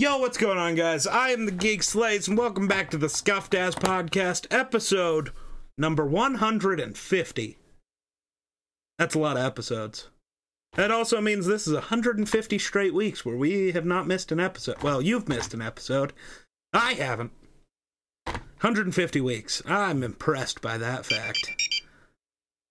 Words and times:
Yo, 0.00 0.16
what's 0.18 0.38
going 0.38 0.58
on, 0.58 0.76
guys? 0.76 1.08
I 1.08 1.30
am 1.30 1.44
the 1.44 1.50
Geek 1.50 1.82
Slays, 1.82 2.28
and 2.28 2.38
welcome 2.38 2.68
back 2.68 2.88
to 2.92 2.96
the 2.96 3.08
Scuffed 3.08 3.52
Ass 3.52 3.74
Podcast, 3.74 4.46
episode 4.48 5.32
number 5.76 6.06
150. 6.06 7.58
That's 8.96 9.14
a 9.16 9.18
lot 9.18 9.36
of 9.36 9.42
episodes. 9.42 10.08
That 10.74 10.92
also 10.92 11.20
means 11.20 11.46
this 11.46 11.66
is 11.66 11.72
150 11.72 12.58
straight 12.60 12.94
weeks 12.94 13.24
where 13.24 13.36
we 13.36 13.72
have 13.72 13.84
not 13.84 14.06
missed 14.06 14.30
an 14.30 14.38
episode. 14.38 14.80
Well, 14.84 15.02
you've 15.02 15.28
missed 15.28 15.52
an 15.52 15.62
episode. 15.62 16.12
I 16.72 16.92
haven't. 16.92 17.32
150 18.24 19.20
weeks. 19.20 19.64
I'm 19.66 20.04
impressed 20.04 20.62
by 20.62 20.78
that 20.78 21.06
fact. 21.06 21.82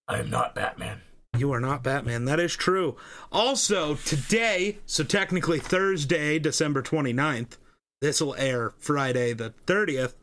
I 0.07 0.19
am 0.19 0.29
not 0.29 0.55
Batman. 0.55 1.01
You 1.37 1.51
are 1.51 1.59
not 1.59 1.83
Batman. 1.83 2.25
That 2.25 2.39
is 2.39 2.55
true. 2.55 2.95
Also, 3.31 3.95
today, 3.95 4.79
so 4.85 5.03
technically 5.03 5.59
Thursday, 5.59 6.39
December 6.39 6.81
29th, 6.81 7.57
this 8.01 8.21
will 8.21 8.35
air 8.35 8.73
Friday 8.79 9.33
the 9.33 9.53
30th. 9.65 10.13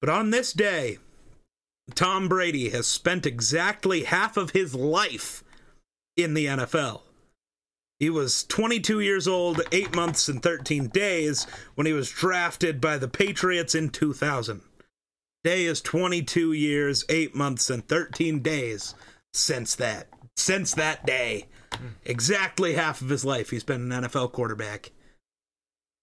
But 0.00 0.10
on 0.10 0.30
this 0.30 0.52
day, 0.52 0.98
Tom 1.94 2.28
Brady 2.28 2.70
has 2.70 2.86
spent 2.86 3.26
exactly 3.26 4.04
half 4.04 4.36
of 4.36 4.50
his 4.50 4.74
life 4.74 5.42
in 6.16 6.34
the 6.34 6.46
NFL. 6.46 7.02
He 7.98 8.10
was 8.10 8.44
22 8.44 9.00
years 9.00 9.26
old, 9.26 9.62
8 9.72 9.94
months 9.94 10.28
and 10.28 10.42
13 10.42 10.88
days 10.88 11.46
when 11.74 11.86
he 11.86 11.92
was 11.92 12.10
drafted 12.10 12.80
by 12.80 12.98
the 12.98 13.08
Patriots 13.08 13.74
in 13.74 13.88
2000. 13.88 14.60
Day 15.42 15.64
is 15.64 15.80
22 15.80 16.52
years, 16.52 17.04
8 17.08 17.34
months 17.34 17.70
and 17.70 17.86
13 17.86 18.40
days 18.40 18.94
since 19.36 19.74
that 19.76 20.08
since 20.36 20.74
that 20.74 21.06
day. 21.06 21.46
Exactly 22.04 22.74
half 22.74 23.00
of 23.02 23.08
his 23.08 23.24
life 23.24 23.50
he's 23.50 23.64
been 23.64 23.92
an 23.92 24.04
NFL 24.04 24.32
quarterback. 24.32 24.92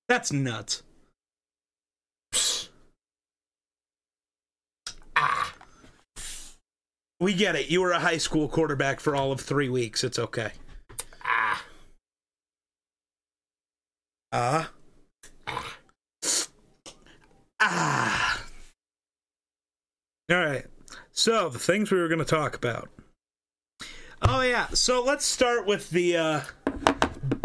That's 0.08 0.32
nuts. 0.32 0.84
Ah. 5.16 5.53
We 7.20 7.34
get 7.34 7.56
it. 7.56 7.70
You 7.70 7.81
were 7.81 7.92
a 7.92 8.00
high 8.00 8.17
school 8.17 8.50
quarterback 8.50 9.00
for 9.00 9.16
all 9.16 9.31
of 9.31 9.40
3 9.40 9.70
weeks. 9.70 10.03
It's 10.03 10.20
okay. 10.20 10.52
Ah. 11.23 11.64
Ah. 14.34 14.72
Ah. 17.62 18.44
All 20.30 20.38
right. 20.38 20.66
So, 21.12 21.47
the 21.47 21.59
things 21.59 21.92
we 21.92 22.00
were 22.00 22.09
going 22.09 22.20
to 22.20 22.25
talk 22.25 22.56
about. 22.56 22.90
Oh 24.27 24.41
yeah. 24.41 24.67
So 24.73 25.03
let's 25.03 25.25
start 25.25 25.66
with 25.66 25.89
the 25.89 26.17
uh, 26.17 26.41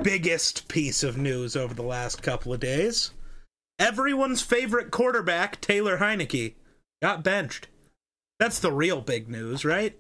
biggest 0.03 0.69
piece 0.69 1.03
of 1.03 1.17
news 1.17 1.57
over 1.57 1.75
the 1.75 1.83
last 1.83 2.23
couple 2.23 2.53
of 2.53 2.61
days. 2.61 3.13
Everyone's 3.79 4.43
favorite 4.43 4.91
quarterback, 4.91 5.61
Taylor 5.61 5.99
Heinicke, 5.99 6.55
got 7.01 7.23
benched. 7.23 7.69
That's 8.41 8.59
the 8.59 8.73
real 8.73 9.01
big 9.01 9.29
news, 9.29 9.65
right? 9.65 9.97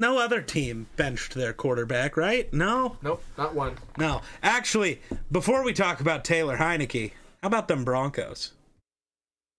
No 0.00 0.18
other 0.18 0.40
team 0.40 0.86
benched 0.96 1.34
their 1.34 1.52
quarterback, 1.52 2.16
right? 2.16 2.52
No? 2.52 2.96
Nope, 3.02 3.22
not 3.38 3.54
one. 3.54 3.76
No. 3.96 4.22
Actually, 4.42 5.00
before 5.30 5.62
we 5.62 5.72
talk 5.72 6.00
about 6.00 6.24
Taylor 6.24 6.56
Heinicke, 6.56 7.12
how 7.42 7.46
about 7.48 7.68
them 7.68 7.84
Broncos? 7.84 8.52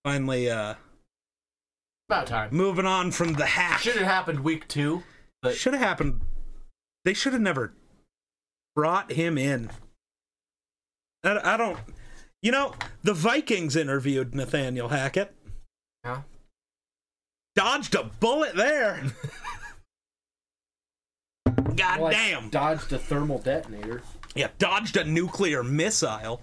Finally 0.03 0.49
uh 0.51 0.75
About 2.09 2.27
time. 2.27 2.49
moving 2.51 2.85
on 2.85 3.11
from 3.11 3.33
the 3.33 3.45
hack. 3.45 3.79
Should 3.79 3.95
have 3.95 4.05
happened 4.07 4.41
week 4.41 4.67
two. 4.67 5.03
But 5.45 5.55
should 5.55 5.73
have 5.73 5.81
happened. 5.81 6.21
They 7.03 7.13
should 7.13 7.33
have 7.33 7.41
never 7.41 7.73
brought 8.75 9.11
him 9.11 9.37
in. 9.37 9.69
I, 11.23 11.53
I 11.53 11.57
don't. 11.57 11.77
You 12.41 12.51
know, 12.51 12.73
the 13.03 13.13
Vikings 13.13 13.75
interviewed 13.75 14.35
Nathaniel 14.35 14.89
Hackett. 14.89 15.33
yeah. 16.03 16.21
Dodged 17.55 17.95
a 17.95 18.03
bullet 18.03 18.55
there. 18.55 19.01
God 21.75 21.99
Well, 21.99 22.07
I 22.07 22.11
damn. 22.11 22.49
Dodged 22.49 22.91
a 22.93 22.99
thermal 22.99 23.39
detonator. 23.39 24.01
Yeah, 24.33 24.49
dodged 24.57 24.97
a 24.97 25.03
nuclear 25.05 25.63
missile. 25.63 26.41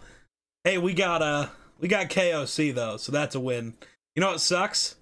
Hey, 0.64 0.78
we 0.78 0.94
got 0.94 1.22
uh 1.22 1.48
we 1.80 1.88
got 1.88 2.08
KOC 2.08 2.74
though, 2.74 2.96
so 2.96 3.12
that's 3.12 3.34
a 3.34 3.40
win. 3.40 3.74
You 4.14 4.20
know 4.20 4.30
what 4.30 4.40
sucks? 4.40 4.96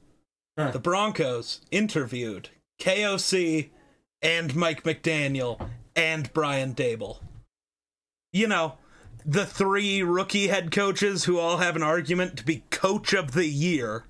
Huh. 0.59 0.71
The 0.71 0.78
Broncos 0.81 1.61
interviewed 1.71 2.49
KOC 2.81 3.71
and 4.22 4.54
Mike 4.54 4.82
McDaniel 4.84 5.69
and 5.97 6.32
Brian 6.32 6.75
Daboll. 6.75 7.19
You 8.32 8.48
know, 8.48 8.75
the 9.25 9.47
three 9.47 10.03
rookie 10.03 10.48
head 10.48 10.70
coaches 10.70 11.25
who 11.25 11.38
all 11.38 11.58
have 11.58 11.76
an 11.76 11.82
argument 11.82 12.36
to 12.38 12.44
be 12.44 12.64
coach 12.70 13.12
of 13.12 13.32
the 13.32 13.47
year. 13.47 14.04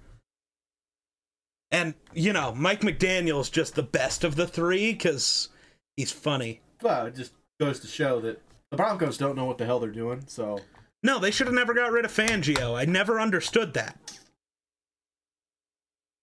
And, 1.71 1.95
you 2.13 2.33
know, 2.33 2.53
Mike 2.55 2.81
McDaniel's 2.81 3.49
just 3.49 3.75
the 3.75 3.83
best 3.83 4.25
of 4.25 4.35
the 4.35 4.47
three 4.47 4.93
because 4.93 5.49
he's 5.97 6.11
funny. 6.13 6.61
Well, 6.83 7.07
it 7.07 7.15
just 7.15 7.33
goes 7.61 7.81
to 7.81 7.87
show 7.87 8.21
that 8.21 8.43
the 8.71 8.77
Broncos 8.77 9.19
don't 9.19 9.37
know 9.37 9.45
what 9.45 9.59
the 9.59 9.67
hell 9.67 9.81
they're 9.81 9.91
doing. 9.91 10.25
So 10.27 10.61
No, 11.03 11.19
they 11.19 11.31
should 11.31 11.47
have 11.47 11.55
never 11.55 11.75
got 11.75 11.93
rid 11.93 12.05
of 12.05 12.13
Fangio. 12.13 12.79
I 12.79 12.85
never 12.85 13.21
understood 13.21 13.75
that. 13.75 14.20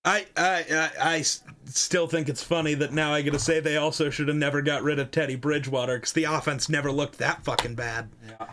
I 0.07 0.25
I 0.37 0.65
I, 0.71 1.15
I 1.15 1.21
still 1.65 2.07
think 2.07 2.29
it's 2.29 2.41
funny 2.43 2.73
that 2.75 2.93
now 2.93 3.13
I 3.13 3.21
get 3.21 3.33
to 3.33 3.39
say 3.39 3.59
they 3.59 3.75
also 3.75 4.09
should 4.09 4.29
have 4.29 4.37
never 4.37 4.61
got 4.61 4.83
rid 4.83 4.99
of 4.99 5.11
Teddy 5.11 5.35
Bridgewater 5.35 5.97
because 5.97 6.13
the 6.13 6.23
offense 6.23 6.69
never 6.69 6.91
looked 6.91 7.17
that 7.17 7.43
fucking 7.43 7.75
bad. 7.75 8.09
yeah, 8.25 8.47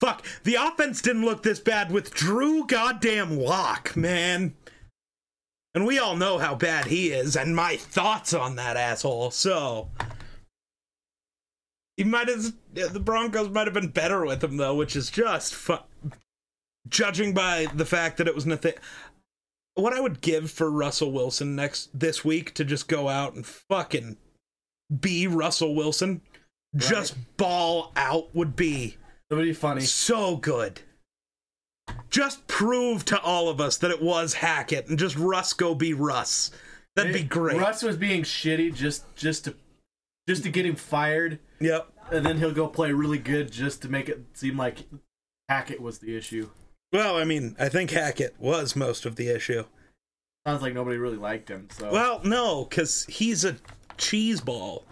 Fuck, 0.00 0.24
the 0.44 0.54
offense 0.54 1.02
didn't 1.02 1.26
look 1.26 1.42
this 1.42 1.60
bad 1.60 1.92
with 1.92 2.14
Drew 2.14 2.66
goddamn 2.66 3.38
Lock, 3.38 3.94
man. 3.94 4.54
And 5.74 5.86
we 5.86 5.98
all 5.98 6.16
know 6.16 6.38
how 6.38 6.54
bad 6.54 6.86
he 6.86 7.12
is, 7.12 7.36
and 7.36 7.54
my 7.54 7.76
thoughts 7.76 8.34
on 8.34 8.56
that 8.56 8.76
asshole. 8.76 9.30
So 9.30 9.90
he 11.96 12.04
might 12.04 12.28
have 12.28 12.52
the 12.72 13.00
Broncos 13.00 13.50
might 13.50 13.66
have 13.66 13.74
been 13.74 13.88
better 13.88 14.24
with 14.24 14.42
him 14.42 14.56
though, 14.56 14.74
which 14.74 14.96
is 14.96 15.10
just 15.10 15.54
fu- 15.54 15.76
judging 16.88 17.34
by 17.34 17.66
the 17.74 17.86
fact 17.86 18.16
that 18.16 18.26
it 18.26 18.34
was 18.34 18.46
Nathan. 18.46 18.72
What 19.74 19.92
I 19.94 20.00
would 20.00 20.20
give 20.20 20.50
for 20.50 20.70
Russell 20.70 21.12
Wilson 21.12 21.56
next 21.56 21.98
this 21.98 22.24
week 22.24 22.52
to 22.54 22.64
just 22.64 22.88
go 22.88 23.08
out 23.08 23.34
and 23.34 23.46
fucking 23.46 24.18
be 25.00 25.26
Russell 25.26 25.74
Wilson, 25.74 26.20
just 26.76 27.14
ball 27.38 27.92
out 27.96 28.34
would 28.34 28.54
be 28.54 28.96
that 29.30 29.36
would 29.36 29.44
be 29.44 29.52
funny. 29.54 29.80
so 29.82 30.36
good. 30.36 30.80
Just 32.10 32.46
prove 32.46 33.04
to 33.06 33.20
all 33.20 33.48
of 33.48 33.60
us 33.60 33.78
that 33.78 33.90
it 33.90 34.02
was 34.02 34.34
Hackett 34.34 34.88
and 34.88 34.98
just 34.98 35.16
Russ 35.16 35.52
go 35.54 35.74
be 35.74 35.94
Russ. 35.94 36.50
That'd 36.94 37.14
be 37.14 37.22
great. 37.22 37.56
Russ 37.58 37.82
was 37.82 37.96
being 37.96 38.22
shitty 38.22 38.74
just 38.74 39.14
just 39.16 39.44
to 39.46 39.54
just 40.28 40.42
to 40.44 40.50
get 40.50 40.66
him 40.66 40.76
fired, 40.76 41.38
Yep. 41.60 41.88
and 42.12 42.24
then 42.24 42.38
he'll 42.38 42.52
go 42.52 42.68
play 42.68 42.92
really 42.92 43.18
good 43.18 43.50
just 43.50 43.80
to 43.82 43.88
make 43.88 44.08
it 44.10 44.20
seem 44.34 44.56
like 44.58 44.84
Hackett 45.48 45.80
was 45.80 45.98
the 45.98 46.14
issue. 46.14 46.50
Well, 46.92 47.16
I 47.16 47.24
mean, 47.24 47.56
I 47.58 47.68
think 47.68 47.90
Hackett 47.90 48.34
was 48.38 48.76
most 48.76 49.06
of 49.06 49.16
the 49.16 49.28
issue. 49.28 49.64
Sounds 50.46 50.60
like 50.62 50.74
nobody 50.74 50.96
really 50.98 51.16
liked 51.16 51.48
him. 51.48 51.68
So 51.70 51.90
Well, 51.90 52.20
no, 52.24 52.64
because 52.64 53.04
he's 53.06 53.44
a 53.44 53.56
cheese 53.96 54.40
ball. 54.40 54.84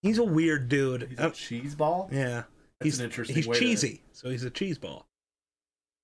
He's 0.00 0.18
a 0.18 0.24
weird 0.24 0.68
dude. 0.68 1.08
he's 1.10 1.18
a 1.18 1.30
cheese 1.30 1.74
ball. 1.74 2.08
yeah. 2.12 2.44
That's 2.80 2.84
he's 2.96 2.98
an 2.98 3.04
interesting 3.04 3.36
He's 3.36 3.46
way 3.46 3.54
to- 3.54 3.60
cheesy, 3.60 4.02
so 4.12 4.30
he's 4.30 4.42
a 4.44 4.50
cheese 4.50 4.78
ball. 4.78 5.06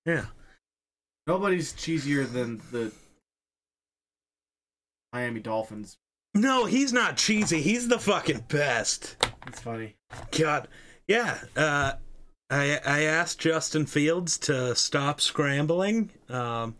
Yeah. 0.05 0.25
Nobody's 1.27 1.73
cheesier 1.73 2.31
than 2.31 2.61
the 2.71 2.91
Miami 5.11 5.39
Dolphins. 5.41 5.97
No, 6.33 6.65
he's 6.65 6.93
not 6.93 7.17
cheesy. 7.17 7.61
He's 7.61 7.87
the 7.87 7.99
fucking 7.99 8.45
best. 8.47 9.17
It's 9.47 9.59
funny. 9.59 9.95
God, 10.31 10.67
yeah. 11.07 11.39
Uh, 11.57 11.93
I 12.49 12.79
I 12.85 13.03
asked 13.03 13.39
Justin 13.39 13.85
Fields 13.85 14.37
to 14.39 14.75
stop 14.75 15.21
scrambling, 15.21 16.09
um, 16.29 16.75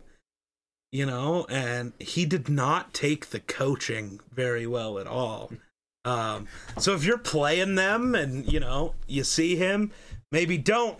you 0.90 1.06
know, 1.06 1.46
and 1.48 1.92
he 1.98 2.24
did 2.24 2.48
not 2.48 2.92
take 2.92 3.26
the 3.26 3.40
coaching 3.40 4.20
very 4.32 4.66
well 4.66 4.98
at 4.98 5.06
all. 5.06 5.52
Um, 6.04 6.48
so 6.78 6.94
if 6.94 7.04
you're 7.04 7.18
playing 7.18 7.74
them 7.74 8.14
and 8.14 8.50
you 8.50 8.60
know 8.60 8.94
you 9.06 9.24
see 9.24 9.56
him, 9.56 9.92
maybe 10.32 10.58
don't 10.58 10.98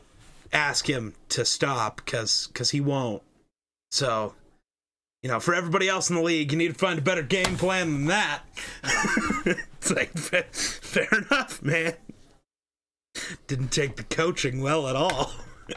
ask 0.52 0.88
him 0.88 1.14
to 1.30 1.44
stop 1.44 1.96
because 1.96 2.46
because 2.48 2.70
he 2.70 2.80
won't. 2.80 3.22
So. 3.90 4.34
You 5.22 5.28
know, 5.28 5.38
for 5.38 5.54
everybody 5.54 5.86
else 5.86 6.08
in 6.08 6.16
the 6.16 6.22
league, 6.22 6.50
you 6.50 6.56
need 6.56 6.72
to 6.72 6.78
find 6.78 6.98
a 6.98 7.02
better 7.02 7.22
game 7.22 7.58
plan 7.58 7.92
than 7.92 8.06
that. 8.06 8.42
it's 9.44 9.90
like, 9.90 10.16
fair, 10.16 10.44
fair 10.50 11.08
enough, 11.12 11.62
man 11.62 11.94
didn't 13.46 13.72
take 13.72 13.96
the 13.96 14.02
coaching 14.04 14.60
well 14.60 14.88
at 14.88 14.96
all. 14.96 15.32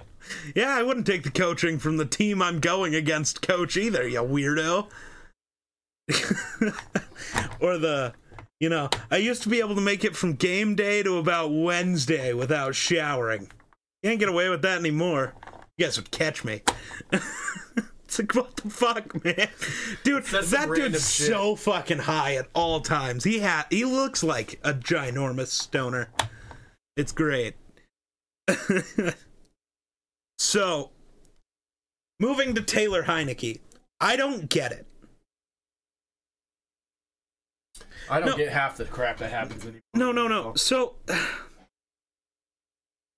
yeah, 0.56 0.76
I 0.76 0.84
wouldn't 0.84 1.06
take 1.06 1.24
the 1.24 1.32
coaching 1.32 1.80
from 1.80 1.98
the 1.98 2.06
team 2.06 2.42
I'm 2.42 2.60
going 2.60 2.96
against 2.96 3.42
coach 3.42 3.78
either, 3.78 4.08
you 4.08 4.22
weirdo. 4.22 4.90
or 7.62 7.78
the 7.78 8.14
You 8.60 8.70
know, 8.70 8.90
I 9.10 9.18
used 9.18 9.44
to 9.44 9.50
be 9.50 9.60
able 9.60 9.76
to 9.76 9.82
make 9.82 10.04
it 10.04 10.16
from 10.16 10.34
game 10.34 10.76
day 10.76 11.04
to 11.04 11.18
about 11.18 11.50
Wednesday 11.50 12.34
without 12.34 12.76
showering. 12.76 13.52
Can't 14.04 14.20
get 14.20 14.30
away 14.30 14.50
with 14.50 14.62
that 14.64 14.80
anymore. 14.80 15.34
You 15.78 15.86
guys 15.86 15.98
would 15.98 16.12
catch 16.12 16.44
me. 16.44 16.62
it's 17.12 18.20
like, 18.20 18.36
what 18.36 18.56
the 18.58 18.70
fuck, 18.70 19.24
man? 19.24 19.48
Dude, 20.04 20.26
That's 20.26 20.52
that 20.52 20.70
dude's 20.74 21.10
shit. 21.16 21.28
so 21.28 21.56
fucking 21.56 22.00
high 22.00 22.36
at 22.36 22.48
all 22.54 22.82
times. 22.82 23.24
He 23.24 23.40
ha- 23.40 23.66
he 23.70 23.86
looks 23.86 24.24
like 24.24 24.60
a 24.64 24.74
ginormous 24.74 25.48
stoner. 25.48 26.10
It's 26.96 27.12
great. 27.12 27.56
so, 30.38 30.92
moving 32.20 32.54
to 32.56 32.62
Taylor 32.62 33.04
Heinicke. 33.04 33.60
I 34.00 34.16
don't 34.16 34.50
get 34.50 34.72
it. 34.72 34.88
I 38.10 38.20
don't 38.20 38.32
No. 38.32 38.38
get 38.38 38.50
half 38.50 38.78
the 38.78 38.86
crap 38.86 39.18
that 39.20 39.32
happens 39.32 39.64
anymore. 39.64 39.82
No, 39.94 40.12
no, 40.12 40.28
no. 40.28 40.54
So, 40.56 40.96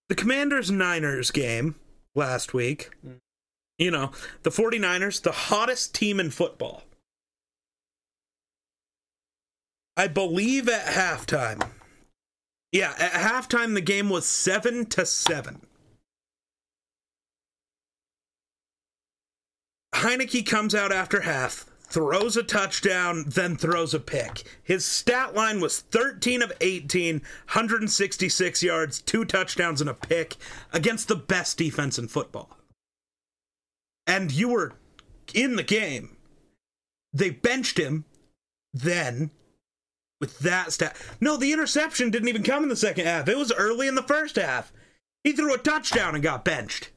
the 0.10 0.16
Commanders 0.16 0.69
Niners 0.69 1.31
game 1.31 1.75
last 2.13 2.54
week, 2.54 2.92
mm. 3.06 3.18
you 3.80 3.89
know, 3.89 4.12
the 4.44 4.51
49ers, 4.51 5.21
the 5.21 5.31
hottest 5.31 5.95
team 5.95 6.19
in 6.19 6.30
football. 6.30 6.83
I 9.98 10.07
believe 10.07 10.69
at 10.69 10.86
halftime. 10.86 11.69
Yeah, 12.75 12.94
at 13.00 13.13
halftime 13.13 13.74
the 13.74 13.80
game 13.80 14.10
was 14.10 14.25
7 14.25 14.88
to 14.88 15.06
7. 15.06 15.62
Heinicke 19.94 20.45
comes 20.45 20.75
out 20.75 20.92
after 20.92 21.22
half, 21.22 21.68
throws 21.83 22.36
a 22.36 22.44
touchdown, 22.44 23.24
then 23.27 23.56
throws 23.56 23.94
a 23.94 24.00
pick. 24.01 24.44
His 24.62 24.83
stat 24.83 25.33
line 25.33 25.62
was 25.62 25.80
13 25.80 26.42
of 26.42 26.51
18, 26.60 27.19
166 27.19 28.62
yards, 28.62 29.00
two 29.00 29.24
touchdowns, 29.24 29.80
and 29.80 29.89
a 29.89 29.94
pick 29.94 30.36
against 30.74 31.07
the 31.07 31.16
best 31.16 31.57
defense 31.57 31.98
in 31.98 32.10
football. 32.10 32.57
And 34.06 34.33
you 34.33 34.50
were 34.50 34.74
in 35.33 35.56
the 35.56 35.63
game. 35.63 36.18
They 37.13 37.30
benched 37.30 37.80
him 37.80 38.04
then 38.74 39.31
with 40.25 40.39
that 40.39 40.74
stat. 40.74 40.95
No, 41.22 41.38
the 41.38 41.54
interception 41.54 42.10
didn't 42.10 42.30
even 42.30 42.44
come 42.44 42.63
in 42.63 42.69
the 42.69 42.75
second 42.75 43.06
half. 43.06 43.27
It 43.27 43.38
was 43.38 43.54
early 43.54 43.88
in 43.88 43.95
the 43.95 44.01
first 44.01 44.38
half. 44.38 44.74
He 45.24 45.33
threw 45.33 45.54
a 45.54 45.57
touchdown 45.60 46.16
and 46.16 46.24
got 46.24 46.44
benched. 46.44 46.89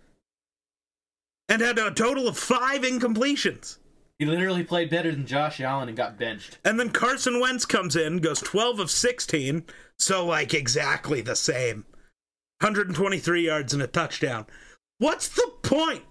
And 1.48 1.60
had 1.60 1.78
a 1.78 1.90
total 1.90 2.26
of 2.26 2.38
five 2.38 2.82
incompletions. 2.82 3.78
He 4.18 4.24
literally 4.24 4.64
played 4.64 4.90
better 4.90 5.10
than 5.12 5.26
Josh 5.26 5.60
Allen 5.60 5.88
and 5.88 5.96
got 5.96 6.18
benched. 6.18 6.58
And 6.64 6.80
then 6.80 6.90
Carson 6.90 7.38
Wentz 7.40 7.64
comes 7.64 7.96
in, 7.96 8.18
goes 8.18 8.40
12 8.40 8.80
of 8.80 8.90
16, 8.90 9.64
so 9.98 10.26
like 10.26 10.54
exactly 10.54 11.20
the 11.20 11.36
same. 11.36 11.84
123 12.60 13.44
yards 13.44 13.72
and 13.72 13.82
a 13.82 13.86
touchdown. 13.86 14.46
What's 14.98 15.28
the 15.28 15.52
point? 15.62 16.02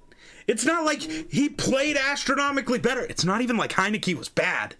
It's 0.48 0.66
not 0.66 0.86
like 0.86 1.02
he 1.02 1.50
played 1.50 1.98
astronomically 1.98 2.80
better. 2.80 3.02
It's 3.02 3.26
not 3.26 3.42
even 3.42 3.58
like 3.58 3.74
Heinicke 3.74 4.16
was 4.16 4.30
bad. 4.30 4.76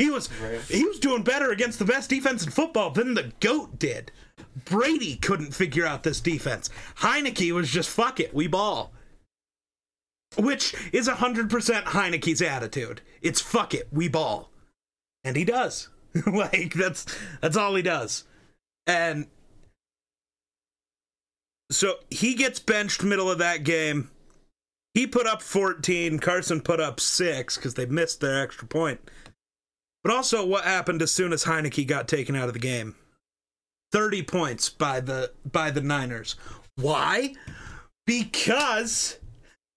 He 0.00 0.08
was 0.08 0.32
Right. 0.40 0.62
he 0.62 0.82
was 0.82 0.98
doing 0.98 1.22
better 1.22 1.50
against 1.50 1.78
the 1.78 1.84
best 1.84 2.08
defense 2.08 2.42
in 2.42 2.50
football 2.50 2.90
than 2.90 3.12
the 3.12 3.32
GOAT 3.38 3.78
did. 3.78 4.10
Brady 4.64 5.16
couldn't 5.16 5.54
figure 5.54 5.84
out 5.84 6.04
this 6.04 6.22
defense. 6.22 6.70
Heinicke 7.00 7.52
was 7.52 7.70
just 7.70 7.90
fuck 7.90 8.18
it, 8.18 8.32
we 8.32 8.46
ball. 8.46 8.94
Which 10.38 10.74
is 10.90 11.06
100% 11.06 11.50
Heinicke's 11.84 12.40
attitude. 12.40 13.02
It's 13.20 13.42
fuck 13.42 13.74
it, 13.74 13.88
we 13.92 14.08
ball. 14.08 14.50
And 15.22 15.36
he 15.36 15.44
does. 15.44 15.90
like 16.26 16.72
that's 16.72 17.04
that's 17.42 17.58
all 17.58 17.74
he 17.74 17.82
does. 17.82 18.24
And 18.86 19.26
so 21.70 21.96
he 22.08 22.34
gets 22.34 22.58
benched 22.58 23.02
middle 23.02 23.30
of 23.30 23.36
that 23.38 23.64
game. 23.64 24.10
He 24.94 25.06
put 25.06 25.26
up 25.26 25.42
14, 25.42 26.20
Carson 26.20 26.62
put 26.62 26.80
up 26.80 27.00
6 27.00 27.58
cuz 27.58 27.74
they 27.74 27.84
missed 27.84 28.20
their 28.20 28.42
extra 28.42 28.66
point. 28.66 29.00
But 30.02 30.14
also 30.14 30.44
what 30.44 30.64
happened 30.64 31.02
as 31.02 31.12
soon 31.12 31.32
as 31.32 31.44
Heinicke 31.44 31.86
got 31.86 32.08
taken 32.08 32.34
out 32.34 32.48
of 32.48 32.54
the 32.54 32.60
game? 32.60 32.96
30 33.92 34.22
points 34.22 34.68
by 34.68 35.00
the 35.00 35.32
by 35.50 35.70
the 35.70 35.80
Niners. 35.80 36.36
Why? 36.76 37.34
Because 38.06 39.18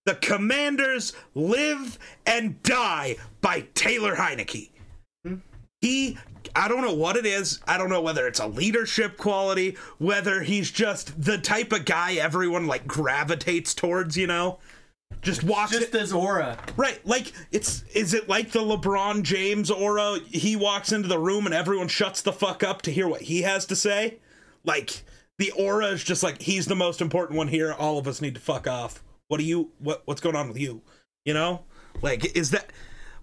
the 0.06 0.16
Commanders 0.16 1.14
live 1.34 1.98
and 2.26 2.62
die 2.64 3.18
by 3.42 3.66
Taylor 3.74 4.16
Heinicke. 4.16 4.72
Hmm? 5.26 5.36
He, 5.82 6.18
I 6.56 6.68
don't 6.68 6.82
know 6.82 6.94
what 6.94 7.16
it 7.16 7.26
is. 7.26 7.60
I 7.68 7.78
don't 7.78 7.90
know 7.90 8.02
whether 8.02 8.28
it's 8.28 8.40
a 8.40 8.48
leadership 8.48 9.18
quality, 9.18 9.78
whether 9.98 10.42
he's 10.42 10.72
just 10.72 11.22
the 11.22 11.38
type 11.38 11.72
of 11.72 11.86
guy 11.86 12.16
everyone 12.16 12.68
like 12.68 12.88
gravitates 12.88 13.74
towards, 13.74 14.18
you 14.18 14.28
know? 14.28 14.60
Just 15.22 15.44
walks 15.44 15.72
Just 15.72 15.92
this 15.92 16.12
aura. 16.12 16.58
Right, 16.76 17.06
like 17.06 17.32
it's 17.52 17.84
is 17.94 18.14
it 18.14 18.28
like 18.28 18.52
the 18.52 18.60
LeBron 18.60 19.24
James 19.24 19.72
aura? 19.72 20.20
He 20.28 20.56
walks 20.56 20.92
into 20.92 21.08
the 21.08 21.20
room 21.20 21.46
and 21.46 21.56
everyone 21.56 21.88
shuts 21.88 22.22
the 22.22 22.34
fuck 22.34 22.64
up 22.64 22.82
to 22.84 22.92
hear 22.92 23.08
what 23.08 23.22
he 23.22 23.44
has 23.44 23.66
to 23.68 23.76
say. 23.76 24.20
Like 24.64 25.04
the 25.38 25.52
aura 25.52 25.88
is 25.88 26.04
just 26.04 26.24
like 26.24 26.42
he's 26.42 26.66
the 26.66 26.76
most 26.76 27.02
important 27.02 27.38
one 27.38 27.48
here. 27.48 27.74
All 27.74 27.98
of 27.98 28.08
us 28.08 28.22
need 28.22 28.36
to 28.36 28.42
fuck 28.42 28.68
off. 28.68 29.04
What 29.28 29.38
do 29.38 29.44
you 29.44 29.72
what 29.80 30.02
what's 30.06 30.22
going 30.22 30.36
on 30.36 30.48
with 30.48 30.60
you? 30.60 30.82
You 31.26 31.34
know? 31.34 31.64
Like 32.02 32.36
is 32.36 32.52
that 32.52 32.72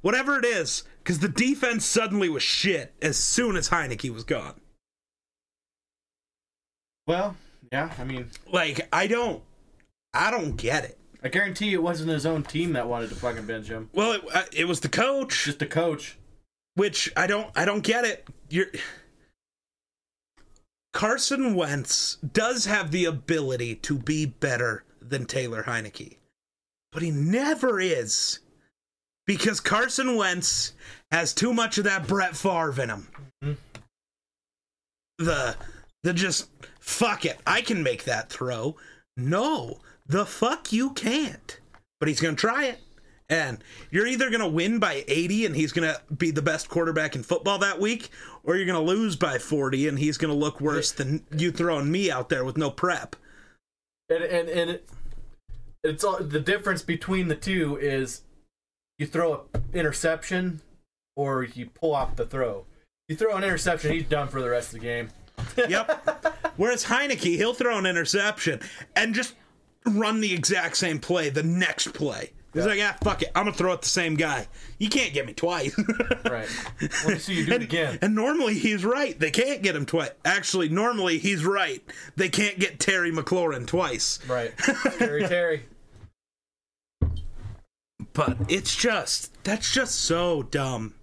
whatever 0.01 0.39
it 0.39 0.45
is 0.45 0.85
cuz 1.05 1.19
the 1.19 1.29
defense 1.29 1.85
suddenly 1.85 2.29
was 2.29 2.43
shit 2.43 2.95
as 3.03 3.17
soon 3.19 3.57
as 3.57 3.69
Heinicke 3.69 4.13
was 4.13 4.25
gone. 4.25 4.61
Well, 7.07 7.37
yeah, 7.73 7.93
I 7.99 8.05
mean, 8.05 8.31
Like 8.47 8.89
I 8.93 9.07
don't 9.07 9.43
I 10.15 10.31
don't 10.31 10.57
get 10.57 10.85
it. 10.85 11.00
I 11.23 11.29
guarantee 11.29 11.73
it 11.75 11.83
wasn't 11.83 12.11
his 12.11 12.25
own 12.27 12.43
team 12.43 12.73
that 12.73 12.89
wanted 12.89 13.11
to 13.11 13.15
fucking 13.17 13.47
bench 13.47 13.69
him. 13.69 13.91
Well, 13.93 14.13
it, 14.13 14.23
uh, 14.33 14.43
it 14.53 14.67
was 14.67 14.81
the 14.81 14.89
coach. 14.89 15.45
Just 15.45 15.59
the 15.59 15.67
coach. 15.67 16.17
which 16.75 17.11
I 17.17 17.27
don't 17.27 17.51
I 17.55 17.65
don't 17.65 17.83
get 17.83 18.05
it. 18.05 18.27
You're 18.49 18.67
Carson 20.93 21.55
Wentz 21.55 22.17
does 22.17 22.65
have 22.65 22.91
the 22.91 23.05
ability 23.05 23.77
to 23.77 23.97
be 23.99 24.27
better 24.27 24.85
than 25.01 25.25
Taylor 25.25 25.63
Heinicke. 25.65 26.17
But 26.93 27.03
he 27.03 27.11
never 27.11 27.79
is. 27.81 28.41
Because 29.27 29.61
Carson 29.61 30.17
Wentz 30.17 30.73
has 31.13 31.33
too 31.33 31.53
much 31.55 31.79
of 31.79 31.85
that 31.85 32.09
Brett 32.09 32.37
Favre 32.37 32.83
in 32.83 32.89
him. 32.91 33.09
Mhm. 33.45 33.57
The 35.19 35.57
the 36.03 36.13
just 36.13 36.49
fuck 36.81 37.25
it. 37.25 37.39
I 37.47 37.61
can 37.61 37.83
make 37.83 38.05
that 38.05 38.31
throw. 38.31 38.77
No, 39.17 39.81
the 40.11 40.27
fuck 40.27 40.73
you 40.73 40.91
can't. 40.91 41.59
But 41.99 42.09
he's 42.09 42.21
gonna 42.21 42.37
try 42.37 42.67
it. 42.67 42.81
And 43.31 43.59
you're 43.93 44.09
either 44.09 44.29
going 44.29 44.41
to 44.41 44.49
win 44.49 44.81
by 44.81 45.05
80 45.07 45.47
and 45.47 45.55
he's 45.55 45.71
going 45.71 45.89
to 45.89 46.01
be 46.13 46.33
the 46.33 46.43
best 46.43 46.69
quarterback 46.69 47.15
in 47.15 47.23
football 47.23 47.59
that 47.59 47.79
week, 47.79 48.11
or 48.43 48.57
you're 48.57 48.67
going 48.67 48.75
to 48.75 48.85
lose 48.85 49.15
by 49.15 49.39
40 49.39 49.87
and 49.87 50.01
he's 50.01 50.19
going 50.19 50.35
to 50.35 50.37
look 50.37 50.61
worse 50.61 50.91
than 50.91 51.25
you 51.37 51.53
throwing 51.53 51.93
me 51.93 52.11
out 52.11 52.29
there 52.29 52.45
with 52.45 52.59
no 52.59 52.73
prep. 52.73 53.15
And 54.09 54.25
and, 54.25 54.49
and 54.49 54.71
it, 54.71 54.89
it's 55.85 56.03
all 56.03 56.19
the 56.19 56.41
difference 56.41 56.83
between 56.83 57.29
the 57.29 57.37
two 57.37 57.77
is 57.77 58.23
you 58.99 59.07
throw 59.07 59.45
an 59.55 59.63
interception 59.73 60.61
or 61.15 61.45
you 61.45 61.67
pull 61.67 61.95
off 61.95 62.17
the 62.17 62.27
throw. 62.27 62.67
You 63.09 63.15
throw 63.15 63.37
an 63.37 63.45
interception, 63.45 63.93
he's 63.93 64.09
done 64.09 64.27
for 64.27 64.43
the 64.43 64.51
rest 64.51 64.75
of 64.75 64.81
the 64.81 64.87
game. 64.87 65.09
Yep. 65.57 66.45
Whereas 66.57 66.85
Heinicke, 66.85 67.37
he'll 67.37 67.55
throw 67.55 67.79
an 67.79 67.87
interception 67.87 68.61
and 68.97 69.15
just 69.15 69.35
run 69.87 70.21
the 70.21 70.33
exact 70.33 70.77
same 70.77 70.99
play 70.99 71.29
the 71.31 71.43
next 71.43 71.93
play. 71.95 72.33
He's 72.53 72.67
like, 72.67 72.81
ah, 72.83 72.97
fuck 73.05 73.23
it. 73.23 73.31
I'm 73.37 73.45
going 73.45 73.53
to 73.53 73.59
throw 73.59 73.73
at 73.73 73.83
the 73.83 73.89
same 73.89 74.17
guy. 74.17 74.49
You 74.79 74.89
can't 74.89 75.13
get 75.15 75.25
me 75.25 75.33
twice. 75.35 75.79
Right. 76.25 76.49
Let 77.05 77.07
me 77.07 77.19
see 77.19 77.35
you 77.35 77.47
do 77.47 77.53
it 77.53 77.63
again. 77.63 77.99
and 78.03 78.15
normally 78.15 78.55
he's 78.59 78.85
right. 78.85 79.19
They 79.19 79.31
can't 79.31 79.63
get 79.63 79.75
him 79.77 79.87
twice. 79.87 80.11
Actually, 80.25 80.69
normally 80.69 81.19
he's 81.19 81.45
right. 81.45 81.83
They 82.17 82.29
can't 82.29 82.59
get 82.59 82.79
Terry 82.81 83.11
McLaurin 83.13 83.67
twice. 83.67 84.19
Right. 84.29 84.53
Terry 84.99 85.27
Terry. 85.27 85.65
but 88.13 88.37
it's 88.49 88.75
just 88.77 89.33
that's 89.45 89.73
just 89.73 89.95
so 89.97 90.43
dumb. 90.43 90.95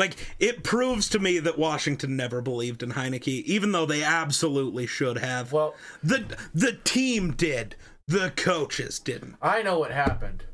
Like 0.00 0.16
it 0.38 0.64
proves 0.64 1.10
to 1.10 1.18
me 1.18 1.40
that 1.40 1.58
Washington 1.58 2.16
never 2.16 2.40
believed 2.40 2.82
in 2.82 2.92
Heinicke, 2.92 3.42
even 3.44 3.72
though 3.72 3.84
they 3.84 4.02
absolutely 4.02 4.86
should 4.86 5.18
have. 5.18 5.52
Well, 5.52 5.74
the 6.02 6.38
the 6.54 6.72
team 6.72 7.32
did, 7.34 7.76
the 8.08 8.32
coaches 8.34 8.98
didn't. 8.98 9.36
I 9.42 9.60
know 9.62 9.78
what 9.78 9.90
happened. 9.90 10.44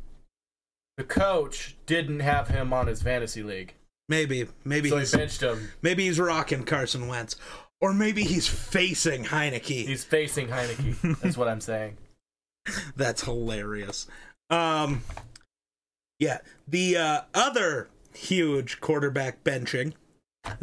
The 0.97 1.05
coach 1.05 1.77
didn't 1.87 2.21
have 2.21 2.49
him 2.49 2.73
on 2.73 2.89
his 2.89 3.03
fantasy 3.03 3.45
league. 3.45 3.75
Maybe, 4.09 4.49
maybe 4.65 4.89
So 4.89 4.97
he 4.97 5.03
he's 5.03 5.13
benched 5.13 5.43
him. 5.43 5.71
maybe 5.81 6.07
he's 6.07 6.19
rocking 6.19 6.65
Carson 6.65 7.07
Wentz, 7.07 7.37
or 7.81 7.95
maybe 7.95 8.25
he's 8.25 8.49
facing 8.49 9.27
Heinicke. 9.27 9.87
He's 9.87 10.03
facing 10.03 10.49
Heinicke. 10.49 11.21
That's 11.23 11.37
what 11.37 11.47
I'm 11.47 11.61
saying. 11.61 11.99
That's 12.97 13.23
hilarious. 13.23 14.09
Um, 14.51 15.05
yeah, 16.19 16.39
the 16.67 16.97
uh, 16.97 17.21
other 17.33 17.91
huge 18.17 18.81
quarterback 18.81 19.45
benching 19.45 19.93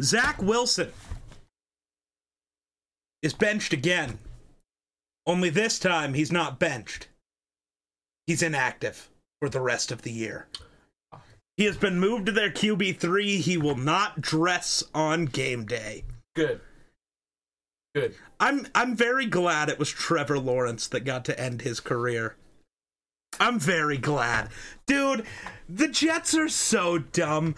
Zach 0.00 0.40
Wilson 0.42 0.92
is 3.22 3.32
benched 3.32 3.72
again. 3.72 4.18
Only 5.26 5.50
this 5.50 5.78
time 5.78 6.14
he's 6.14 6.32
not 6.32 6.58
benched. 6.58 7.08
He's 8.26 8.42
inactive 8.42 9.08
for 9.40 9.48
the 9.48 9.60
rest 9.60 9.90
of 9.90 10.02
the 10.02 10.12
year. 10.12 10.46
He 11.56 11.64
has 11.64 11.76
been 11.76 12.00
moved 12.00 12.26
to 12.26 12.32
their 12.32 12.50
QB3. 12.50 13.38
He 13.38 13.56
will 13.56 13.76
not 13.76 14.20
dress 14.20 14.82
on 14.94 15.26
game 15.26 15.64
day. 15.66 16.04
Good. 16.34 16.60
Good. 17.94 18.16
I'm 18.40 18.66
I'm 18.74 18.96
very 18.96 19.26
glad 19.26 19.68
it 19.68 19.78
was 19.78 19.88
Trevor 19.88 20.38
Lawrence 20.38 20.88
that 20.88 21.00
got 21.00 21.24
to 21.26 21.40
end 21.40 21.62
his 21.62 21.78
career. 21.78 22.34
I'm 23.40 23.58
very 23.58 23.98
glad. 23.98 24.48
Dude, 24.86 25.24
the 25.68 25.88
Jets 25.88 26.34
are 26.34 26.48
so 26.48 26.98
dumb 26.98 27.54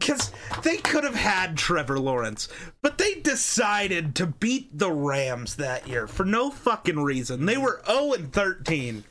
cuz 0.00 0.30
they 0.62 0.76
could 0.76 1.04
have 1.04 1.14
had 1.14 1.56
Trevor 1.56 1.98
Lawrence, 1.98 2.48
but 2.82 2.98
they 2.98 3.14
decided 3.14 4.14
to 4.16 4.26
beat 4.26 4.78
the 4.78 4.92
Rams 4.92 5.56
that 5.56 5.88
year 5.88 6.06
for 6.06 6.24
no 6.24 6.50
fucking 6.50 7.00
reason. 7.02 7.46
They 7.46 7.56
were 7.56 7.82
0 7.86 8.12
and 8.12 8.32
13. 8.32 9.04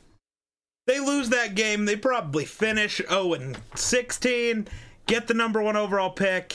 They 0.86 1.00
lose 1.00 1.28
that 1.28 1.54
game, 1.54 1.84
they 1.84 1.96
probably 1.96 2.44
finish 2.46 3.02
0 3.08 3.34
and 3.34 3.58
16, 3.74 4.68
get 5.06 5.26
the 5.26 5.34
number 5.34 5.62
1 5.62 5.76
overall 5.76 6.10
pick. 6.10 6.54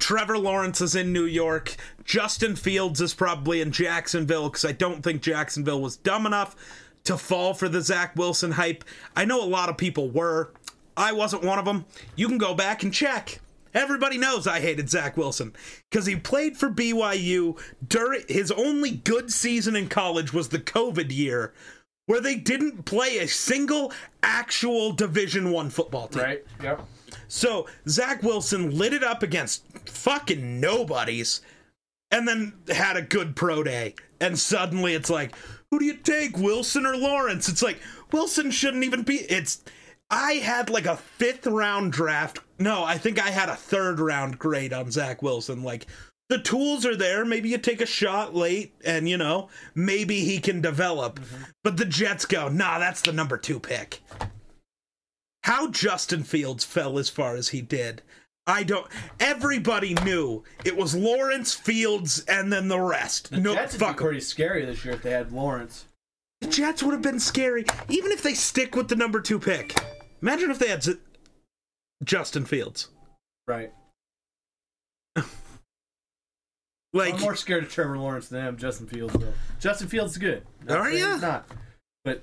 Trevor 0.00 0.38
Lawrence 0.38 0.80
is 0.80 0.94
in 0.94 1.12
New 1.12 1.24
York. 1.24 1.76
Justin 2.04 2.56
Fields 2.56 3.00
is 3.00 3.14
probably 3.14 3.60
in 3.60 3.72
Jacksonville 3.72 4.48
because 4.48 4.64
I 4.64 4.72
don't 4.72 5.02
think 5.02 5.22
Jacksonville 5.22 5.80
was 5.80 5.96
dumb 5.96 6.26
enough 6.26 6.56
to 7.04 7.16
fall 7.16 7.54
for 7.54 7.68
the 7.68 7.80
Zach 7.80 8.16
Wilson 8.16 8.52
hype. 8.52 8.84
I 9.14 9.24
know 9.24 9.42
a 9.42 9.46
lot 9.46 9.68
of 9.68 9.76
people 9.76 10.10
were. 10.10 10.52
I 10.96 11.12
wasn't 11.12 11.44
one 11.44 11.58
of 11.58 11.64
them. 11.64 11.84
You 12.16 12.28
can 12.28 12.38
go 12.38 12.54
back 12.54 12.82
and 12.82 12.92
check. 12.92 13.40
Everybody 13.74 14.18
knows 14.18 14.46
I 14.46 14.60
hated 14.60 14.88
Zach 14.88 15.16
Wilson 15.16 15.52
because 15.90 16.06
he 16.06 16.14
played 16.14 16.56
for 16.56 16.70
BYU 16.70 17.60
during 17.86 18.22
his 18.28 18.52
only 18.52 18.92
good 18.92 19.32
season 19.32 19.74
in 19.74 19.88
college 19.88 20.32
was 20.32 20.48
the 20.48 20.60
COVID 20.60 21.14
year 21.14 21.52
where 22.06 22.20
they 22.20 22.36
didn't 22.36 22.84
play 22.84 23.18
a 23.18 23.26
single 23.26 23.92
actual 24.22 24.92
Division 24.92 25.50
One 25.50 25.70
football 25.70 26.06
team. 26.06 26.22
Right? 26.22 26.44
Yep. 26.62 26.86
So 27.26 27.66
Zach 27.88 28.22
Wilson 28.22 28.76
lit 28.76 28.92
it 28.92 29.02
up 29.02 29.22
against 29.24 29.64
fucking 29.88 30.60
nobodies 30.60 31.40
and 32.12 32.28
then 32.28 32.52
had 32.68 32.96
a 32.96 33.02
good 33.02 33.34
pro 33.34 33.64
day. 33.64 33.94
And 34.20 34.38
suddenly 34.38 34.94
it's 34.94 35.10
like, 35.10 35.34
who 35.70 35.78
do 35.78 35.84
you 35.84 35.96
take, 35.96 36.38
Wilson 36.38 36.86
or 36.86 36.96
Lawrence? 36.96 37.48
It's 37.48 37.62
like, 37.62 37.80
Wilson 38.12 38.50
shouldn't 38.50 38.84
even 38.84 39.02
be. 39.02 39.16
It's. 39.16 39.62
I 40.10 40.34
had 40.34 40.70
like 40.70 40.86
a 40.86 40.96
fifth 40.96 41.46
round 41.46 41.92
draft. 41.92 42.38
No, 42.58 42.84
I 42.84 42.98
think 42.98 43.18
I 43.18 43.30
had 43.30 43.48
a 43.48 43.56
third 43.56 43.98
round 43.98 44.38
grade 44.38 44.72
on 44.72 44.90
Zach 44.90 45.22
Wilson. 45.22 45.62
Like, 45.62 45.86
the 46.28 46.38
tools 46.38 46.86
are 46.86 46.96
there. 46.96 47.24
Maybe 47.24 47.48
you 47.48 47.58
take 47.58 47.80
a 47.80 47.86
shot 47.86 48.34
late 48.34 48.74
and, 48.84 49.08
you 49.08 49.16
know, 49.16 49.48
maybe 49.74 50.20
he 50.20 50.38
can 50.38 50.60
develop. 50.60 51.18
Mm-hmm. 51.18 51.44
But 51.62 51.76
the 51.76 51.84
Jets 51.84 52.26
go, 52.26 52.48
nah, 52.48 52.78
that's 52.78 53.02
the 53.02 53.12
number 53.12 53.36
two 53.36 53.58
pick 53.58 54.00
how 55.44 55.68
Justin 55.68 56.22
Fields 56.22 56.64
fell 56.64 56.98
as 56.98 57.10
far 57.10 57.36
as 57.36 57.50
he 57.50 57.60
did. 57.60 58.00
I 58.46 58.62
don't. 58.62 58.86
Everybody 59.20 59.94
knew 60.04 60.44
it 60.64 60.76
was 60.76 60.94
Lawrence 60.94 61.54
Fields 61.54 62.24
and 62.28 62.52
then 62.52 62.68
the 62.68 62.78
rest. 62.78 63.30
The 63.30 63.38
no, 63.38 63.54
Jets 63.54 63.78
would 63.78 63.88
be 63.88 63.94
pretty 63.94 64.20
scary 64.20 64.64
this 64.64 64.84
year 64.84 64.94
if 64.94 65.02
they 65.02 65.12
had 65.12 65.32
Lawrence. 65.32 65.86
The 66.40 66.48
Jets 66.48 66.82
would 66.82 66.92
have 66.92 67.02
been 67.02 67.20
scary, 67.20 67.64
even 67.88 68.12
if 68.12 68.22
they 68.22 68.34
stick 68.34 68.76
with 68.76 68.88
the 68.88 68.96
number 68.96 69.20
two 69.20 69.38
pick. 69.38 69.74
Imagine 70.20 70.50
if 70.50 70.58
they 70.58 70.68
had 70.68 70.82
Z- 70.82 70.98
Justin 72.02 72.44
Fields. 72.44 72.88
Right. 73.46 73.72
Like, 76.94 77.14
I'm 77.14 77.20
more 77.22 77.34
scared 77.34 77.64
of 77.64 77.70
Trevor 77.72 77.98
Lawrence 77.98 78.28
than 78.28 78.40
I 78.40 78.46
am 78.46 78.56
Justin 78.56 78.86
Fields, 78.86 79.14
though. 79.14 79.32
Justin 79.58 79.88
Fields 79.88 80.12
is 80.12 80.18
good. 80.18 80.44
Not 80.64 80.78
Are 80.78 80.90
ya? 80.92 81.16
Not. 81.16 81.44
But 82.04 82.22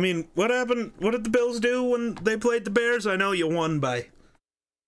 I 0.00 0.02
mean, 0.02 0.28
what 0.32 0.48
happened? 0.48 0.92
What 0.98 1.10
did 1.10 1.24
the 1.24 1.30
Bills 1.30 1.60
do 1.60 1.84
when 1.84 2.14
they 2.14 2.38
played 2.38 2.64
the 2.64 2.70
Bears? 2.70 3.06
I 3.06 3.16
know 3.16 3.32
you 3.32 3.46
won 3.46 3.80
by 3.80 4.06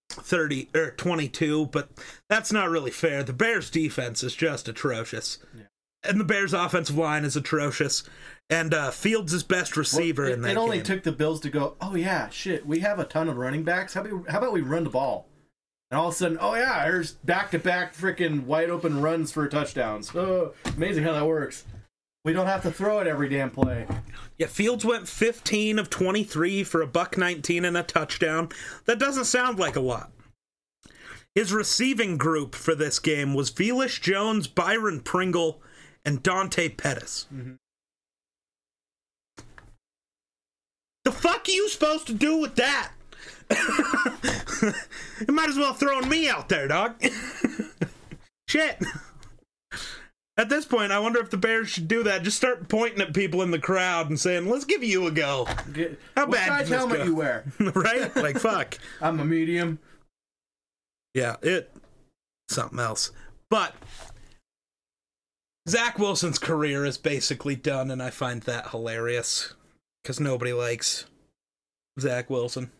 30 0.08 0.70
or 0.74 0.92
22, 0.92 1.66
but 1.66 1.90
that's 2.30 2.50
not 2.50 2.70
really 2.70 2.90
fair. 2.90 3.22
The 3.22 3.34
Bears 3.34 3.68
defense 3.68 4.22
is 4.22 4.34
just 4.34 4.68
atrocious. 4.68 5.36
Yeah. 5.54 5.64
And 6.02 6.18
the 6.18 6.24
Bears 6.24 6.54
offensive 6.54 6.96
line 6.96 7.26
is 7.26 7.36
atrocious. 7.36 8.04
And 8.48 8.72
uh, 8.72 8.90
Fields 8.90 9.34
is 9.34 9.42
best 9.42 9.76
receiver 9.76 10.24
it, 10.24 10.32
in 10.32 10.40
that 10.40 10.48
game. 10.48 10.56
it 10.56 10.60
only 10.60 10.76
game. 10.78 10.86
took 10.86 11.02
the 11.02 11.12
Bills 11.12 11.42
to 11.42 11.50
go, 11.50 11.76
oh, 11.82 11.94
yeah, 11.94 12.30
shit, 12.30 12.64
we 12.64 12.78
have 12.78 12.98
a 12.98 13.04
ton 13.04 13.28
of 13.28 13.36
running 13.36 13.64
backs. 13.64 13.92
How 13.92 14.00
about, 14.00 14.30
how 14.30 14.38
about 14.38 14.54
we 14.54 14.62
run 14.62 14.84
the 14.84 14.90
ball? 14.90 15.28
And 15.90 16.00
all 16.00 16.08
of 16.08 16.14
a 16.14 16.16
sudden, 16.16 16.38
oh, 16.40 16.54
yeah, 16.54 16.84
there's 16.84 17.12
back 17.12 17.50
to 17.50 17.58
back 17.58 17.94
freaking 17.94 18.46
wide 18.46 18.70
open 18.70 19.02
runs 19.02 19.30
for 19.30 19.46
touchdowns. 19.46 20.16
Oh, 20.16 20.54
amazing 20.74 21.04
how 21.04 21.12
that 21.12 21.26
works. 21.26 21.66
We 22.24 22.32
don't 22.32 22.46
have 22.46 22.62
to 22.62 22.70
throw 22.70 23.00
it 23.00 23.06
every 23.08 23.28
damn 23.28 23.50
play. 23.50 23.86
yeah, 24.38 24.46
Fields 24.46 24.84
went 24.84 25.08
15 25.08 25.78
of 25.78 25.90
23 25.90 26.62
for 26.62 26.80
a 26.80 26.86
buck 26.86 27.18
19 27.18 27.64
and 27.64 27.76
a 27.76 27.82
touchdown. 27.82 28.48
That 28.84 29.00
doesn't 29.00 29.24
sound 29.24 29.58
like 29.58 29.74
a 29.74 29.80
lot. 29.80 30.12
His 31.34 31.52
receiving 31.52 32.18
group 32.18 32.54
for 32.54 32.74
this 32.74 32.98
game 32.98 33.34
was 33.34 33.50
Velus 33.50 34.00
Jones, 34.00 34.46
Byron 34.46 35.00
Pringle, 35.00 35.60
and 36.04 36.22
Dante 36.22 36.68
Pettis. 36.68 37.26
Mm-hmm. 37.34 37.54
The 41.04 41.12
fuck 41.12 41.48
are 41.48 41.52
you 41.52 41.68
supposed 41.68 42.06
to 42.06 42.14
do 42.14 42.36
with 42.36 42.54
that? 42.56 42.92
you 45.26 45.34
might 45.34 45.48
as 45.48 45.56
well 45.56 45.72
throwing 45.74 46.08
me 46.08 46.28
out 46.28 46.48
there, 46.48 46.68
dog. 46.68 47.02
Shit. 48.48 48.80
At 50.38 50.48
this 50.48 50.64
point, 50.64 50.92
I 50.92 50.98
wonder 50.98 51.20
if 51.20 51.30
the 51.30 51.36
Bears 51.36 51.68
should 51.68 51.88
do 51.88 52.02
that. 52.04 52.22
Just 52.22 52.38
start 52.38 52.68
pointing 52.68 53.02
at 53.02 53.12
people 53.12 53.42
in 53.42 53.50
the 53.50 53.58
crowd 53.58 54.08
and 54.08 54.18
saying, 54.18 54.48
"Let's 54.48 54.64
give 54.64 54.82
you 54.82 55.06
a 55.06 55.10
go." 55.10 55.44
How 55.44 56.26
what 56.26 56.30
bad 56.32 56.48
size 56.48 56.68
can 56.68 56.78
helmet 56.78 56.98
go? 56.98 57.04
you 57.04 57.14
wear? 57.14 57.44
right? 57.74 58.14
Like 58.16 58.38
fuck. 58.38 58.78
I'm 59.02 59.20
a 59.20 59.24
medium. 59.24 59.78
Yeah, 61.14 61.36
it 61.42 61.70
something 62.48 62.78
else. 62.78 63.10
But 63.50 63.74
Zach 65.68 65.98
Wilson's 65.98 66.38
career 66.38 66.86
is 66.86 66.96
basically 66.96 67.54
done, 67.54 67.90
and 67.90 68.02
I 68.02 68.08
find 68.08 68.42
that 68.42 68.70
hilarious 68.70 69.52
because 70.02 70.18
nobody 70.18 70.54
likes 70.54 71.04
Zach 72.00 72.30
Wilson. 72.30 72.70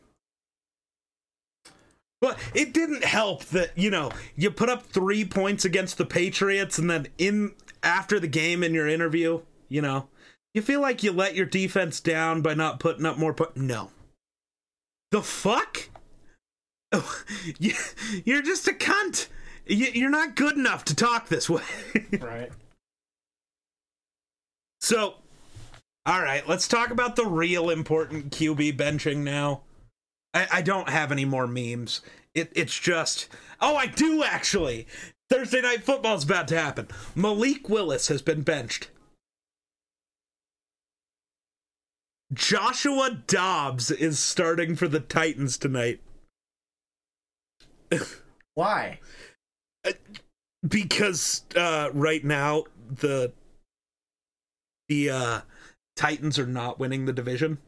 But 2.22 2.38
it 2.54 2.72
didn't 2.72 3.02
help 3.02 3.44
that 3.46 3.76
you 3.76 3.90
know 3.90 4.12
you 4.36 4.52
put 4.52 4.68
up 4.68 4.84
three 4.84 5.24
points 5.24 5.64
against 5.64 5.98
the 5.98 6.06
Patriots, 6.06 6.78
and 6.78 6.88
then 6.88 7.08
in 7.18 7.52
after 7.82 8.20
the 8.20 8.28
game 8.28 8.62
in 8.62 8.72
your 8.72 8.86
interview, 8.86 9.40
you 9.68 9.82
know, 9.82 10.08
you 10.54 10.62
feel 10.62 10.80
like 10.80 11.02
you 11.02 11.10
let 11.10 11.34
your 11.34 11.46
defense 11.46 11.98
down 11.98 12.40
by 12.40 12.54
not 12.54 12.78
putting 12.78 13.04
up 13.04 13.18
more. 13.18 13.34
Put 13.34 13.56
no, 13.56 13.90
the 15.10 15.20
fuck. 15.20 15.88
Oh, 16.92 17.22
you, 17.58 17.74
you're 18.24 18.42
just 18.42 18.68
a 18.68 18.72
cunt. 18.72 19.26
You, 19.66 19.88
you're 19.92 20.08
not 20.08 20.36
good 20.36 20.56
enough 20.56 20.84
to 20.86 20.94
talk 20.94 21.28
this 21.28 21.50
way. 21.50 21.62
Right. 22.20 22.50
so, 24.80 25.14
all 26.06 26.22
right, 26.22 26.46
let's 26.48 26.68
talk 26.68 26.90
about 26.90 27.16
the 27.16 27.26
real 27.26 27.70
important 27.70 28.30
QB 28.30 28.76
benching 28.76 29.18
now. 29.18 29.62
I, 30.34 30.46
I 30.52 30.62
don't 30.62 30.88
have 30.88 31.12
any 31.12 31.24
more 31.24 31.46
memes. 31.46 32.00
It, 32.34 32.52
it's 32.54 32.78
just, 32.78 33.28
oh, 33.60 33.76
I 33.76 33.86
do 33.86 34.22
actually. 34.22 34.86
Thursday 35.28 35.60
night 35.62 35.84
football's 35.84 36.24
about 36.24 36.48
to 36.48 36.58
happen. 36.58 36.88
Malik 37.14 37.68
Willis 37.68 38.08
has 38.08 38.22
been 38.22 38.42
benched. 38.42 38.88
Joshua 42.32 43.22
Dobbs 43.26 43.90
is 43.90 44.18
starting 44.18 44.74
for 44.76 44.88
the 44.88 45.00
Titans 45.00 45.58
tonight. 45.58 46.00
Why? 48.54 49.00
because 50.66 51.44
uh 51.56 51.90
right 51.92 52.24
now 52.24 52.64
the 52.88 53.32
the 54.88 55.10
uh 55.10 55.40
Titans 55.96 56.38
are 56.38 56.46
not 56.46 56.78
winning 56.78 57.04
the 57.04 57.12
division. 57.12 57.58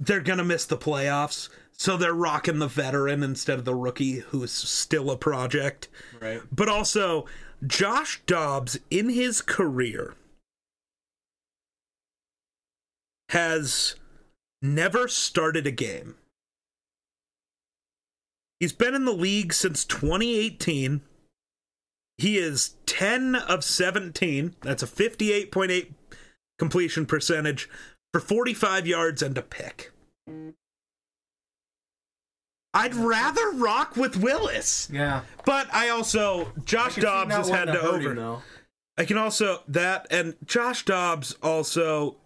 They're 0.00 0.20
going 0.20 0.38
to 0.38 0.44
miss 0.44 0.64
the 0.64 0.78
playoffs, 0.78 1.50
so 1.72 1.96
they're 1.96 2.14
rocking 2.14 2.58
the 2.58 2.66
veteran 2.66 3.22
instead 3.22 3.58
of 3.58 3.66
the 3.66 3.74
rookie 3.74 4.20
who's 4.20 4.50
still 4.50 5.10
a 5.10 5.16
project. 5.16 5.88
Right. 6.20 6.40
But 6.50 6.70
also 6.70 7.26
Josh 7.66 8.22
Dobbs 8.24 8.78
in 8.90 9.10
his 9.10 9.42
career 9.42 10.14
has 13.28 13.96
never 14.62 15.06
started 15.06 15.66
a 15.66 15.70
game. 15.70 16.16
He's 18.58 18.72
been 18.72 18.94
in 18.94 19.04
the 19.04 19.12
league 19.12 19.52
since 19.52 19.84
2018. 19.84 21.02
He 22.18 22.38
is 22.38 22.74
10 22.86 23.34
of 23.34 23.64
17. 23.64 24.56
That's 24.62 24.82
a 24.82 24.86
58.8 24.86 25.92
completion 26.58 27.06
percentage 27.06 27.68
for 28.12 28.20
45 28.20 28.86
yards 28.86 29.22
and 29.22 29.36
a 29.38 29.42
pick. 29.42 29.92
I'd 32.72 32.94
rather 32.94 33.50
rock 33.52 33.96
with 33.96 34.16
Willis. 34.16 34.88
Yeah. 34.92 35.22
But 35.44 35.72
I 35.74 35.88
also 35.88 36.52
Josh 36.64 36.98
I 36.98 37.00
Dobbs 37.02 37.34
has 37.34 37.48
had 37.48 37.64
to 37.66 37.72
him, 37.80 37.84
over. 37.86 38.14
though. 38.14 38.42
I 38.96 39.04
can 39.04 39.16
also 39.16 39.62
that 39.68 40.06
and 40.10 40.34
Josh 40.44 40.84
Dobbs 40.84 41.34
also 41.42 42.16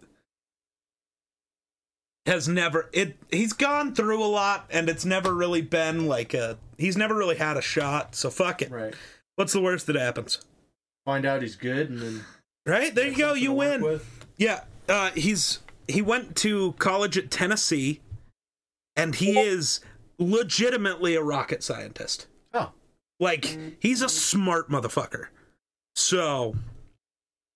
has 2.25 2.47
never 2.47 2.89
it 2.91 3.17
he's 3.31 3.53
gone 3.53 3.93
through 3.95 4.21
a 4.23 4.25
lot 4.25 4.65
and 4.71 4.89
it's 4.89 5.05
never 5.05 5.33
really 5.33 5.61
been 5.61 6.07
like 6.07 6.33
a 6.33 6.57
he's 6.77 6.97
never 6.97 7.15
really 7.15 7.37
had 7.37 7.55
a 7.55 7.61
shot 7.61 8.15
so 8.15 8.29
fuck 8.31 8.63
it 8.63 8.71
Right. 8.71 8.95
what's 9.35 9.53
the 9.53 9.61
worst 9.61 9.85
that 9.87 9.95
happens 9.95 10.39
Find 11.05 11.23
out 11.23 11.43
he's 11.43 11.55
good 11.55 11.87
and 11.91 11.99
then 11.99 12.25
right 12.65 12.93
there 12.95 13.09
you 13.09 13.15
go 13.17 13.33
you 13.35 13.51
win 13.53 14.01
yeah 14.37 14.61
uh 14.89 15.11
he's 15.11 15.59
he 15.87 16.01
went 16.01 16.35
to 16.37 16.73
college 16.73 17.17
at 17.17 17.31
Tennessee 17.31 18.01
and 18.95 19.15
he 19.15 19.37
is 19.37 19.81
legitimately 20.17 21.15
a 21.15 21.21
rocket 21.21 21.63
scientist 21.63 22.27
Oh. 22.55 22.71
Like 23.19 23.57
he's 23.79 24.01
a 24.01 24.09
smart 24.09 24.69
motherfucker. 24.69 25.27
So 25.95 26.55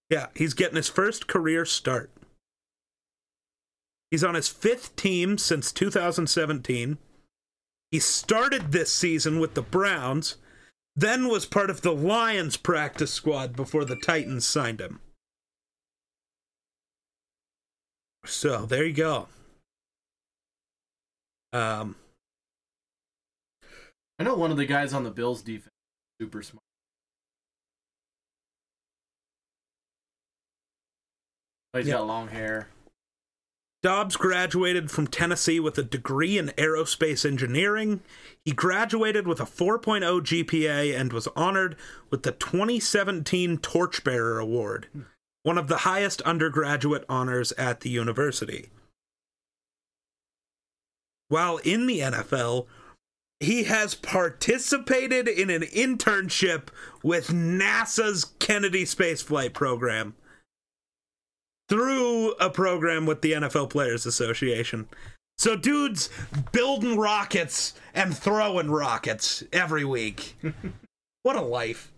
yeah, 0.09 0.27
he's 0.35 0.53
getting 0.53 0.75
his 0.75 0.89
first 0.89 1.27
career 1.27 1.65
start. 1.65 2.11
He's 4.11 4.23
on 4.23 4.35
his 4.35 4.47
fifth 4.47 4.95
team 4.95 5.37
since 5.37 5.71
2017. 5.71 6.97
He 7.91 7.99
started 7.99 8.71
this 8.71 8.93
season 8.93 9.39
with 9.39 9.53
the 9.53 9.61
Browns, 9.61 10.37
then 10.95 11.27
was 11.27 11.45
part 11.45 11.69
of 11.69 11.81
the 11.81 11.93
Lions 11.93 12.57
practice 12.57 13.13
squad 13.13 13.55
before 13.55 13.85
the 13.85 13.95
Titans 13.95 14.45
signed 14.45 14.81
him. 14.81 14.99
So 18.29 18.65
there 18.65 18.85
you 18.85 18.93
go. 18.93 19.27
Um, 21.51 21.95
I 24.19 24.23
know 24.23 24.35
one 24.35 24.51
of 24.51 24.57
the 24.57 24.65
guys 24.65 24.93
on 24.93 25.03
the 25.03 25.09
Bills 25.11 25.41
defense 25.41 25.65
is 26.19 26.25
super 26.25 26.43
smart. 26.43 26.63
He's 31.73 31.87
Yeah. 31.87 31.93
got 31.95 32.07
long 32.07 32.27
hair. 32.29 32.69
Dobbs 33.81 34.17
graduated 34.17 34.91
from 34.91 35.07
Tennessee 35.07 35.59
with 35.59 35.77
a 35.77 35.83
degree 35.83 36.37
in 36.37 36.47
aerospace 36.57 37.25
engineering. 37.25 38.01
He 38.43 38.51
graduated 38.51 39.25
with 39.25 39.39
a 39.39 39.45
4.0 39.45 40.19
GPA 40.21 40.93
and 40.93 41.13
was 41.13 41.27
honored 41.35 41.77
with 42.09 42.23
the 42.23 42.33
2017 42.33 43.57
Torchbearer 43.59 44.37
Award, 44.37 44.87
one 45.43 45.57
of 45.57 45.67
the 45.67 45.77
highest 45.77 46.21
undergraduate 46.23 47.05
honors 47.07 47.51
at 47.53 47.81
the 47.81 47.89
university. 47.89 48.69
While 51.29 51.57
in 51.57 51.85
the 51.87 51.99
NFL, 51.99 52.65
he 53.39 53.63
has 53.63 53.95
participated 53.95 55.27
in 55.27 55.49
an 55.49 55.61
internship 55.61 56.69
with 57.03 57.27
NASA's 57.27 58.25
Kennedy 58.39 58.83
Space 58.83 59.21
Flight 59.21 59.53
Program 59.53 60.15
through 61.69 62.31
a 62.33 62.49
program 62.49 63.05
with 63.05 63.21
the 63.21 63.33
NFL 63.33 63.69
Players 63.69 64.05
Association. 64.05 64.89
So, 65.37 65.55
dudes 65.55 66.09
building 66.51 66.97
rockets 66.97 67.75
and 67.93 68.17
throwing 68.17 68.69
rockets 68.69 69.43
every 69.53 69.85
week. 69.85 70.35
what 71.23 71.37
a 71.37 71.41
life. 71.41 71.93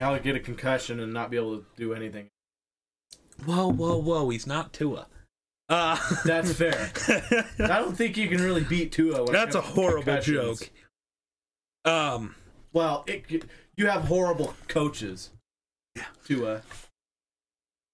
To 0.00 0.18
get 0.18 0.34
a 0.34 0.40
concussion 0.40 0.98
and 0.98 1.12
not 1.12 1.30
be 1.30 1.36
able 1.36 1.58
to 1.58 1.64
do 1.76 1.92
anything. 1.92 2.30
Whoa, 3.44 3.68
whoa, 3.70 3.98
whoa. 3.98 4.28
He's 4.30 4.46
not 4.46 4.72
Tua. 4.72 5.06
Uh, 5.68 5.98
That's 6.24 6.52
fair. 6.54 6.90
I 7.58 7.66
don't 7.78 7.94
think 7.96 8.16
you 8.16 8.28
can 8.28 8.40
really 8.42 8.64
beat 8.64 8.92
Tua. 8.92 9.30
That's 9.30 9.54
a 9.54 9.60
horrible 9.60 10.18
joke. 10.20 10.70
Um, 11.84 12.34
Well, 12.72 13.04
it, 13.06 13.44
you 13.76 13.86
have 13.88 14.04
horrible 14.04 14.54
coaches. 14.68 15.30
Yeah. 15.94 16.04
Tua. 16.24 16.62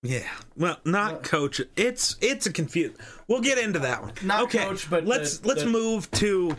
yeah. 0.02 0.28
Well, 0.56 0.78
not 0.84 1.12
Well- 1.12 1.20
coach. 1.22 1.60
It's 1.76 2.16
it's 2.20 2.46
a 2.46 2.52
confuse. 2.52 2.96
We'll 3.26 3.40
get 3.40 3.58
into 3.58 3.80
that 3.80 4.02
one. 4.02 4.12
Not 4.22 4.42
okay, 4.44 4.58
coach, 4.64 4.88
but 4.88 5.04
let's 5.06 5.38
the- 5.38 5.48
let's 5.48 5.64
the- 5.64 5.70
move 5.70 6.08
to 6.12 6.56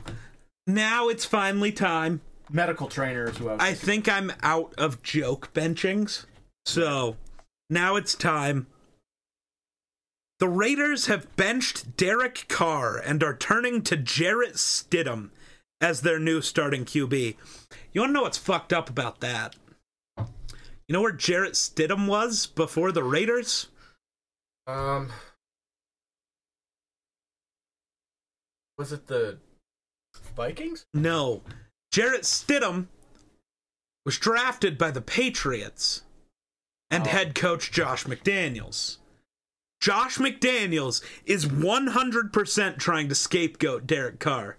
now. 0.67 1.07
It's 1.07 1.25
finally 1.25 1.71
time. 1.71 2.21
Medical 2.49 2.87
trainers 2.87 3.37
who 3.37 3.47
have 3.47 3.59
I 3.59 3.73
think 3.73 4.07
I'm 4.07 4.31
out 4.41 4.73
of 4.77 5.03
joke 5.03 5.53
benchings. 5.53 6.25
So 6.65 7.17
now 7.69 7.95
it's 7.95 8.15
time. 8.15 8.67
The 10.39 10.47
Raiders 10.47 11.07
have 11.07 11.35
benched 11.35 11.97
Derek 11.97 12.45
Carr 12.47 12.97
and 12.97 13.23
are 13.23 13.35
turning 13.35 13.81
to 13.83 13.97
Jarrett 13.97 14.53
Stidham 14.53 15.31
as 15.81 16.01
their 16.01 16.19
new 16.19 16.41
starting 16.41 16.85
QB. 16.85 17.35
You 17.91 18.01
want 18.01 18.09
to 18.09 18.13
know 18.13 18.21
what's 18.21 18.37
fucked 18.37 18.71
up 18.71 18.89
about 18.89 19.19
that? 19.21 19.55
You 20.17 20.93
know 20.93 21.01
where 21.01 21.11
Jarrett 21.11 21.53
Stidham 21.53 22.07
was 22.07 22.45
before 22.45 22.91
the 22.91 23.03
Raiders? 23.03 23.67
Um, 24.67 25.11
was 28.77 28.91
it 28.91 29.07
the 29.07 29.39
Vikings? 30.35 30.85
No. 30.93 31.41
Jarrett 31.91 32.23
Stidham 32.23 32.87
was 34.05 34.17
drafted 34.17 34.77
by 34.77 34.91
the 34.91 35.01
Patriots 35.01 36.03
and 36.89 37.05
Oh. 37.05 37.09
head 37.09 37.35
coach 37.35 37.71
Josh 37.71 38.05
McDaniels. 38.05 38.97
Josh 39.79 40.17
McDaniels 40.17 41.03
is 41.25 41.45
100% 41.45 42.79
trying 42.79 43.09
to 43.09 43.15
scapegoat 43.15 43.85
Derek 43.85 44.19
Carr 44.19 44.57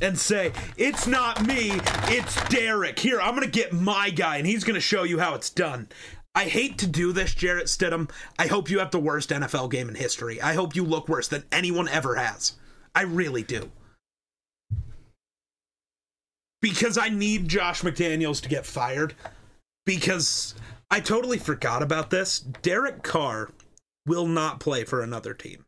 and 0.00 0.18
say, 0.18 0.52
It's 0.76 1.06
not 1.06 1.46
me, 1.46 1.72
it's 2.08 2.42
Derek. 2.48 2.98
Here, 2.98 3.20
I'm 3.20 3.34
going 3.36 3.44
to 3.46 3.50
get 3.50 3.72
my 3.72 4.10
guy 4.10 4.38
and 4.38 4.46
he's 4.46 4.64
going 4.64 4.74
to 4.74 4.80
show 4.80 5.04
you 5.04 5.18
how 5.18 5.34
it's 5.34 5.50
done. 5.50 5.88
I 6.34 6.44
hate 6.44 6.78
to 6.78 6.86
do 6.86 7.12
this, 7.12 7.34
Jarrett 7.34 7.66
Stidham. 7.66 8.10
I 8.38 8.46
hope 8.46 8.70
you 8.70 8.78
have 8.78 8.90
the 8.90 8.98
worst 8.98 9.28
NFL 9.30 9.70
game 9.70 9.88
in 9.90 9.94
history. 9.94 10.40
I 10.40 10.54
hope 10.54 10.74
you 10.74 10.82
look 10.82 11.08
worse 11.08 11.28
than 11.28 11.44
anyone 11.52 11.88
ever 11.88 12.16
has. 12.16 12.54
I 12.94 13.02
really 13.02 13.42
do 13.42 13.70
because 16.62 16.96
I 16.96 17.10
need 17.10 17.48
Josh 17.48 17.82
McDaniels 17.82 18.40
to 18.42 18.48
get 18.48 18.64
fired. 18.64 19.14
Because 19.84 20.54
I 20.90 21.00
totally 21.00 21.38
forgot 21.38 21.82
about 21.82 22.10
this. 22.10 22.38
Derek 22.38 23.02
Carr 23.02 23.50
will 24.06 24.26
not 24.26 24.60
play 24.60 24.84
for 24.84 25.02
another 25.02 25.34
team. 25.34 25.66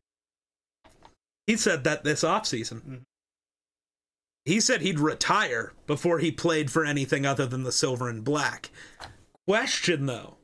He 1.47 1.57
said 1.57 1.85
that 1.85 2.05
this 2.05 2.23
offseason. 2.23 2.83
Hmm. 2.83 2.97
He 4.45 4.61
said 4.61 4.83
he'd 4.83 5.01
retire 5.01 5.73
before 5.87 6.19
he 6.19 6.31
played 6.31 6.71
for 6.71 6.85
anything 6.85 7.25
other 7.27 7.47
than 7.47 7.63
the 7.63 7.73
silver 7.73 8.09
and 8.09 8.23
black. 8.23 8.71
Question 9.47 10.07
though 10.07 10.37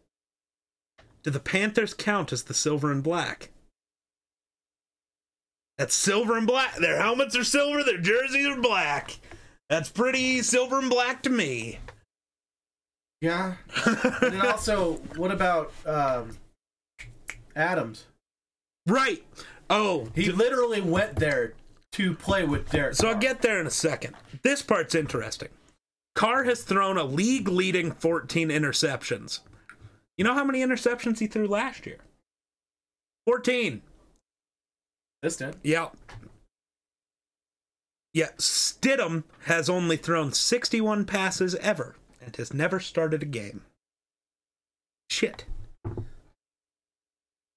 Do 1.22 1.30
the 1.30 1.40
Panthers 1.40 1.94
count 1.94 2.32
as 2.32 2.44
the 2.44 2.54
silver 2.54 2.90
and 2.90 3.02
black? 3.02 3.50
That's 5.78 5.94
silver 5.94 6.36
and 6.36 6.46
black. 6.46 6.76
Their 6.76 7.00
helmets 7.00 7.36
are 7.36 7.44
silver, 7.44 7.84
their 7.84 7.98
jerseys 7.98 8.46
are 8.46 8.60
black. 8.60 9.18
That's 9.70 9.88
pretty 9.88 10.42
silver 10.42 10.80
and 10.80 10.90
black 10.90 11.22
to 11.22 11.30
me. 11.30 11.78
Yeah. 13.20 13.54
and 13.86 14.32
then 14.34 14.40
also, 14.46 14.94
what 15.16 15.30
about 15.30 15.72
um, 15.86 16.36
Adams? 17.56 18.04
right. 18.86 19.24
Oh, 19.72 20.08
He 20.16 20.32
literally 20.32 20.80
went 20.80 21.14
there 21.16 21.54
to 21.92 22.14
play 22.14 22.44
with 22.44 22.68
Derek. 22.70 22.94
so 22.96 23.08
I'll 23.08 23.14
get 23.16 23.40
there 23.40 23.60
in 23.60 23.66
a 23.68 23.70
second. 23.70 24.16
This 24.42 24.62
part's 24.62 24.96
interesting. 24.96 25.48
Carr 26.16 26.42
has 26.42 26.62
thrown 26.62 26.96
a 26.98 27.04
league 27.04 27.46
leading 27.46 27.92
14 27.92 28.48
interceptions. 28.48 29.40
You 30.18 30.24
know 30.24 30.34
how 30.34 30.42
many 30.42 30.58
interceptions 30.60 31.20
he 31.20 31.28
threw 31.28 31.46
last 31.46 31.86
year? 31.86 31.98
14. 33.26 33.80
distant. 35.22 35.56
Yeah. 35.62 35.90
Yeah, 38.12 38.30
Stidham 38.38 39.24
has 39.44 39.70
only 39.70 39.96
thrown 39.96 40.32
61 40.32 41.04
passes 41.04 41.54
ever 41.56 41.96
and 42.20 42.34
has 42.36 42.52
never 42.52 42.80
started 42.80 43.22
a 43.22 43.26
game. 43.26 43.62
Shit. 45.08 45.44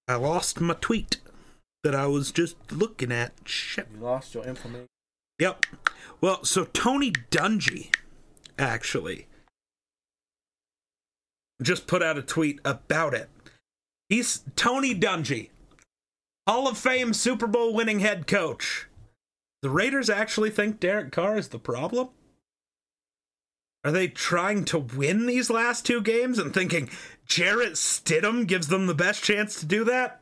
I 0.07 0.15
lost 0.15 0.61
my 0.61 0.75
tweet 0.79 1.17
that 1.83 1.95
I 1.95 2.07
was 2.07 2.31
just 2.31 2.55
looking 2.71 3.11
at. 3.11 3.33
Shit. 3.45 3.87
You 3.93 4.01
lost 4.01 4.35
your 4.35 4.43
information. 4.43 4.87
Yep. 5.39 5.65
Well, 6.21 6.43
so 6.43 6.65
Tony 6.65 7.11
Dungy 7.31 7.93
actually 8.59 9.27
just 11.61 11.87
put 11.87 12.03
out 12.03 12.17
a 12.17 12.21
tweet 12.21 12.59
about 12.63 13.13
it. 13.13 13.29
He's 14.09 14.43
Tony 14.55 14.93
Dungy, 14.93 15.49
Hall 16.47 16.67
of 16.67 16.77
Fame 16.77 17.13
Super 17.13 17.47
Bowl 17.47 17.73
winning 17.73 17.99
head 17.99 18.27
coach. 18.27 18.87
The 19.63 19.69
Raiders 19.69 20.09
actually 20.09 20.49
think 20.49 20.81
Derek 20.81 21.13
Carr 21.13 21.37
is 21.37 21.47
the 21.47 21.57
problem? 21.57 22.09
Are 23.85 23.93
they 23.93 24.09
trying 24.09 24.65
to 24.65 24.77
win 24.77 25.25
these 25.25 25.49
last 25.49 25.85
two 25.85 26.01
games 26.01 26.37
and 26.37 26.53
thinking 26.53 26.89
Jarrett 27.25 27.75
Stidham 27.75 28.45
gives 28.45 28.67
them 28.67 28.87
the 28.87 28.93
best 28.93 29.23
chance 29.23 29.61
to 29.61 29.65
do 29.65 29.85
that? 29.85 30.19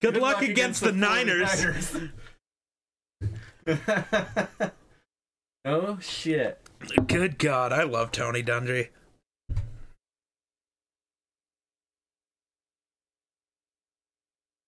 Good, 0.00 0.16
luck, 0.16 0.40
against, 0.40 0.80
the, 0.80 0.92
Niners. 0.92 1.94
oh 5.66 5.98
shit. 6.00 6.58
Good 7.06 7.38
God, 7.38 7.70
I 7.70 7.82
love 7.82 8.12
Tony 8.12 8.42
Dungy. 8.42 8.88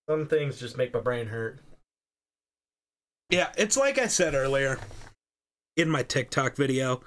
Some 0.06 0.28
things 0.28 0.60
just 0.60 0.76
make 0.76 0.92
my 0.92 1.00
brain 1.00 1.28
hurt. 1.28 1.60
Yeah, 3.30 3.48
it's 3.56 3.76
like 3.76 3.98
I 3.98 4.06
said 4.06 4.34
earlier 4.34 4.78
in 5.76 5.90
my 5.90 6.02
TikTok 6.02 6.56
video. 6.56 7.00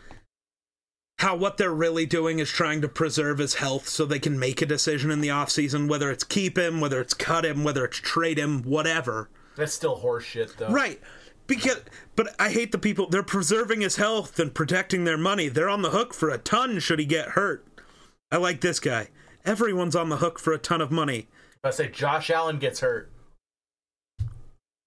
How 1.19 1.35
what 1.35 1.57
they're 1.57 1.73
really 1.73 2.05
doing 2.05 2.39
is 2.39 2.49
trying 2.49 2.81
to 2.81 2.87
preserve 2.87 3.39
his 3.39 3.55
health 3.55 3.89
so 3.89 4.05
they 4.05 4.19
can 4.19 4.39
make 4.39 4.61
a 4.61 4.65
decision 4.65 5.11
in 5.11 5.21
the 5.21 5.29
offseason, 5.29 5.89
whether 5.89 6.09
it's 6.09 6.23
keep 6.23 6.57
him, 6.57 6.79
whether 6.79 7.01
it's 7.01 7.13
cut 7.13 7.45
him, 7.45 7.63
whether 7.63 7.83
it's 7.85 7.97
trade 7.97 8.37
him, 8.37 8.63
whatever. 8.63 9.29
That's 9.55 9.73
still 9.73 9.99
horseshit, 9.99 10.55
though. 10.55 10.69
Right. 10.69 11.01
Because 11.47 11.81
but 12.15 12.35
I 12.39 12.49
hate 12.49 12.71
the 12.71 12.77
people 12.77 13.09
they're 13.09 13.23
preserving 13.23 13.81
his 13.81 13.95
health 13.95 14.39
and 14.39 14.53
protecting 14.53 15.03
their 15.03 15.17
money. 15.17 15.49
They're 15.49 15.69
on 15.69 15.81
the 15.81 15.89
hook 15.89 16.13
for 16.13 16.29
a 16.29 16.37
ton 16.37 16.79
should 16.79 16.99
he 16.99 17.05
get 17.05 17.29
hurt. 17.29 17.65
I 18.31 18.37
like 18.37 18.61
this 18.61 18.79
guy. 18.79 19.09
Everyone's 19.45 19.95
on 19.95 20.09
the 20.09 20.17
hook 20.17 20.37
for 20.37 20.53
a 20.53 20.59
ton 20.59 20.79
of 20.79 20.91
money. 20.91 21.27
I 21.63 21.71
say 21.71 21.89
Josh 21.89 22.29
Allen 22.29 22.59
gets 22.59 22.81
hurt. 22.81 23.11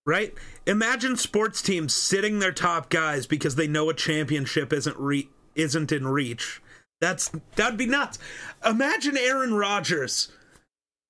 Right? 0.05 0.35
Imagine 0.67 1.17
sports 1.17 1.63
teams 1.63 1.95
sitting 1.95 2.39
their 2.39 2.53
top 2.53 2.91
guys 2.91 3.27
because 3.27 3.55
they 3.55 3.69
know 3.69 3.89
a 3.89 3.95
championship 3.95 4.73
isn't 4.73 4.97
re- 4.99 5.29
isn't 5.55 5.93
in 5.93 6.07
reach. 6.09 6.61
That's 7.01 7.31
that'd 7.57 7.79
be 7.79 7.87
nuts. 7.87 8.19
Imagine 8.65 9.17
Aaron 9.17 9.55
Rodgers 9.55 10.33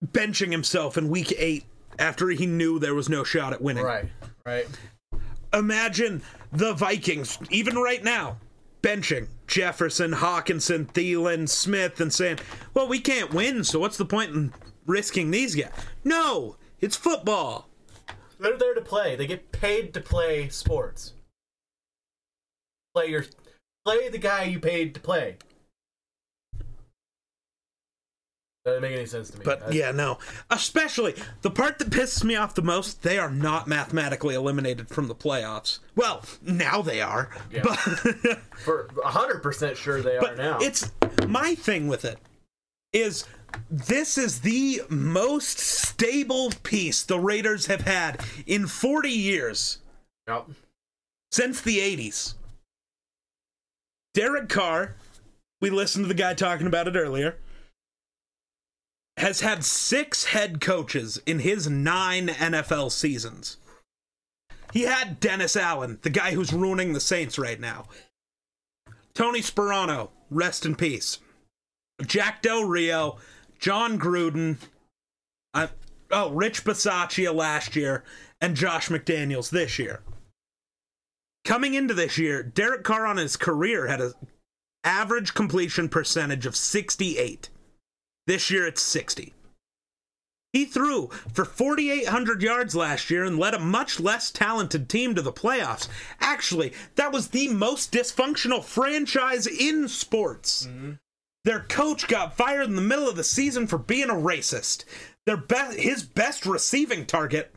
benching 0.05 0.51
himself 0.51 0.99
in 0.99 1.09
week 1.09 1.33
8 1.37 1.65
after 1.99 2.29
he 2.29 2.47
knew 2.47 2.79
there 2.79 2.95
was 2.95 3.09
no 3.09 3.25
shot 3.25 3.53
at 3.53 3.63
winning. 3.63 3.85
Right. 3.85 4.07
Right. 4.45 4.67
Imagine 5.53 6.23
the 6.51 6.73
Vikings 6.73 7.39
even 7.51 7.77
right 7.77 8.03
now 8.03 8.39
benching 8.83 9.29
Jefferson, 9.47 10.13
Hockenson, 10.13 10.87
Thielen, 10.87 11.49
Smith 11.49 12.01
and 12.01 12.13
saying, 12.13 12.39
"Well, 12.75 12.89
we 12.89 12.99
can't 12.99 13.33
win, 13.33 13.63
so 13.65 13.79
what's 13.79 13.97
the 13.99 14.05
point 14.05 14.35
in 14.35 14.53
risking 14.87 15.31
these 15.31 15.55
guys?" 15.55 15.71
No, 16.05 16.57
it's 16.81 16.97
football. 16.97 17.69
They're 18.43 18.59
there 18.59 18.75
to 18.75 18.81
play. 18.81 19.15
They 19.17 19.27
get 19.27 19.53
paid 19.53 19.95
to 19.95 20.01
play 20.01 20.49
sports. 20.49 21.13
Play 22.95 23.07
your 23.09 23.25
play 23.85 24.09
the 24.09 24.19
guy 24.19 24.45
you 24.45 24.59
paid 24.59 24.95
to 24.95 25.01
play. 25.01 25.37
That 28.65 28.73
doesn't 28.73 28.83
make 28.83 28.93
any 28.97 29.07
sense 29.07 29.31
to 29.31 29.39
me. 29.39 29.45
But 29.45 29.59
That's- 29.61 29.75
yeah, 29.75 29.91
no. 29.91 30.19
Especially 30.51 31.15
the 31.43 31.51
part 31.51 31.79
that 31.81 31.91
pisses 31.91 32.23
me 32.23 32.37
off 32.37 32.55
the 32.55 32.63
most, 32.63 33.03
they 33.03 33.19
are 33.19 33.31
not 33.31 33.67
mathematically 33.67 34.37
eliminated 34.37 34.89
from 34.89 35.09
the 35.09 35.17
playoffs. 35.17 35.81
Well, 35.97 36.23
now 36.43 36.81
they 36.81 37.01
are. 37.01 37.31
Yeah. 37.51 37.63
But 37.65 37.77
for 38.59 38.89
hundred 39.05 39.43
percent 39.43 39.77
sure 39.77 40.01
they 40.01 40.17
are 40.17 40.21
but 40.21 40.37
now. 40.37 40.59
it's 40.61 40.93
my 41.27 41.55
thing 41.57 41.89
with 41.89 42.05
it 42.05 42.19
is 42.93 43.25
this 43.71 44.17
is 44.19 44.41
the 44.41 44.83
most 44.89 45.59
stable 45.59 46.51
piece 46.63 47.03
the 47.03 47.19
Raiders 47.21 47.67
have 47.67 47.83
had 47.83 48.25
in 48.47 48.67
40 48.67 49.09
years 49.11 49.79
Yep. 50.29 50.49
since 51.31 51.61
the 51.61 51.79
80s. 51.79 52.35
Derek 54.15 54.49
Carr, 54.49 54.95
we 55.61 55.71
listened 55.71 56.05
to 56.05 56.09
the 56.09 56.15
guy 56.15 56.35
talking 56.35 56.67
about 56.67 56.87
it 56.89 56.97
earlier, 56.97 57.37
has 59.17 59.41
had 59.41 59.65
six 59.65 60.25
head 60.25 60.61
coaches 60.61 61.21
in 61.27 61.39
his 61.41 61.69
nine 61.69 62.29
NFL 62.29 62.91
seasons. 62.93 63.57
He 64.73 64.83
had 64.83 65.21
Dennis 65.21 65.55
Allen, 65.57 65.99
the 66.03 66.11
guy 66.11 66.33
who's 66.33 66.53
ruining 66.53 66.93
the 66.93 67.01
Saints 67.01 67.39
right 67.39 67.61
now. 67.61 67.87
Tony 69.15 69.41
Sparano, 69.41 70.11
rest 70.31 70.65
in 70.65 70.75
peace. 70.75 71.19
Jack 72.07 72.41
Del 72.43 72.65
Rio, 72.65 73.19
Jon 73.63 73.97
Gruden, 73.97 74.57
uh, 75.55 75.69
oh, 76.11 76.33
Rich 76.33 76.65
Bisaccia 76.65 77.33
last 77.33 77.77
year, 77.77 78.03
and 78.41 78.57
Josh 78.57 78.89
McDaniels 78.89 79.51
this 79.51 79.79
year. 79.79 80.01
Coming 81.45 81.75
into 81.75 81.95
this 81.95 82.19
year, 82.19 82.43
Derek 82.43 82.83
Carr 82.83 83.07
on 83.07 83.19
his 83.19 83.37
career 83.37 83.87
had 83.87 84.01
an 84.01 84.15
average 84.83 85.35
completion 85.35 85.89
percentage 85.89 86.45
of 86.45 86.57
68. 86.57 87.51
This 88.27 88.51
year 88.51 88.67
it's 88.67 88.83
60. 88.83 89.33
He 90.53 90.65
threw 90.65 91.09
for 91.33 91.45
4,800 91.45 92.43
yards 92.43 92.75
last 92.75 93.11
year 93.11 93.25
and 93.25 93.39
led 93.39 93.55
a 93.55 93.61
much 93.61 94.01
less 94.01 94.33
talented 94.33 94.89
team 94.89 95.15
to 95.15 95.23
the 95.23 95.33
playoffs. 95.33 95.89
Actually, 96.21 96.73
that 96.97 97.13
was 97.13 97.29
the 97.29 97.47
most 97.49 97.93
dysfunctional 97.93 98.65
franchise 98.65 99.47
in 99.47 99.87
sports. 99.87 100.67
Their 101.45 101.61
coach 101.61 102.07
got 102.09 102.37
fired 102.37 102.67
in 102.67 102.77
the 102.77 102.83
middle 102.83 103.09
of 103.09 103.17
the 103.17 103.25
season 103.25 103.67
for 103.67 103.79
being 103.79 104.11
a 104.11 104.15
racist. 104.15 104.85
Their 105.27 105.37
be- 105.37 105.77
his 105.81 106.03
best 106.03 106.47
receiving 106.47 107.07
target 107.07 107.55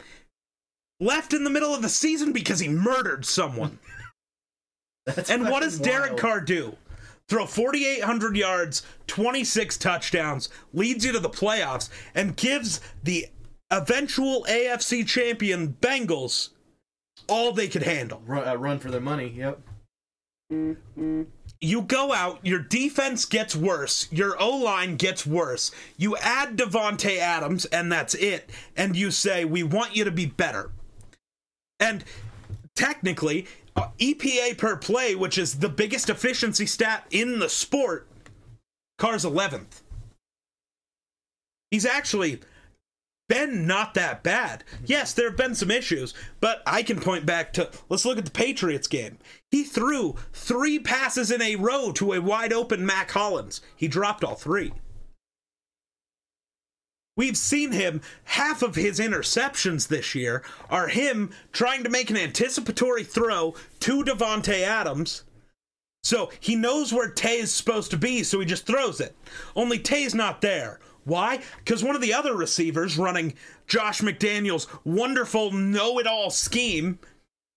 left 1.00 1.34
in 1.34 1.44
the 1.44 1.50
middle 1.50 1.74
of 1.74 1.82
the 1.82 1.90
season 1.90 2.32
because 2.32 2.60
he 2.60 2.68
murdered 2.70 3.26
someone. 3.26 3.80
That's 5.06 5.30
and 5.30 5.50
what 5.50 5.62
does 5.62 5.80
Derek 5.80 6.12
wild. 6.12 6.20
Carr 6.20 6.42
do? 6.42 6.76
Throw 7.28 7.46
4,800 7.46 8.38
yards, 8.38 8.84
26 9.08 9.78
touchdowns, 9.78 10.50
leads 10.74 11.04
you 11.06 11.12
to 11.12 11.20
the 11.20 11.30
playoffs, 11.30 11.90
and 12.14 12.36
gives 12.36 12.82
the 13.04 13.28
eventual 13.72 14.46
AFC 14.48 15.06
champion 15.08 15.76
Bengals 15.82 16.50
all 17.28 17.52
they 17.52 17.68
could 17.68 17.82
handle. 17.84 18.22
run, 18.26 18.48
uh, 18.48 18.56
run 18.56 18.78
for 18.78 18.92
their 18.92 19.02
money? 19.02 19.30
Yep. 19.30 19.60
You 21.66 21.82
go 21.82 22.14
out, 22.14 22.40
your 22.44 22.60
defense 22.60 23.26
gets 23.26 23.56
worse, 23.56 24.08
your 24.12 24.40
O 24.40 24.56
line 24.58 24.98
gets 24.98 25.26
worse. 25.26 25.72
You 25.98 26.16
add 26.18 26.58
Davante 26.58 27.18
Adams, 27.18 27.66
and 27.66 27.92
that's 27.92 28.14
it. 28.14 28.52
And 28.78 28.96
you 28.96 29.10
say, 29.10 29.46
We 29.46 29.64
want 29.64 29.96
you 29.96 30.04
to 30.04 30.12
be 30.12 30.28
better. 30.28 30.70
And 31.80 32.04
technically, 32.76 33.48
uh, 33.76 33.88
EPA 33.98 34.60
per 34.60 34.78
play, 34.78 35.16
which 35.16 35.40
is 35.40 35.56
the 35.56 35.68
biggest 35.68 36.08
efficiency 36.08 36.68
stat 36.68 37.08
in 37.10 37.40
the 37.40 37.50
sport, 37.50 38.08
Carr's 39.00 39.26
11th. 39.26 39.82
He's 41.72 41.86
actually 41.86 42.42
been 43.28 43.66
not 43.66 43.96
that 43.96 44.22
bad. 44.22 44.64
Yes, 44.86 45.14
there 45.14 45.30
have 45.30 45.38
been 45.38 45.56
some 45.56 45.72
issues, 45.72 46.14
but 46.40 46.62
I 46.68 46.84
can 46.84 47.00
point 47.00 47.26
back 47.26 47.54
to 47.54 47.72
let's 47.90 48.06
look 48.06 48.20
at 48.20 48.26
the 48.26 48.32
Patriots 48.32 48.88
game. 48.88 49.18
He 49.56 49.64
threw 49.64 50.18
three 50.34 50.80
passes 50.80 51.32
in 51.32 51.42
a 51.42 51.56
row 51.56 51.94
to 51.94 52.12
a 52.12 52.20
wide 52.20 52.52
open 52.52 52.86
Mack 52.86 53.12
Hollins. 53.12 53.62
He 53.74 53.88
dropped 53.88 54.22
all 54.22 54.36
three. 54.36 54.74
We've 57.16 57.38
seen 57.38 57.72
him, 57.72 58.02
half 58.26 58.62
of 58.62 58.76
his 58.76 59.00
interceptions 59.00 59.88
this 59.88 60.14
year 60.14 60.44
are 60.70 60.90
him 60.90 61.32
trying 61.54 61.86
to 61.86 61.90
make 61.90 62.10
an 62.10 62.18
anticipatory 62.18 63.06
throw 63.06 63.56
to 63.80 64.04
Davante 64.04 64.62
Adams. 64.62 65.24
So 66.04 66.32
he 66.42 66.58
knows 66.58 66.92
where 66.92 67.10
Tay 67.10 67.38
is 67.38 67.54
supposed 67.54 67.92
to 67.92 67.98
be, 67.98 68.24
so 68.24 68.42
he 68.42 68.46
just 68.46 68.68
throws 68.68 69.00
it. 69.00 69.16
Only 69.56 69.80
Tay's 69.80 70.14
not 70.14 70.42
there. 70.42 70.82
Why? 71.06 71.40
Because 71.60 71.82
one 71.82 71.96
of 71.96 72.02
the 72.02 72.14
other 72.14 72.36
receivers 72.36 72.98
running 72.98 73.36
Josh 73.68 74.02
McDaniels' 74.02 74.68
wonderful 74.84 75.54
know 75.54 75.98
it 75.98 76.08
all 76.08 76.30
scheme, 76.30 77.00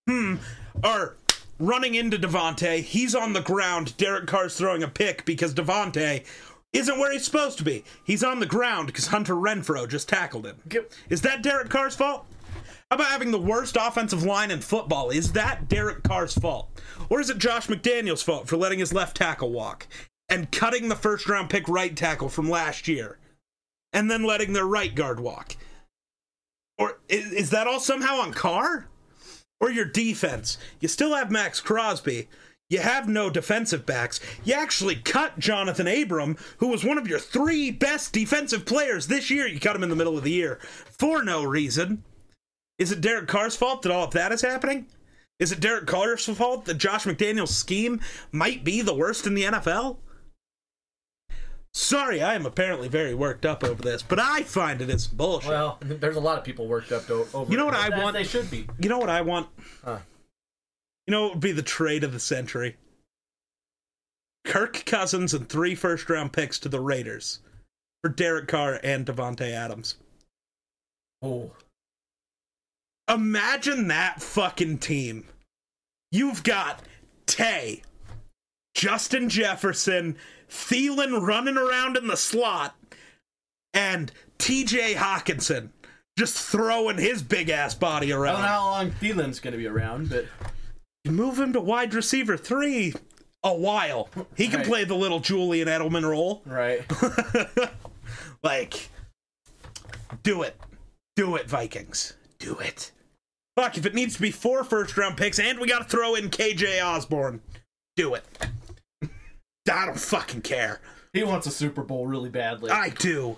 hmm, 0.07 0.37
are 0.81 1.17
running 1.59 1.95
into 1.95 2.17
Davante. 2.17 2.81
He's 2.81 3.13
on 3.13 3.33
the 3.33 3.41
ground. 3.41 3.95
Derek 3.97 4.27
Carr's 4.27 4.57
throwing 4.57 4.81
a 4.81 4.87
pick 4.87 5.25
because 5.25 5.53
Davante 5.53 6.25
isn't 6.71 6.99
where 6.99 7.11
he's 7.11 7.25
supposed 7.25 7.57
to 7.57 7.63
be. 7.63 7.83
He's 8.03 8.23
on 8.23 8.39
the 8.39 8.45
ground 8.45 8.87
because 8.87 9.07
Hunter 9.07 9.35
Renfrow 9.35 9.87
just 9.87 10.09
tackled 10.09 10.45
him. 10.45 10.57
Is 11.09 11.21
that 11.21 11.41
Derek 11.41 11.69
Carr's 11.69 11.95
fault? 11.95 12.25
How 12.89 12.95
about 12.95 13.07
having 13.11 13.31
the 13.31 13.39
worst 13.39 13.77
offensive 13.79 14.23
line 14.23 14.49
in 14.49 14.61
football? 14.61 15.11
Is 15.11 15.33
that 15.33 15.67
Derek 15.69 16.01
Carr's 16.03 16.33
fault? 16.33 16.69
Or 17.09 17.19
is 17.19 17.29
it 17.29 17.37
Josh 17.37 17.67
McDaniels' 17.67 18.23
fault 18.23 18.47
for 18.47 18.57
letting 18.57 18.79
his 18.79 18.93
left 18.93 19.17
tackle 19.17 19.51
walk 19.51 19.87
and 20.27 20.51
cutting 20.51 20.89
the 20.89 20.95
first 20.95 21.29
round 21.29 21.49
pick 21.49 21.67
right 21.67 21.95
tackle 21.95 22.29
from 22.29 22.49
last 22.49 22.87
year 22.87 23.19
and 23.93 24.09
then 24.09 24.23
letting 24.23 24.53
their 24.53 24.65
right 24.65 24.95
guard 24.95 25.19
walk? 25.19 25.55
Or 26.79 26.99
is, 27.09 27.31
is 27.31 27.49
that 27.51 27.67
all 27.67 27.79
somehow 27.79 28.21
on 28.21 28.33
Carr? 28.33 28.87
Or 29.59 29.69
your 29.69 29.85
defense? 29.85 30.57
You 30.79 30.87
still 30.87 31.15
have 31.15 31.31
Maxx 31.31 31.59
Crosby. 31.59 32.29
You 32.69 32.79
have 32.79 33.09
no 33.09 33.29
defensive 33.31 33.85
backs. 33.85 34.19
You 34.43 34.53
actually 34.53 34.95
cut 34.95 35.39
Johnathan 35.39 36.03
Abram, 36.03 36.37
who 36.57 36.67
was 36.67 36.85
one 36.85 36.99
of 36.99 37.07
your 37.07 37.17
three 37.17 37.71
best 37.71 38.13
defensive 38.13 38.65
players 38.65 39.07
this 39.07 39.31
year. 39.31 39.47
You 39.47 39.59
cut 39.59 39.75
him 39.75 39.83
in 39.83 39.89
the 39.89 39.95
middle 39.95 40.17
of 40.17 40.23
the 40.23 40.31
year 40.31 40.59
for 40.85 41.23
no 41.23 41.43
reason. 41.43 42.03
Is 42.77 42.91
it 42.91 43.01
Derek 43.01 43.27
Carr's 43.27 43.55
fault 43.55 43.81
that 43.81 43.91
all 43.91 44.05
of 44.05 44.11
that 44.11 44.31
is 44.31 44.41
happening? 44.41 44.85
Is 45.39 45.51
it 45.51 45.59
Derek 45.59 45.87
Carr's 45.87 46.25
fault 46.25 46.65
that 46.65 46.77
Josh 46.77 47.05
McDaniel's 47.05 47.55
scheme 47.55 48.01
might 48.31 48.63
be 48.63 48.81
the 48.81 48.93
worst 48.93 49.25
in 49.25 49.33
the 49.33 49.43
NFL? 49.43 49.97
Sorry, 51.73 52.21
I 52.21 52.33
am 52.35 52.45
apparently 52.45 52.87
very 52.87 53.13
worked 53.13 53.45
up 53.45 53.63
over 53.63 53.81
this, 53.81 54.01
but 54.01 54.19
I 54.19 54.43
find 54.43 54.81
it 54.81 54.89
is 54.89 55.07
bullshit. 55.07 55.49
Well, 55.49 55.77
there's 55.81 56.15
a 56.15 56.21
lot 56.21 56.37
of 56.37 56.43
people 56.43 56.67
worked 56.67 56.91
up 56.91 57.09
over. 57.09 57.51
You 57.51 57.57
know 57.57 57.65
what 57.65 57.75
I 57.75 57.89
want? 57.89 58.13
They 58.15 58.23
should 58.23 58.49
be. 58.49 58.67
you 58.79 58.89
know 58.89 58.97
what 58.97 59.09
I 59.09 59.21
want? 59.21 59.47
Huh. 59.83 59.99
You 61.07 61.11
know 61.11 61.23
what 61.23 61.31
would 61.33 61.41
be 61.41 61.51
the 61.51 61.61
trade 61.61 62.03
of 62.03 62.11
the 62.11 62.19
century? 62.19 62.75
Kirk 64.45 64.83
Cousins 64.85 65.33
and 65.33 65.47
three 65.47 65.75
first 65.75 66.09
round 66.09 66.33
picks 66.33 66.59
to 66.59 66.69
the 66.69 66.79
Raiders 66.79 67.39
for 68.01 68.09
Derek 68.09 68.47
Carr 68.47 68.79
and 68.83 69.05
Davante 69.05 69.51
Adams. 69.51 69.95
Oh, 71.21 71.51
Imagine 73.09 73.87
that 73.87 74.21
fucking 74.21 74.77
team. 74.77 75.25
You've 76.11 76.43
got 76.43 76.83
Tay, 77.25 77.81
Justin 78.75 79.29
Jefferson, 79.29 80.15
Thielen 80.49 81.21
running 81.25 81.57
around 81.57 81.97
in 81.97 82.07
the 82.07 82.17
slot, 82.17 82.75
and 83.73 84.11
TJ 84.39 84.95
Hockenson 84.95 85.69
just 86.17 86.37
throwing 86.37 86.97
his 86.97 87.21
big 87.21 87.49
ass 87.49 87.75
body 87.75 88.11
around. 88.11 88.35
I 88.35 88.39
don't 88.39 88.41
know 88.41 88.47
how 88.47 88.65
long 88.71 88.91
Thielen's 88.91 89.39
going 89.39 89.51
to 89.53 89.57
be 89.57 89.67
around, 89.67 90.09
but 90.09 90.25
You 91.05 91.11
move 91.11 91.39
him 91.39 91.53
to 91.53 91.61
wide 91.61 91.93
receiver 91.93 92.35
three 92.35 92.93
a 93.43 93.53
while. 93.53 94.09
He 94.35 94.47
can 94.49 94.59
Right. 94.59 94.67
play 94.67 94.83
the 94.83 94.95
little 94.95 95.19
Julian 95.19 95.67
Edelman 95.69 96.03
role. 96.09 96.41
right. 96.45 96.83
like, 98.43 98.89
do 100.23 100.41
it. 100.41 100.59
Do 101.15 101.35
it, 101.35 101.47
Vikings. 101.47 102.15
Do 102.39 102.57
it. 102.59 102.91
Fuck, 103.55 103.77
if 103.77 103.85
it 103.85 103.93
needs 103.93 104.15
to 104.15 104.21
be 104.21 104.31
four 104.31 104.63
first 104.63 104.97
round 104.97 105.17
picks 105.17 105.39
and 105.39 105.59
we 105.59 105.67
got 105.67 105.79
to 105.79 105.97
throw 105.97 106.15
in 106.15 106.29
KJ 106.29 106.83
Osborn, 106.83 107.41
do 107.95 108.13
it. 108.13 108.23
I 109.69 109.85
don't 109.85 109.99
fucking 109.99 110.41
care. 110.41 110.79
He 111.13 111.23
wants 111.23 111.47
a 111.47 111.51
Super 111.51 111.83
Bowl 111.83 112.07
really 112.07 112.29
badly. 112.29 112.71
I 112.71 112.89
do. 112.89 113.37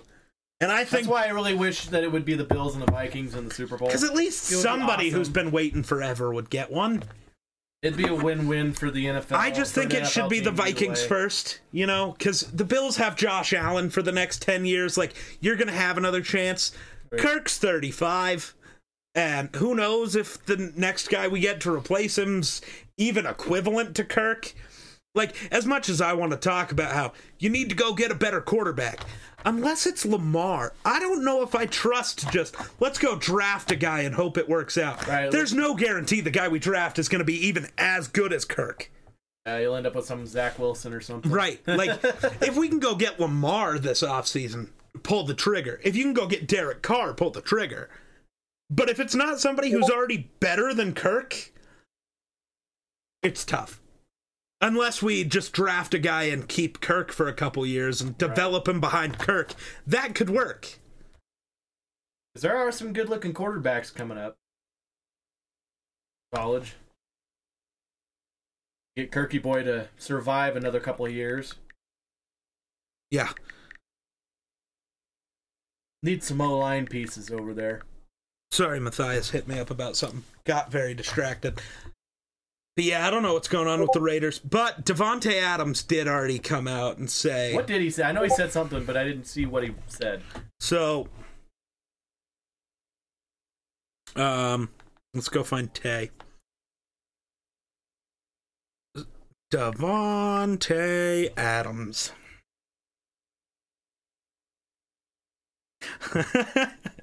And 0.60 0.70
I 0.70 0.84
think 0.84 0.90
That's 0.90 1.06
why 1.08 1.24
I 1.26 1.30
really 1.30 1.54
wish 1.54 1.86
that 1.86 2.04
it 2.04 2.12
would 2.12 2.24
be 2.24 2.34
the 2.34 2.44
Bills 2.44 2.74
and 2.74 2.86
the 2.86 2.90
Vikings 2.92 3.34
in 3.34 3.48
the 3.48 3.54
Super 3.54 3.76
Bowl. 3.76 3.88
because 3.88 4.04
at 4.04 4.14
least 4.14 4.50
It 4.50 4.56
would 4.56 4.60
be 4.60 4.62
somebody 4.62 5.10
who's 5.10 5.28
been 5.28 5.50
waiting 5.50 5.82
forever 5.82 6.32
would 6.32 6.50
get 6.50 6.70
one. 6.70 7.02
It'd 7.82 7.96
be 7.96 8.06
a 8.06 8.14
win-win 8.14 8.72
for 8.74 8.92
the 8.92 9.06
NFL. 9.06 9.32
I 9.32 9.50
just 9.50 9.74
for 9.74 9.80
think 9.80 9.92
an 9.92 10.02
it 10.02 10.06
should 10.06 10.26
NFL 10.26 10.28
be 10.28 10.38
the 10.38 10.50
team 10.50 10.54
either 10.54 10.62
Vikings 10.62 11.02
way. 11.02 11.08
first, 11.08 11.60
you 11.72 11.84
know, 11.84 12.14
because 12.16 12.42
the 12.42 12.64
Bills 12.64 12.96
have 12.98 13.16
Josh 13.16 13.52
Allen 13.52 13.90
for 13.90 14.02
the 14.02 14.12
next 14.12 14.40
10 14.42 14.64
years. 14.64 14.96
Like, 14.96 15.14
you're 15.40 15.56
going 15.56 15.66
to 15.66 15.74
have 15.74 15.98
another 15.98 16.20
chance. 16.20 16.70
Kirk's 17.18 17.58
35. 17.58 18.54
And 19.16 19.54
who 19.56 19.74
knows 19.74 20.14
if 20.14 20.46
the 20.46 20.72
next 20.76 21.08
guy 21.08 21.26
we 21.26 21.40
get 21.40 21.60
to 21.62 21.74
replace 21.74 22.16
him's 22.16 22.62
even 22.96 23.26
equivalent 23.26 23.96
to 23.96 24.04
Kirk. 24.04 24.54
Like, 25.14 25.36
as 25.52 25.66
much 25.66 25.88
as 25.88 26.00
I 26.00 26.14
want 26.14 26.32
to 26.32 26.38
talk 26.38 26.72
about 26.72 26.92
how 26.92 27.12
you 27.38 27.50
need 27.50 27.68
to 27.68 27.74
go 27.74 27.92
get 27.92 28.10
a 28.10 28.14
better 28.14 28.40
quarterback, 28.40 29.00
unless 29.44 29.86
it's 29.86 30.06
Lamar, 30.06 30.72
I 30.84 31.00
don't 31.00 31.24
know 31.24 31.42
if 31.42 31.54
I 31.54 31.66
trust 31.66 32.30
just 32.30 32.56
let's 32.80 32.98
go 32.98 33.16
draft 33.16 33.70
a 33.70 33.76
guy 33.76 34.00
and 34.00 34.14
hope 34.14 34.38
it 34.38 34.48
works 34.48 34.78
out. 34.78 35.06
Right, 35.06 35.30
There's 35.30 35.52
no 35.52 35.74
guarantee 35.74 36.22
the 36.22 36.30
guy 36.30 36.48
we 36.48 36.58
draft 36.58 36.98
is 36.98 37.08
going 37.08 37.18
to 37.18 37.26
be 37.26 37.46
even 37.46 37.68
as 37.76 38.08
good 38.08 38.32
as 38.32 38.46
Kirk. 38.46 38.90
Uh, 39.46 39.58
you'll 39.60 39.74
end 39.74 39.86
up 39.86 39.94
with 39.94 40.06
some 40.06 40.24
Zach 40.24 40.58
Wilson 40.58 40.94
or 40.94 41.00
something. 41.00 41.30
Right. 41.30 41.60
Like, 41.66 42.02
if 42.40 42.56
we 42.56 42.68
can 42.68 42.78
go 42.78 42.94
get 42.94 43.20
Lamar 43.20 43.78
this 43.78 44.02
offseason, 44.02 44.68
pull 45.02 45.24
the 45.24 45.34
trigger. 45.34 45.80
If 45.82 45.96
you 45.96 46.04
can 46.04 46.14
go 46.14 46.26
get 46.26 46.46
Derek 46.46 46.80
Carr, 46.80 47.12
pull 47.12 47.30
the 47.30 47.40
trigger. 47.42 47.90
But 48.70 48.88
if 48.88 48.98
it's 48.98 49.14
not 49.14 49.40
somebody 49.40 49.70
who's 49.70 49.90
already 49.90 50.30
better 50.40 50.72
than 50.72 50.94
Kirk, 50.94 51.52
it's 53.22 53.44
tough. 53.44 53.81
Unless 54.62 55.02
we 55.02 55.24
just 55.24 55.52
draft 55.52 55.92
a 55.92 55.98
guy 55.98 56.24
and 56.24 56.48
keep 56.48 56.80
Kirk 56.80 57.10
for 57.10 57.26
a 57.26 57.34
couple 57.34 57.66
years 57.66 58.00
and 58.00 58.16
develop 58.16 58.68
him 58.68 58.80
behind 58.80 59.18
Kirk, 59.18 59.54
that 59.84 60.14
could 60.14 60.30
work. 60.30 60.78
there 62.36 62.56
are 62.56 62.70
some 62.70 62.92
good-looking 62.92 63.34
quarterbacks 63.34 63.92
coming 63.92 64.16
up. 64.16 64.36
College. 66.32 66.74
Get 68.96 69.10
Kirky 69.10 69.42
Boy 69.42 69.64
to 69.64 69.88
survive 69.98 70.54
another 70.54 70.78
couple 70.78 71.06
of 71.06 71.12
years. 71.12 71.56
Yeah. 73.10 73.30
Need 76.04 76.22
some 76.22 76.40
O 76.40 76.56
line 76.58 76.86
pieces 76.86 77.30
over 77.30 77.52
there. 77.52 77.82
Sorry, 78.52 78.78
Matthias 78.78 79.30
hit 79.30 79.48
me 79.48 79.58
up 79.58 79.70
about 79.70 79.96
something. 79.96 80.22
Got 80.44 80.70
very 80.70 80.94
distracted. 80.94 81.60
But 82.74 82.84
yeah, 82.86 83.06
I 83.06 83.10
don't 83.10 83.22
know 83.22 83.34
what's 83.34 83.48
going 83.48 83.68
on 83.68 83.80
with 83.80 83.90
the 83.92 84.00
Raiders. 84.00 84.38
But 84.38 84.86
Davante 84.86 85.42
Adams 85.42 85.82
did 85.82 86.08
already 86.08 86.38
come 86.38 86.66
out 86.66 86.96
and 86.96 87.10
say 87.10 87.54
What 87.54 87.66
did 87.66 87.82
he 87.82 87.90
say? 87.90 88.02
I 88.04 88.12
know 88.12 88.22
he 88.22 88.30
said 88.30 88.50
something, 88.50 88.84
but 88.84 88.96
I 88.96 89.04
didn't 89.04 89.24
see 89.26 89.44
what 89.44 89.62
he 89.62 89.74
said. 89.88 90.22
So, 90.58 91.08
um, 94.16 94.70
let's 95.12 95.28
go 95.28 95.42
find 95.42 95.72
Tay. 95.74 96.10
Davante 99.52 101.28
Adams. 101.36 102.12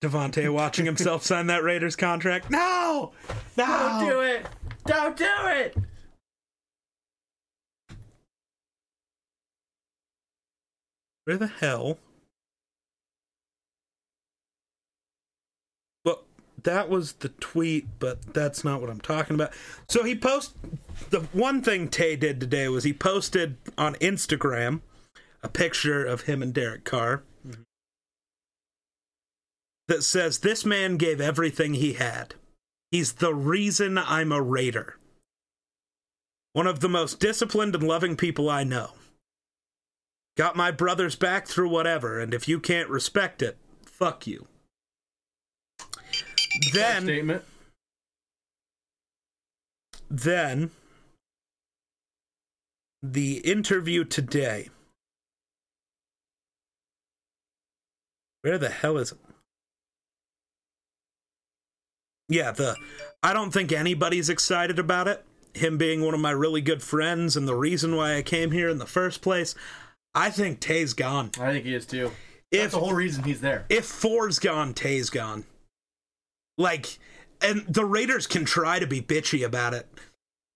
Davante 0.00 0.52
watching 0.52 0.84
himself 0.84 1.22
sign 1.24 1.46
that 1.48 1.62
Raiders 1.62 1.96
contract. 1.96 2.50
No, 2.50 3.12
no, 3.56 3.66
Don't 3.66 4.08
do 4.08 4.20
it! 4.20 4.46
Don't 4.86 5.16
do 5.16 5.26
it! 5.46 5.76
Where 11.24 11.36
the 11.36 11.46
hell? 11.46 11.98
Well, 16.04 16.24
that 16.62 16.88
was 16.88 17.14
the 17.14 17.28
tweet, 17.28 17.86
but 17.98 18.32
that's 18.32 18.64
not 18.64 18.80
what 18.80 18.88
I'm 18.88 19.00
talking 19.00 19.34
about. 19.34 19.52
So 19.88 20.04
he 20.04 20.14
post 20.16 20.54
the 21.10 21.20
one 21.32 21.60
thing 21.60 21.88
Tay 21.88 22.16
did 22.16 22.40
today 22.40 22.68
was 22.68 22.84
he 22.84 22.94
posted 22.94 23.56
on 23.76 23.94
Instagram 23.96 24.80
a 25.42 25.48
picture 25.48 26.04
of 26.04 26.22
him 26.22 26.42
and 26.42 26.54
Derek 26.54 26.84
Carr 26.84 27.22
that 29.88 30.04
says 30.04 30.38
this 30.38 30.64
man 30.64 30.96
gave 30.96 31.20
everything 31.20 31.74
he 31.74 31.94
had. 31.94 32.34
He's 32.90 33.14
the 33.14 33.34
reason 33.34 33.98
I'm 33.98 34.32
a 34.32 34.40
Raider. 34.40 34.96
One 36.52 36.66
of 36.66 36.80
the 36.80 36.88
most 36.88 37.20
disciplined 37.20 37.74
and 37.74 37.86
loving 37.86 38.16
people 38.16 38.48
I 38.48 38.64
know. 38.64 38.92
Got 40.36 40.56
my 40.56 40.70
brother's 40.70 41.16
back 41.16 41.48
through 41.48 41.68
whatever, 41.68 42.20
and 42.20 42.32
if 42.32 42.46
you 42.48 42.60
can't 42.60 42.88
respect 42.88 43.42
it, 43.42 43.56
fuck 43.84 44.26
you. 44.26 44.46
Then, 46.72 47.02
Statement. 47.02 47.44
then, 50.10 50.70
the 53.02 53.38
interview 53.38 54.04
today. 54.04 54.68
Where 58.42 58.58
the 58.58 58.70
hell 58.70 58.96
is 58.96 59.12
it? 59.12 59.18
Yeah, 62.28 62.52
the. 62.52 62.76
I 63.22 63.32
don't 63.32 63.50
think 63.50 63.72
anybody's 63.72 64.28
excited 64.28 64.78
about 64.78 65.08
it. 65.08 65.24
Him 65.54 65.76
being 65.78 66.02
one 66.04 66.14
of 66.14 66.20
my 66.20 66.30
really 66.30 66.60
good 66.60 66.82
friends 66.82 67.36
and 67.36 67.48
the 67.48 67.54
reason 67.54 67.96
why 67.96 68.16
I 68.16 68.22
came 68.22 68.52
here 68.52 68.68
in 68.68 68.78
the 68.78 68.86
first 68.86 69.22
place. 69.22 69.54
I 70.14 70.30
think 70.30 70.60
Tay's 70.60 70.94
gone. 70.94 71.30
I 71.40 71.52
think 71.52 71.64
he 71.64 71.74
is 71.74 71.86
too. 71.86 72.12
That's 72.50 72.66
If 72.66 72.70
the 72.72 72.78
whole 72.78 72.94
reason 72.94 73.24
he's 73.24 73.40
there. 73.40 73.66
if 73.68 73.84
four's 73.84 74.38
gone, 74.38 74.72
Tay's 74.72 75.10
gone. 75.10 75.44
Like, 76.56 76.98
and 77.40 77.64
the 77.68 77.84
Raiders 77.84 78.26
can 78.26 78.44
try 78.44 78.78
to 78.78 78.86
be 78.86 79.00
bitchy 79.00 79.44
about 79.44 79.74
it, 79.74 79.86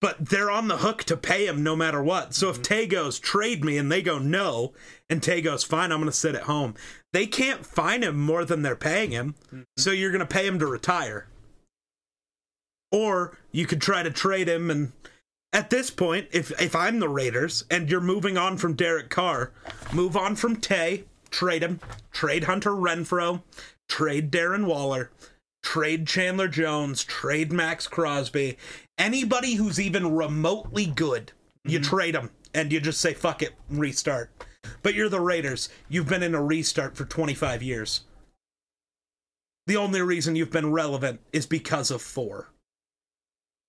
but 0.01 0.29
they're 0.29 0.51
on 0.51 0.67
the 0.67 0.77
hook 0.77 1.03
to 1.05 1.15
pay 1.15 1.47
him 1.47 1.63
no 1.63 1.75
matter 1.75 2.01
what. 2.03 2.33
So 2.33 2.49
if 2.49 2.55
mm-hmm. 2.55 2.63
Tay 2.63 2.87
goes, 2.87 3.19
trade 3.19 3.63
me, 3.63 3.77
and 3.77 3.91
they 3.91 4.01
go, 4.01 4.19
no, 4.19 4.73
and 5.09 5.21
Tay 5.21 5.41
goes, 5.41 5.63
fine, 5.63 5.91
I'm 5.91 5.99
going 5.99 6.11
to 6.11 6.17
sit 6.17 6.35
at 6.35 6.43
home, 6.43 6.75
they 7.13 7.27
can't 7.27 7.65
fine 7.65 8.03
him 8.03 8.19
more 8.19 8.43
than 8.43 8.63
they're 8.63 8.75
paying 8.75 9.11
him. 9.11 9.35
Mm-hmm. 9.47 9.61
So 9.77 9.91
you're 9.91 10.11
going 10.11 10.19
to 10.19 10.25
pay 10.25 10.47
him 10.47 10.59
to 10.59 10.65
retire. 10.65 11.27
Or 12.93 13.37
you 13.51 13.65
could 13.65 13.81
try 13.81 14.03
to 14.03 14.11
trade 14.11 14.47
him 14.47 14.71
and. 14.71 14.93
At 15.51 15.69
this 15.69 15.91
point, 15.91 16.29
if 16.31 16.49
if 16.59 16.75
I'm 16.75 16.99
the 16.99 17.07
Raiders 17.07 17.63
and 17.69 17.87
you're 17.87 18.01
moving 18.01 18.39
on 18.39 18.57
from 18.57 18.73
Derek 18.73 19.11
Carr, 19.11 19.51
move 19.93 20.17
on 20.17 20.35
from 20.35 20.55
Tay, 20.55 21.03
trade 21.29 21.61
him, 21.61 21.79
trade 22.11 22.45
Hunter 22.45 22.71
Renfrow, 22.71 23.43
trade 23.87 24.31
Darren 24.31 24.65
Waller, 24.65 25.11
trade 25.61 26.07
Chandler 26.07 26.47
Jones, 26.47 27.03
trade 27.03 27.51
Maxx 27.51 27.87
Crosby, 27.87 28.57
anybody 28.97 29.53
who's 29.53 29.79
even 29.79 30.15
remotely 30.15 30.87
good, 30.87 31.33
you 31.63 31.79
mm-hmm. 31.79 31.87
trade 31.87 32.15
them 32.15 32.31
and 32.53 32.71
you 32.71 32.79
just 32.79 33.01
say 33.01 33.13
fuck 33.13 33.41
it, 33.41 33.53
restart. 33.69 34.31
But 34.81 34.93
you're 34.93 35.09
the 35.09 35.19
Raiders. 35.19 35.69
You've 35.89 36.09
been 36.09 36.23
in 36.23 36.35
a 36.35 36.43
restart 36.43 36.95
for 36.95 37.05
25 37.05 37.61
years. 37.61 38.01
The 39.65 39.77
only 39.77 40.01
reason 40.01 40.35
you've 40.35 40.51
been 40.51 40.71
relevant 40.71 41.21
is 41.31 41.45
because 41.45 41.89
of 41.89 42.01
four. 42.01 42.49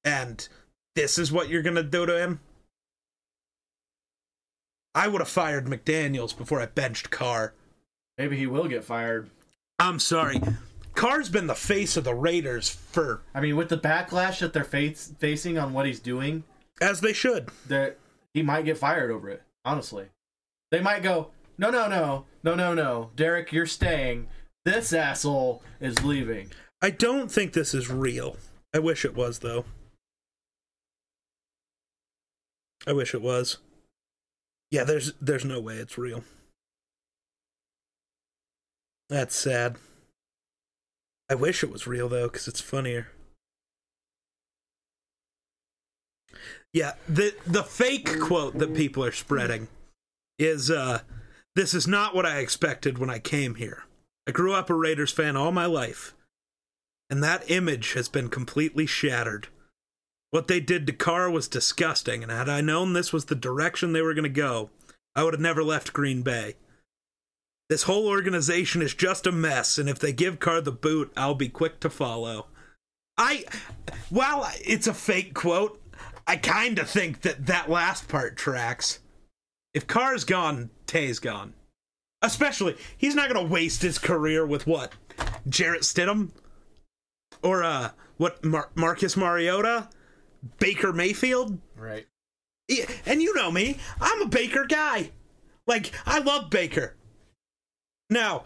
And 0.05 0.47
this 0.95 1.19
is 1.19 1.33
what 1.33 1.49
you're 1.49 1.63
going 1.63 1.77
to 1.77 1.83
do 1.83 2.07
to 2.07 2.19
him? 2.19 2.41
I 4.95 5.09
would 5.09 5.21
have 5.21 5.29
fired 5.29 5.67
McDaniels 5.67 6.37
before 6.37 6.61
I 6.61 6.67
benched 6.67 7.11
Carr. 7.11 7.55
Maybe 8.17 8.37
he 8.37 8.47
will 8.47 8.69
get 8.69 8.85
fired. 8.85 9.31
I'm 9.79 9.99
sorry. 9.99 10.41
Carr's 10.95 11.29
been 11.29 11.49
the 11.49 11.55
face 11.57 11.97
of 11.97 12.05
the 12.05 12.15
Raiders 12.15 12.69
for 12.69 13.23
I 13.35 13.41
mean, 13.41 13.57
with 13.57 13.69
the 13.69 13.77
backlash 13.79 14.39
that 14.39 14.53
they're 14.53 14.63
face, 14.63 15.13
facing 15.19 15.59
on 15.59 15.73
what 15.73 15.87
he's 15.87 15.99
doing, 15.99 16.45
as 16.81 17.01
they 17.01 17.13
should. 17.13 17.49
that 17.67 17.99
he 18.33 18.43
might 18.43 18.65
get 18.65 18.79
fired 18.79 19.11
over 19.11 19.29
it. 19.29 19.43
Honestly, 19.65 20.07
they 20.71 20.81
might 20.81 21.03
go, 21.03 21.31
no, 21.59 21.71
no, 21.71 21.89
no, 21.89 22.27
no, 22.45 22.55
no, 22.55 22.75
no, 22.75 23.11
Derek, 23.17 23.53
you're 23.53 23.67
staying. 23.67 24.29
This 24.65 24.93
asshole 24.93 25.63
is 25.81 26.05
leaving. 26.05 26.53
I 26.81 26.91
don't 26.91 27.31
think 27.31 27.53
this 27.53 27.75
is 27.75 27.91
real. 27.91 28.37
I 28.73 28.79
wish 28.79 29.05
it 29.05 29.17
was 29.17 29.41
though. 29.41 29.65
I 32.87 32.93
wish 32.93 33.15
it 33.15 33.23
was. 33.23 33.59
Yeah, 34.71 34.85
there's 34.85 35.13
there's 35.21 35.45
no 35.45 35.61
way 35.61 35.77
it's 35.77 35.99
real. 35.99 36.25
That's 39.09 39.35
sad. 39.37 39.77
I 41.31 41.35
wish 41.35 41.63
it 41.63 41.71
was 41.71 41.87
real 41.87 42.09
though 42.09 42.29
cuz 42.29 42.49
it's 42.49 42.61
funnier. 42.61 43.09
Yeah, 46.73 46.95
the 47.09 47.35
the 47.47 47.63
fake 47.63 48.21
quote 48.21 48.59
that 48.59 48.75
people 48.75 49.05
are 49.05 49.13
spreading 49.13 49.69
is 50.39 50.71
uh 50.71 51.03
this 51.55 51.73
is 51.73 51.87
not 51.87 52.15
what 52.15 52.27
I 52.27 52.39
expected 52.39 52.99
when 52.99 53.11
I 53.11 53.21
came 53.21 53.55
here. 53.55 53.85
I 54.27 54.33
grew 54.33 54.55
up 54.55 54.69
a 54.71 54.75
Raiders 54.75 55.13
fan 55.13 55.37
all 55.37 55.53
my 55.53 55.67
life 55.67 56.15
and 57.11 57.23
that 57.23 57.49
image 57.51 57.93
has 57.93 58.09
been 58.09 58.29
completely 58.29 58.87
shattered. 58.87 59.49
What 60.35 60.49
they 60.49 60.59
did 60.59 60.89
to 60.89 60.93
Carr 60.93 61.31
was 61.31 61.47
disgusting, 61.47 62.25
and 62.25 62.33
had 62.33 62.49
I 62.49 62.61
known 62.61 62.93
this 62.93 63.13
was 63.13 63.27
the 63.27 63.37
direction 63.37 63.93
they 63.93 64.03
were 64.03 64.15
going 64.15 64.25
to 64.25 64.29
go, 64.29 64.71
I 65.15 65.23
would 65.23 65.33
have 65.33 65.41
never 65.41 65.63
left 65.63 65.93
Green 65.93 66.23
Bay. 66.23 66.57
This 67.69 67.85
whole 67.85 68.09
organization 68.09 68.83
is 68.83 68.95
just 68.95 69.29
a 69.29 69.33
mess, 69.33 69.79
and 69.79 69.89
if 69.89 70.01
they 70.01 70.13
give 70.13 70.41
Carr 70.41 70.61
the 70.61 70.73
boot, 70.73 71.13
I'll 71.17 71.37
be 71.37 71.49
quick 71.49 71.79
to 71.79 71.89
follow. 71.89 72.49
I, 73.17 73.45
while 74.11 74.51
it's 74.61 74.89
a 74.89 74.93
fake 74.93 75.35
quote, 75.35 75.81
I 76.27 76.35
kind 76.35 76.81
of 76.81 76.91
think 76.91 77.21
that 77.21 77.47
that 77.47 77.71
last 77.71 78.09
part 78.09 78.37
tracks. 78.37 78.99
If 79.73 79.87
Carr's 79.87 80.25
gone, 80.25 80.71
Tay's 80.89 81.21
gone. 81.21 81.55
Especially, 82.23 82.77
he's 82.99 83.15
not 83.15 83.33
going 83.33 83.47
to 83.47 83.53
waste 83.53 83.83
his 83.83 84.01
career 84.01 84.45
with 84.45 84.67
what? 84.67 84.95
Jarrett 85.49 85.83
Stidham? 85.83 86.33
Or, 87.41 87.63
uh, 87.63 87.91
what, 88.17 88.45
Mar- 88.45 88.71
Marcus 88.75 89.17
Mariota? 89.17 89.91
Baker 90.59 90.93
Mayfield? 90.93 91.59
Right. 91.77 92.07
Yeah, 92.69 92.87
and 93.05 93.21
you 93.23 93.35
know 93.35 93.51
me, 93.51 93.79
I'm 94.01 94.23
a 94.23 94.27
Baker 94.27 94.65
guy. 94.67 95.11
Like, 95.67 95.93
I 96.07 96.19
love 96.19 96.51
Baker. 96.51 96.97
Now, 98.11 98.45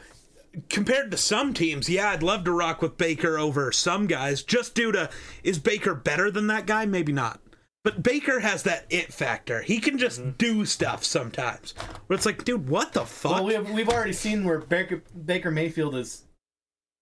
compared 0.68 1.10
to 1.10 1.16
some 1.16 1.54
teams, 1.54 1.88
yeah, 1.88 2.10
I'd 2.10 2.22
love 2.22 2.44
to 2.44 2.52
rock 2.52 2.82
with 2.82 2.96
Baker 2.96 3.38
over 3.38 3.70
some 3.72 4.06
guys, 4.06 4.42
just 4.42 4.74
due 4.74 4.92
to 4.92 5.10
is 5.42 5.58
Baker 5.58 5.94
better 5.94 6.30
than 6.30 6.46
that 6.48 6.66
guy? 6.66 6.86
Maybe 6.86 7.12
not. 7.12 7.40
But 7.84 8.02
Baker 8.02 8.40
has 8.40 8.64
that 8.64 8.86
it 8.90 9.12
factor. 9.12 9.62
He 9.62 9.78
can 9.78 9.98
just 9.98 10.20
mm-hmm. 10.20 10.30
do 10.32 10.64
stuff 10.64 11.04
sometimes. 11.04 11.72
Where 12.06 12.16
it's 12.16 12.26
like, 12.26 12.44
dude, 12.44 12.68
what 12.68 12.92
the 12.92 13.04
fuck? 13.04 13.32
Well, 13.32 13.44
we 13.44 13.54
have, 13.54 13.70
we've 13.70 13.88
already 13.88 14.12
seen 14.12 14.44
where 14.44 14.58
Baker, 14.58 15.02
Baker 15.24 15.50
Mayfield 15.50 15.94
is 15.94 16.24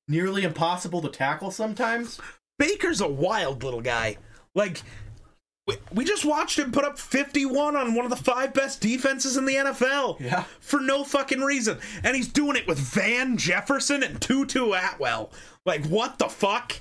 nearly 0.06 0.44
impossible 0.44 1.00
to 1.02 1.08
tackle 1.08 1.50
sometimes. 1.50 2.20
Baker's 2.58 3.00
a 3.00 3.08
wild 3.08 3.64
little 3.64 3.80
guy. 3.80 4.18
Like, 4.56 4.82
we, 5.68 5.76
we 5.92 6.04
just 6.04 6.24
watched 6.24 6.58
him 6.58 6.72
put 6.72 6.84
up 6.84 6.98
51 6.98 7.76
on 7.76 7.94
one 7.94 8.04
of 8.04 8.10
the 8.10 8.16
five 8.16 8.54
best 8.54 8.80
defenses 8.80 9.36
in 9.36 9.44
the 9.44 9.54
NFL. 9.54 10.18
Yeah. 10.18 10.44
For 10.60 10.80
no 10.80 11.04
fucking 11.04 11.40
reason. 11.40 11.78
And 12.02 12.16
he's 12.16 12.28
doing 12.28 12.56
it 12.56 12.66
with 12.66 12.78
Van 12.78 13.36
Jefferson 13.36 14.02
and 14.02 14.20
Tutu 14.20 14.72
Atwell. 14.72 15.30
Like, 15.64 15.86
what 15.86 16.18
the 16.18 16.28
fuck? 16.28 16.80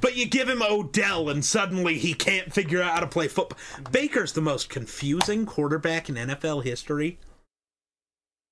But 0.00 0.16
you 0.16 0.26
give 0.26 0.48
him 0.48 0.62
Odell 0.62 1.30
and 1.30 1.44
suddenly 1.44 1.96
he 1.98 2.12
can't 2.12 2.52
figure 2.52 2.82
out 2.82 2.94
how 2.94 3.00
to 3.00 3.06
play 3.06 3.28
football. 3.28 3.58
Baker's 3.90 4.32
the 4.32 4.42
most 4.42 4.68
confusing 4.68 5.46
quarterback 5.46 6.08
in 6.08 6.16
NFL 6.16 6.64
history. 6.64 7.18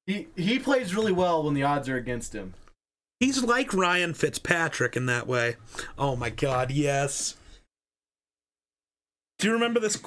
He 0.06 0.28
he 0.36 0.58
plays 0.58 0.94
really 0.94 1.12
well 1.12 1.42
when 1.42 1.54
the 1.54 1.62
odds 1.62 1.88
are 1.88 1.96
against 1.96 2.34
him. 2.34 2.54
He's 3.20 3.42
like 3.42 3.72
Ryan 3.72 4.14
Fitzpatrick 4.14 4.96
in 4.96 5.06
that 5.06 5.26
way. 5.26 5.56
Oh 5.98 6.16
my 6.16 6.30
god, 6.30 6.70
yes. 6.70 7.36
Do 9.44 9.50
you 9.50 9.54
remember 9.56 9.78
this? 9.78 10.00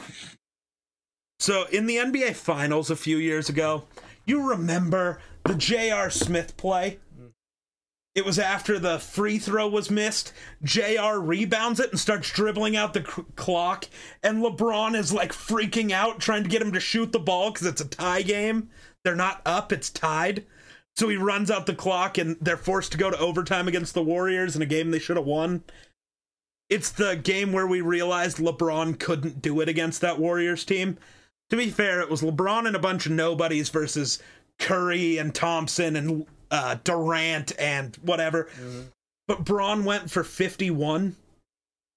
So, 1.40 1.66
in 1.66 1.86
the 1.86 1.98
NBA 1.98 2.34
Finals 2.34 2.90
a 2.90 2.96
few 2.96 3.18
years 3.18 3.50
ago, 3.50 3.84
you 4.26 4.50
remember 4.50 5.20
the 5.46 5.54
J.R. 5.54 6.10
Smith 6.10 6.58
play? 6.58 6.98
It 8.16 8.26
was 8.26 8.40
after 8.40 8.80
the 8.80 8.98
free 8.98 9.38
throw 9.38 9.68
was 9.68 9.92
missed. 9.92 10.34
JR 10.64 11.20
rebounds 11.20 11.80
it 11.80 11.92
and 11.92 12.00
starts 12.00 12.32
dribbling 12.32 12.76
out 12.76 12.96
the 12.96 13.02
clock. 13.02 13.86
And 14.24 14.42
LeBron 14.42 14.96
is 14.96 15.14
like 15.14 15.34
freaking 15.34 15.92
out, 15.92 16.20
trying 16.20 16.42
to 16.42 16.50
get 16.50 16.64
him 16.64 16.72
to 16.72 16.80
shoot 16.80 17.12
the 17.12 17.20
ball 17.20 17.52
because 17.52 17.68
it's 17.68 17.82
a 17.82 17.88
tie 17.88 18.24
game. 18.24 18.72
They're 19.04 19.16
not 19.16 19.44
up, 19.46 19.72
it's 19.72 19.92
tied. 19.92 20.48
So 20.96 21.10
he 21.10 21.18
runs 21.18 21.52
out 21.52 21.68
the 21.68 21.76
clock 21.76 22.18
and 22.18 22.38
they're 22.42 22.58
forced 22.58 22.92
to 22.94 22.98
go 22.98 23.12
to 23.12 23.20
overtime 23.20 23.68
against 23.68 23.94
the 23.94 24.02
Warriors 24.02 24.56
in 24.56 24.64
a 24.64 24.66
game 24.66 24.90
they 24.90 24.98
should 24.98 25.18
have 25.18 25.28
won. 25.28 25.64
It's 26.70 26.92
the 26.92 27.16
game 27.16 27.54
where 27.54 27.68
we 27.68 27.82
realized 27.82 28.38
LeBron 28.38 29.00
couldn't 29.00 29.42
do 29.42 29.62
it 29.62 29.70
against 29.70 30.02
that 30.02 30.20
Warriors 30.20 30.66
team. 30.66 30.98
To 31.50 31.56
be 31.56 31.70
fair, 31.70 32.02
it 32.02 32.10
was 32.10 32.22
LeBron 32.22 32.68
and 32.68 32.76
a 32.76 32.80
bunch 32.80 33.06
of 33.06 33.14
nobodies 33.14 33.70
versus 33.70 34.22
Curry 34.60 35.18
and 35.18 35.34
Thompson 35.34 35.96
and 35.96 36.26
uh, 36.52 36.76
Durant 36.84 37.58
and 37.58 37.96
whatever. 38.02 38.50
But 39.28 39.46
Bron 39.46 39.86
went 39.86 40.12
for 40.12 40.24
51 40.24 41.16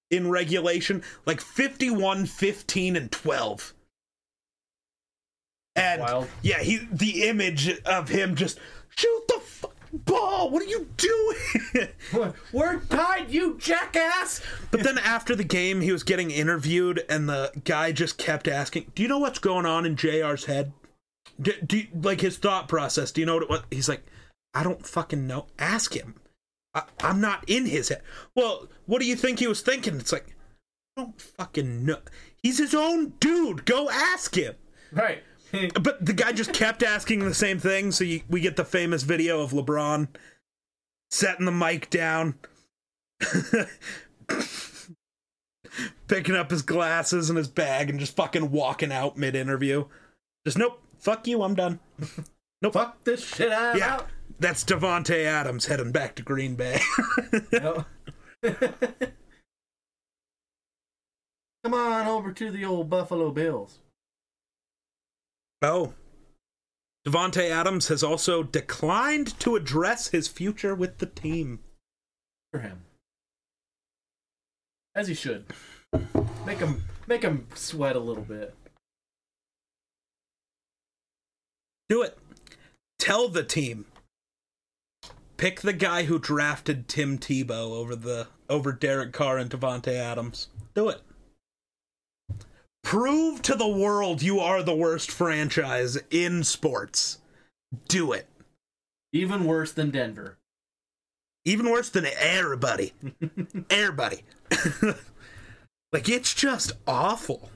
in 0.09 0.29
regulation, 0.29 1.03
like 1.25 1.41
51, 1.41 2.25
15, 2.25 2.95
and 2.95 3.11
12. 3.11 3.73
And 5.75 6.01
Wild. 6.01 6.27
yeah, 6.41 6.59
he 6.59 6.79
the 6.91 7.23
image 7.23 7.79
of 7.85 8.09
him 8.09 8.35
just 8.35 8.59
shoot 8.89 9.27
the 9.29 9.37
f- 9.37 9.65
ball. 9.93 10.49
What 10.49 10.63
are 10.63 10.67
you 10.67 10.87
doing? 10.97 11.87
We're 12.51 12.79
tied, 12.81 13.31
you 13.31 13.57
jackass! 13.57 14.41
But 14.71 14.83
then 14.83 14.97
after 14.97 15.35
the 15.35 15.43
game, 15.43 15.81
he 15.81 15.91
was 15.91 16.03
getting 16.03 16.31
interviewed, 16.31 17.03
and 17.09 17.27
the 17.27 17.51
guy 17.63 17.91
just 17.91 18.17
kept 18.17 18.47
asking, 18.47 18.91
"Do 18.95 19.03
you 19.03 19.09
know 19.09 19.19
what's 19.19 19.39
going 19.39 19.65
on 19.65 19.85
in 19.85 19.95
Jr's 19.95 20.45
head? 20.45 20.73
Do, 21.41 21.53
do 21.65 21.83
like 21.93 22.21
his 22.21 22.37
thought 22.37 22.67
process? 22.67 23.11
Do 23.11 23.21
you 23.21 23.25
know 23.25 23.35
what, 23.35 23.49
what?" 23.49 23.65
He's 23.71 23.89
like, 23.89 24.03
"I 24.53 24.63
don't 24.63 24.85
fucking 24.85 25.27
know. 25.27 25.47
Ask 25.59 25.93
him. 25.93 26.15
I, 26.73 26.83
I'm 27.01 27.21
not 27.21 27.43
in 27.47 27.65
his 27.65 27.89
head." 27.89 28.01
Well, 28.35 28.67
what 28.85 29.01
do 29.01 29.07
you 29.07 29.15
think 29.15 29.39
he 29.39 29.47
was 29.47 29.61
thinking? 29.61 29.95
It's 29.95 30.11
like, 30.11 30.35
I 30.97 31.03
don't 31.03 31.21
fucking 31.21 31.85
know. 31.85 31.99
He's 32.43 32.57
his 32.57 32.75
own 32.75 33.13
dude. 33.19 33.65
Go 33.65 33.89
ask 33.89 34.35
him. 34.35 34.55
Right. 34.91 35.23
But 35.81 36.05
the 36.05 36.13
guy 36.13 36.31
just 36.31 36.53
kept 36.53 36.83
asking 36.83 37.19
the 37.19 37.33
same 37.33 37.59
thing, 37.59 37.91
so 37.91 38.03
you, 38.03 38.21
we 38.29 38.41
get 38.41 38.55
the 38.55 38.65
famous 38.65 39.03
video 39.03 39.41
of 39.41 39.51
LeBron 39.51 40.07
setting 41.09 41.45
the 41.45 41.51
mic 41.51 41.89
down, 41.89 42.35
picking 46.07 46.35
up 46.35 46.51
his 46.51 46.61
glasses 46.61 47.29
and 47.29 47.37
his 47.37 47.47
bag, 47.47 47.89
and 47.89 47.99
just 47.99 48.15
fucking 48.15 48.51
walking 48.51 48.91
out 48.91 49.17
mid 49.17 49.35
interview. 49.35 49.85
Just 50.45 50.57
nope, 50.57 50.81
fuck 50.99 51.27
you, 51.27 51.43
I'm 51.43 51.55
done. 51.55 51.79
Nope. 52.63 52.73
Fuck 52.73 53.03
this 53.05 53.27
shit 53.27 53.51
out. 53.51 53.75
Yeah, 53.75 54.01
that's 54.39 54.63
Davante 54.63 55.25
Adams 55.25 55.65
heading 55.65 55.91
back 55.91 56.13
to 56.17 56.21
Green 56.21 56.53
Bay. 56.53 56.79
Come 61.63 61.73
on 61.73 62.05
over 62.05 62.31
to 62.31 62.51
the 62.51 62.63
old 62.63 62.87
Buffalo 62.87 63.31
Bills. 63.31 63.79
Oh. 65.61 65.93
Davante 67.05 67.49
Adams 67.49 67.87
has 67.87 68.03
also 68.03 68.43
declined 68.43 69.39
to 69.39 69.55
address 69.55 70.07
his 70.07 70.27
future 70.27 70.75
with 70.75 70.99
the 70.99 71.05
team. 71.05 71.59
For 72.51 72.59
him. 72.59 72.81
As 74.95 75.07
he 75.07 75.13
should. 75.13 75.45
Make 76.45 76.59
him 76.59 76.83
make 77.07 77.23
him 77.23 77.47
sweat 77.55 77.95
a 77.95 77.99
little 77.99 78.23
bit. 78.23 78.53
Do 81.89 82.01
it. 82.01 82.17
Tell 82.99 83.29
the 83.29 83.43
team. 83.43 83.85
Pick 85.37 85.61
the 85.61 85.73
guy 85.73 86.03
who 86.03 86.19
drafted 86.19 86.87
Tim 86.87 87.17
Tebow 87.17 87.71
over 87.71 87.95
the 87.95 88.27
over 88.49 88.71
Derek 88.71 89.11
Carr 89.11 89.37
and 89.37 89.49
Davante 89.49 89.93
Adams. 89.93 90.47
Do 90.75 90.89
it. 90.89 91.01
Prove 92.83 93.41
to 93.43 93.55
the 93.55 93.67
world 93.67 94.21
you 94.21 94.39
are 94.39 94.63
the 94.63 94.75
worst 94.75 95.11
franchise 95.11 95.97
in 96.09 96.43
sports. 96.43 97.19
Do 97.87 98.11
it. 98.11 98.27
Even 99.13 99.45
worse 99.45 99.71
than 99.71 99.91
Denver. 99.91 100.37
Even 101.45 101.69
worse 101.69 101.89
than 101.89 102.05
everybody. 102.05 102.93
everybody. 103.69 104.23
like 105.93 106.09
it's 106.09 106.33
just 106.33 106.73
awful. 106.87 107.49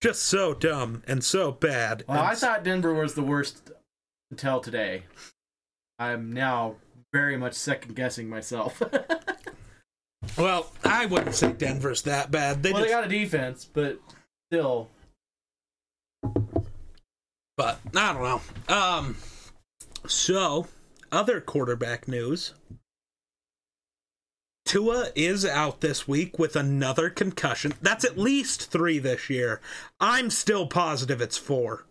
Just 0.00 0.22
so 0.22 0.54
dumb 0.54 1.02
and 1.06 1.22
so 1.22 1.52
bad. 1.52 2.04
Well, 2.08 2.18
and 2.18 2.28
I 2.28 2.34
thought 2.34 2.64
Denver 2.64 2.94
was 2.94 3.14
the 3.14 3.22
worst 3.22 3.70
until 4.30 4.60
today. 4.60 5.04
I'm 5.98 6.32
now 6.32 6.76
very 7.12 7.36
much 7.36 7.54
second 7.54 7.96
guessing 7.96 8.28
myself. 8.28 8.82
Well, 10.36 10.70
I 10.84 11.06
wouldn't 11.06 11.34
say 11.34 11.52
Denver's 11.52 12.02
that 12.02 12.30
bad. 12.30 12.62
They 12.62 12.72
well, 12.72 12.82
just, 12.82 12.88
they 12.88 12.94
got 12.94 13.04
a 13.04 13.08
defense, 13.08 13.64
but 13.64 13.98
still, 14.50 14.88
but 17.56 17.80
I 17.96 18.12
don't 18.12 18.22
know. 18.22 18.74
Um, 18.74 19.16
so 20.06 20.66
other 21.10 21.40
quarterback 21.40 22.08
news. 22.08 22.54
Tua 24.66 25.08
is 25.16 25.44
out 25.44 25.80
this 25.80 26.06
week 26.06 26.38
with 26.38 26.54
another 26.54 27.10
concussion. 27.10 27.72
That's 27.82 28.04
at 28.04 28.16
least 28.16 28.70
three 28.70 29.00
this 29.00 29.28
year. 29.28 29.60
I'm 29.98 30.30
still 30.30 30.66
positive 30.68 31.20
it's 31.20 31.36
four. 31.36 31.86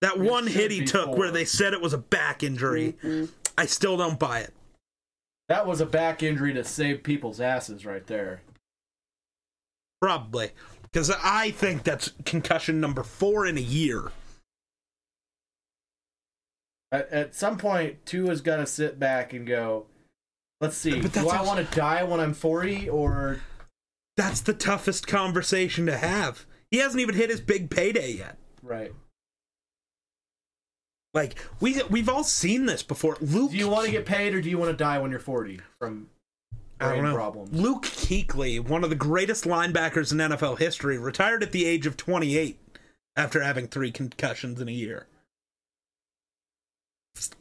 That 0.00 0.16
It 0.16 0.20
one 0.20 0.46
hit 0.46 0.70
he 0.70 0.80
be 0.80 0.86
took 0.86 1.16
where 1.16 1.32
they 1.32 1.44
said 1.44 1.72
it 1.72 1.80
was 1.80 1.92
a 1.92 1.98
back 1.98 2.44
injury. 2.44 2.94
I 3.56 3.66
still 3.66 3.96
don't 3.96 4.18
buy 4.18 4.40
it. 4.40 4.54
That 5.48 5.66
was 5.66 5.80
a 5.80 5.86
back 5.86 6.22
injury 6.22 6.52
to 6.54 6.64
save 6.64 7.02
people's 7.02 7.40
asses 7.40 7.86
right 7.86 8.06
there. 8.06 8.42
Probably. 10.00 10.50
Because 10.82 11.10
I 11.22 11.50
think 11.50 11.82
that's 11.82 12.12
concussion 12.24 12.80
number 12.80 13.02
four 13.02 13.46
in 13.46 13.58
a 13.58 13.62
year. 13.62 14.10
At, 16.90 17.10
at 17.10 17.34
some 17.34 17.58
point, 17.58 18.06
Tua's 18.06 18.40
got 18.40 18.56
to 18.56 18.66
sit 18.66 18.98
back 18.98 19.32
and 19.32 19.46
go, 19.46 19.86
let's 20.60 20.76
see, 20.76 21.00
But 21.00 21.12
do 21.12 21.28
I 21.28 21.42
want 21.42 21.58
to 21.68 21.76
die 21.76 22.02
when 22.04 22.20
I'm 22.20 22.32
40 22.32 22.88
or 22.88 23.40
That's 24.16 24.40
the 24.40 24.54
toughest 24.54 25.06
conversation 25.06 25.86
to 25.86 25.96
have. 25.96 26.46
He 26.70 26.78
hasn't 26.78 27.00
even 27.00 27.14
hit 27.14 27.30
his 27.30 27.40
big 27.40 27.70
payday 27.70 28.12
yet. 28.12 28.38
right? 28.62 28.92
Like 31.14 31.38
we 31.60 31.82
we've 31.84 32.08
all 32.08 32.24
seen 32.24 32.66
this 32.66 32.82
before. 32.82 33.16
Luke 33.20 33.50
Do 33.50 33.56
you 33.56 33.68
want 33.68 33.86
to 33.86 33.90
get 33.92 34.06
paid 34.06 34.34
or 34.34 34.40
do 34.40 34.50
you 34.50 34.58
want 34.58 34.70
to 34.70 34.76
die 34.76 34.98
when 34.98 35.10
you're 35.10 35.20
40 35.20 35.60
from 35.78 36.08
I 36.80 36.84
don't 36.86 36.92
brain 36.98 37.04
know. 37.04 37.14
problems? 37.14 37.52
Luke 37.52 37.84
Kuechly, 37.84 38.60
one 38.60 38.84
of 38.84 38.90
the 38.90 38.96
greatest 38.96 39.44
linebackers 39.44 40.12
in 40.12 40.18
NFL 40.18 40.58
history, 40.58 40.98
retired 40.98 41.42
at 41.42 41.52
the 41.52 41.64
age 41.64 41.86
of 41.86 41.96
28 41.96 42.58
after 43.16 43.42
having 43.42 43.66
three 43.68 43.90
concussions 43.90 44.60
in 44.60 44.68
a 44.68 44.72
year. 44.72 45.06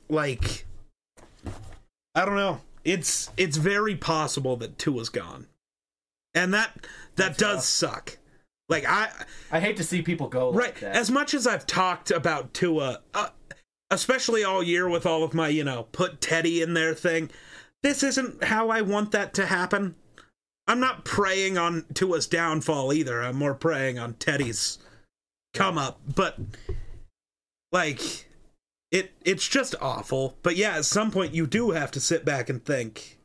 Like, 0.09 0.65
I 2.15 2.25
don't 2.25 2.35
know. 2.35 2.61
It's 2.83 3.29
it's 3.37 3.57
very 3.57 3.95
possible 3.95 4.55
that 4.57 4.79
Tua's 4.79 5.09
gone, 5.09 5.47
and 6.33 6.53
that 6.53 6.71
that 7.15 7.37
That's 7.37 7.37
does 7.37 7.55
rough. 7.57 7.63
suck. 7.63 8.17
Like 8.69 8.85
I 8.87 9.09
I 9.51 9.59
hate 9.59 9.77
to 9.77 9.83
see 9.83 10.01
people 10.01 10.27
go 10.29 10.49
like 10.49 10.59
right 10.59 10.75
that. 10.77 10.95
as 10.95 11.11
much 11.11 11.33
as 11.33 11.45
I've 11.45 11.67
talked 11.67 12.11
about 12.11 12.53
Tua, 12.53 13.01
uh, 13.13 13.29
especially 13.89 14.43
all 14.43 14.63
year 14.63 14.89
with 14.89 15.05
all 15.05 15.23
of 15.23 15.33
my 15.33 15.47
you 15.47 15.63
know 15.63 15.83
put 15.91 16.21
Teddy 16.21 16.61
in 16.61 16.73
there 16.73 16.93
thing. 16.93 17.29
This 17.83 18.03
isn't 18.03 18.43
how 18.43 18.69
I 18.69 18.81
want 18.81 19.11
that 19.11 19.33
to 19.35 19.45
happen. 19.45 19.95
I'm 20.67 20.79
not 20.79 21.05
preying 21.05 21.57
on 21.57 21.85
Tua's 21.93 22.27
downfall 22.27 22.91
either. 22.91 23.21
I'm 23.21 23.37
more 23.37 23.53
preying 23.53 23.97
on 23.97 24.15
Teddy's 24.15 24.79
come 25.53 25.77
up. 25.77 25.99
But 26.13 26.37
like 27.71 28.27
it 28.91 29.11
it's 29.23 29.47
just 29.47 29.75
awful. 29.81 30.37
But 30.43 30.55
yeah, 30.55 30.77
at 30.77 30.85
some 30.85 31.11
point 31.11 31.33
you 31.33 31.47
do 31.47 31.71
have 31.71 31.91
to 31.91 31.99
sit 31.99 32.25
back 32.25 32.49
and 32.49 32.63
think, 32.63 33.17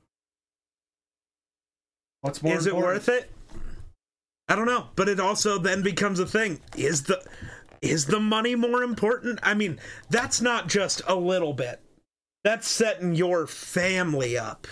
What's 2.21 2.43
more 2.43 2.57
is 2.57 2.67
it 2.67 2.77
worth 2.77 3.09
it? 3.09 3.31
I 4.49 4.57
don't 4.57 4.67
know, 4.67 4.89
but 4.97 5.09
it 5.09 5.21
also 5.21 5.59
then 5.59 5.83
becomes 5.83 6.19
a 6.19 6.27
thing. 6.27 6.61
Is 6.77 7.05
the 7.05 7.23
is 7.83 8.07
the 8.07 8.21
money 8.21 8.55
more 8.55 8.83
important? 8.83 9.41
I 9.43 9.55
mean, 9.55 9.79
that's 10.09 10.41
not 10.41 10.69
just 10.69 11.03
a 11.07 11.15
little 11.17 11.53
bit. 11.53 11.81
That's 12.45 12.67
setting 12.69 13.15
your 13.15 13.47
family 13.47 14.39
up. 14.39 14.67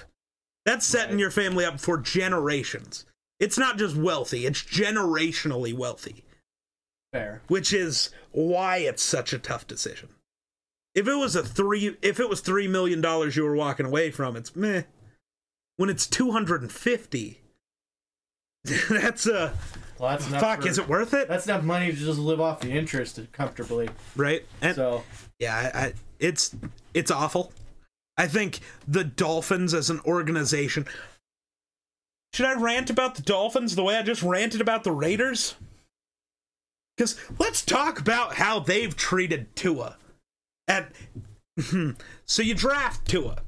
That's 0.65 0.87
setting 0.87 1.17
Right. 1.17 1.21
your 1.21 1.31
family 1.31 1.65
up 1.65 1.81
for 1.81 1.99
generations. 1.99 3.05
It's 3.39 3.59
not 3.59 3.79
just 3.79 3.97
wealthy, 3.97 4.47
it's 4.47 4.63
generationally 4.63 5.75
wealthy, 5.75 6.25
Fair. 7.13 7.43
which 7.49 7.73
is 7.73 8.11
why 8.33 8.79
it's 8.79 9.03
such 9.03 9.33
a 9.33 9.39
tough 9.39 9.67
decision. 9.67 10.11
If 10.95 11.09
it 11.09 11.15
was 11.15 11.35
a 11.37 11.43
3 11.43 11.97
if 12.03 12.21
it 12.21 12.29
was 12.29 12.41
3 12.41 12.69
million 12.69 13.01
dollars 13.01 13.37
you 13.37 13.45
were 13.45 13.57
walking 13.57 13.87
away 13.87 14.11
from, 14.11 14.37
it's 14.37 14.55
meh. 14.55 14.83
When 15.77 15.89
it's 15.89 16.07
250 16.07 17.41
that's 18.91 19.27
a 19.27 19.57
Well, 20.01 20.11
that's 20.11 20.27
enough 20.29 20.41
fuck. 20.41 20.63
for- 20.63 20.69
Is 20.69 20.79
it 20.79 20.89
worth 20.89 21.13
it? 21.13 21.29
That's 21.29 21.45
enough 21.47 21.63
money 21.63 21.91
to 21.91 21.97
just 21.97 22.19
live 22.19 22.41
off 22.41 22.61
the 22.61 22.71
interest 22.71 23.21
comfortably. 23.33 23.91
right. 24.17 24.45
And 24.63 24.75
So 24.75 25.05
yeah, 25.39 25.71
I, 25.75 25.79
I, 25.79 25.93
it's 26.19 26.57
it's 26.95 27.11
awful. 27.11 27.53
I 28.17 28.27
think 28.27 28.61
the 28.89 29.05
Dolphins 29.05 29.75
as 29.75 29.91
an 29.91 30.01
organization. 30.07 30.87
Should 32.33 32.47
I 32.47 32.55
rant 32.55 32.89
about 32.91 33.15
the 33.17 33.23
Dolphins 33.23 33.77
the 33.77 33.83
way 33.83 33.97
I 33.97 34.03
just 34.03 34.23
ranted 34.23 34.61
about 34.61 34.85
the 34.85 34.93
Raiders? 34.93 35.55
Because 36.97 37.17
let's 37.39 37.63
talk 37.65 37.99
about 37.99 38.35
how 38.35 38.59
they've 38.61 38.95
treated 38.97 39.55
Tua. 39.57 39.97
At 40.69 40.93
hmm, 41.59 41.91
so 42.27 42.43
you 42.43 42.55
draft 42.55 43.07
Tua, 43.09 43.39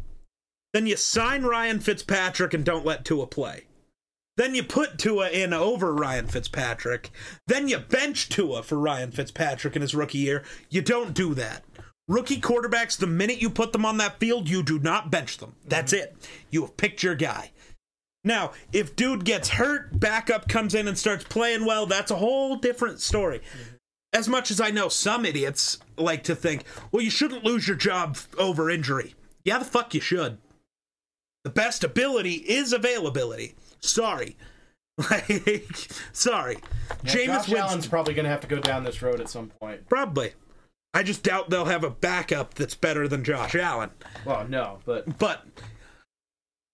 then 0.72 0.86
you 0.86 0.96
sign 0.96 1.44
Ryan 1.44 1.80
Fitzpatrick 1.80 2.52
and 2.54 2.64
don't 2.64 2.84
let 2.84 3.04
Tua 3.04 3.26
play. 3.26 3.64
Then 4.36 4.54
you 4.54 4.62
put 4.62 4.98
Tua 4.98 5.28
in 5.28 5.52
over 5.52 5.94
Ryan 5.94 6.26
Fitzpatrick. 6.26 7.10
Then 7.46 7.68
you 7.68 7.78
bench 7.78 8.28
Tua 8.28 8.62
for 8.62 8.78
Ryan 8.78 9.10
Fitzpatrick 9.10 9.76
in 9.76 9.82
his 9.82 9.94
rookie 9.94 10.18
year. 10.18 10.42
You 10.70 10.80
don't 10.80 11.12
do 11.12 11.34
that. 11.34 11.64
Rookie 12.08 12.40
quarterbacks, 12.40 12.96
the 12.96 13.06
minute 13.06 13.40
you 13.40 13.50
put 13.50 13.72
them 13.72 13.84
on 13.84 13.98
that 13.98 14.18
field, 14.18 14.48
you 14.48 14.62
do 14.62 14.78
not 14.78 15.10
bench 15.10 15.38
them. 15.38 15.54
That's 15.66 15.92
mm-hmm. 15.92 16.04
it. 16.04 16.28
You 16.50 16.62
have 16.62 16.76
picked 16.76 17.02
your 17.02 17.14
guy. 17.14 17.52
Now, 18.24 18.52
if 18.72 18.96
dude 18.96 19.24
gets 19.24 19.50
hurt, 19.50 19.98
backup 19.98 20.48
comes 20.48 20.74
in 20.74 20.88
and 20.88 20.96
starts 20.96 21.24
playing 21.24 21.64
well, 21.64 21.86
that's 21.86 22.10
a 22.10 22.16
whole 22.16 22.56
different 22.56 23.00
story. 23.00 23.38
Mm-hmm. 23.38 23.76
As 24.14 24.28
much 24.28 24.50
as 24.50 24.60
I 24.60 24.70
know 24.70 24.88
some 24.88 25.24
idiots 25.24 25.78
like 25.96 26.22
to 26.24 26.34
think, 26.34 26.64
well, 26.90 27.02
you 27.02 27.10
shouldn't 27.10 27.44
lose 27.44 27.66
your 27.66 27.76
job 27.76 28.18
over 28.36 28.68
injury. 28.68 29.14
Yeah, 29.44 29.58
the 29.58 29.64
fuck 29.64 29.94
you 29.94 30.00
should. 30.00 30.38
The 31.44 31.50
best 31.50 31.82
ability 31.82 32.34
is 32.34 32.72
availability. 32.72 33.54
Sorry. 33.82 34.36
Like, 35.10 35.88
sorry. 36.12 36.58
yeah, 37.02 37.12
Jameis 37.12 37.26
Josh 37.26 37.48
Winston. 37.48 37.56
Allen's 37.56 37.86
probably 37.86 38.12
going 38.12 38.24
to 38.24 38.30
have 38.30 38.42
to 38.42 38.46
go 38.46 38.60
down 38.60 38.84
this 38.84 39.00
road 39.00 39.22
at 39.22 39.28
some 39.30 39.48
point. 39.48 39.88
Probably. 39.88 40.34
I 40.92 41.02
just 41.02 41.22
doubt 41.22 41.48
they'll 41.48 41.64
have 41.64 41.82
a 41.82 41.90
backup 41.90 42.54
that's 42.54 42.74
better 42.74 43.08
than 43.08 43.24
Josh 43.24 43.54
Allen. 43.54 43.90
Well, 44.26 44.46
no, 44.46 44.80
but 44.84 45.18
But 45.18 45.46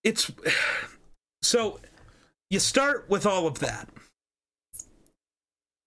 it's 0.03 0.33
so 1.43 1.79
you 2.51 2.59
start 2.59 3.09
with 3.09 3.25
all 3.25 3.47
of 3.47 3.61
that. 3.61 3.89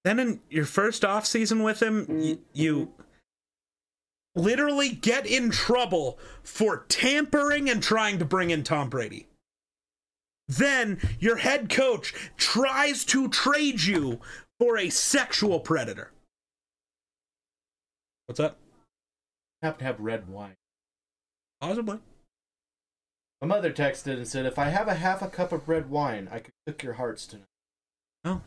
Then 0.03 0.19
in 0.19 0.39
your 0.49 0.65
first 0.65 1.03
off 1.03 1.25
season 1.25 1.63
with 1.63 1.81
him, 1.81 2.07
you, 2.09 2.39
you 2.53 2.93
literally 4.35 4.89
get 4.89 5.27
in 5.27 5.51
trouble 5.51 6.17
for 6.43 6.85
tampering 6.87 7.69
and 7.69 7.83
trying 7.83 8.17
to 8.19 8.25
bring 8.25 8.49
in 8.49 8.63
Tom 8.63 8.89
Brady. 8.89 9.27
Then 10.51 10.99
your 11.19 11.37
head 11.37 11.69
coach 11.69 12.13
tries 12.35 13.05
to 13.05 13.29
trade 13.29 13.83
you 13.83 14.19
for 14.59 14.77
a 14.77 14.89
sexual 14.89 15.61
predator. 15.61 16.11
What's 18.25 18.41
up? 18.41 18.57
I 19.63 19.67
have 19.67 19.77
to 19.77 19.85
have 19.85 19.99
red 20.01 20.27
wine. 20.27 20.57
Possibly. 21.61 21.99
My 23.41 23.47
mother 23.47 23.71
texted 23.71 24.17
and 24.17 24.27
said, 24.27 24.45
"If 24.45 24.59
I 24.59 24.65
have 24.65 24.87
a 24.89 24.95
half 24.95 25.21
a 25.21 25.29
cup 25.29 25.53
of 25.53 25.69
red 25.69 25.89
wine, 25.89 26.27
I 26.29 26.39
could 26.39 26.53
cook 26.67 26.83
your 26.83 26.93
hearts 26.93 27.25
tonight." 27.25 27.47
Oh. 28.25 28.41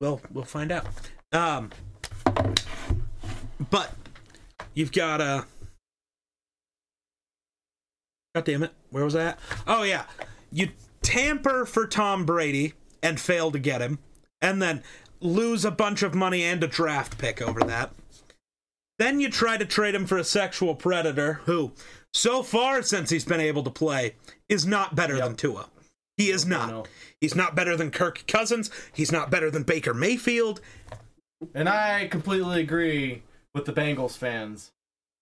Well, 0.00 0.20
we'll 0.32 0.44
find 0.44 0.72
out. 0.72 0.86
Um 1.32 1.70
but 3.70 3.94
you've 4.74 4.92
got 4.92 5.20
uh 5.20 5.44
God 8.34 8.44
damn 8.44 8.64
it. 8.64 8.72
Where 8.90 9.04
was 9.04 9.14
that? 9.14 9.38
Oh 9.66 9.84
yeah. 9.84 10.06
You 10.50 10.70
tamper 11.02 11.64
for 11.66 11.86
Tom 11.86 12.24
Brady 12.24 12.74
and 13.02 13.20
fail 13.20 13.50
to 13.50 13.58
get 13.58 13.80
him 13.80 13.98
and 14.40 14.60
then 14.60 14.82
lose 15.20 15.64
a 15.64 15.70
bunch 15.70 16.02
of 16.02 16.14
money 16.14 16.42
and 16.44 16.62
a 16.62 16.66
draft 16.66 17.18
pick 17.18 17.40
over 17.40 17.60
that. 17.60 17.92
Then 18.98 19.20
you 19.20 19.28
try 19.30 19.56
to 19.56 19.64
trade 19.64 19.94
him 19.94 20.06
for 20.06 20.16
a 20.18 20.24
sexual 20.24 20.74
predator 20.74 21.34
who 21.44 21.72
so 22.14 22.42
far 22.42 22.82
since 22.82 23.10
he's 23.10 23.24
been 23.24 23.40
able 23.40 23.62
to 23.64 23.70
play 23.70 24.14
is 24.48 24.64
not 24.66 24.94
better 24.94 25.16
Yep. 25.16 25.24
than 25.24 25.36
Tua. 25.36 25.68
He 26.16 26.30
is 26.30 26.46
not. 26.46 26.68
no. 26.70 26.84
He's 27.20 27.34
not 27.34 27.54
better 27.54 27.76
than 27.76 27.90
Kirk 27.90 28.24
Cousins. 28.26 28.70
He's 28.94 29.12
not 29.12 29.30
better 29.30 29.50
than 29.50 29.64
Baker 29.64 29.92
Mayfield. 29.92 30.60
And 31.54 31.68
I 31.68 32.08
completely 32.08 32.62
agree 32.62 33.22
with 33.54 33.66
the 33.66 33.72
Bengals 33.72 34.16
fans. 34.16 34.70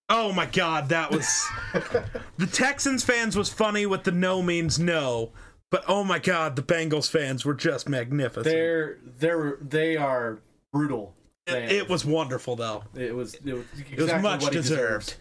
Oh 0.07 0.31
my 0.31 0.45
god, 0.45 0.87
that 0.89 1.11
was 1.11 1.45
the 2.37 2.47
Texans 2.47 3.03
fans 3.03 3.35
was 3.35 3.49
funny 3.51 3.85
with 3.85 4.03
the 4.03 4.11
no 4.11 4.41
means 4.41 4.77
no, 4.79 5.31
but 5.75 5.83
oh 5.89 6.05
my 6.05 6.19
god, 6.19 6.55
the 6.55 6.63
Bengals 6.63 7.09
fans 7.09 7.43
were 7.43 7.53
just 7.53 7.89
magnificent. 7.89 8.45
They're 8.45 8.97
they're 9.19 9.57
they 9.59 9.97
are 9.97 10.39
brutal. 10.71 11.13
it, 11.47 11.69
it 11.69 11.89
was 11.89 12.05
wonderful 12.05 12.55
though. 12.55 12.85
it 12.95 13.13
was 13.13 13.35
it 13.35 13.53
was, 13.53 13.65
exactly 13.77 13.97
It 13.97 14.13
was 14.13 14.21
much 14.23 14.49
deserved. 14.51 15.15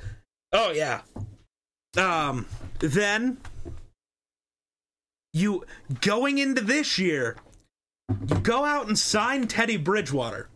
Oh 0.53 0.71
yeah. 0.71 1.01
Um, 1.97 2.47
then 2.79 3.39
you 5.33 5.65
going 6.01 6.39
into 6.39 6.61
this 6.61 7.01
year, 7.01 7.37
you 8.09 8.39
go 8.39 8.65
out 8.65 8.87
and 8.87 8.97
sign 8.97 9.49
Teddy 9.49 9.77
Bridgewater, 9.77 10.49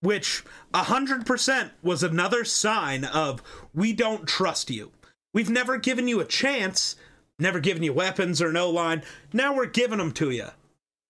which 0.00 0.42
a 0.72 0.84
hundred 0.84 1.26
percent 1.26 1.72
was 1.82 2.02
another 2.02 2.46
sign 2.46 3.04
of 3.04 3.42
we 3.74 3.92
don't 3.92 4.26
trust 4.26 4.70
you. 4.70 4.90
We've 5.34 5.50
never 5.50 5.76
given 5.76 6.08
you 6.08 6.18
a 6.18 6.24
chance, 6.24 6.96
never 7.38 7.60
giving 7.60 7.82
you 7.82 7.92
weapons 7.92 8.42
or 8.42 8.52
no 8.52 8.70
line. 8.70 9.02
Now 9.32 9.54
we're 9.54 9.66
giving 9.66 9.98
them 9.98 10.12
to 10.12 10.30
you, 10.30 10.48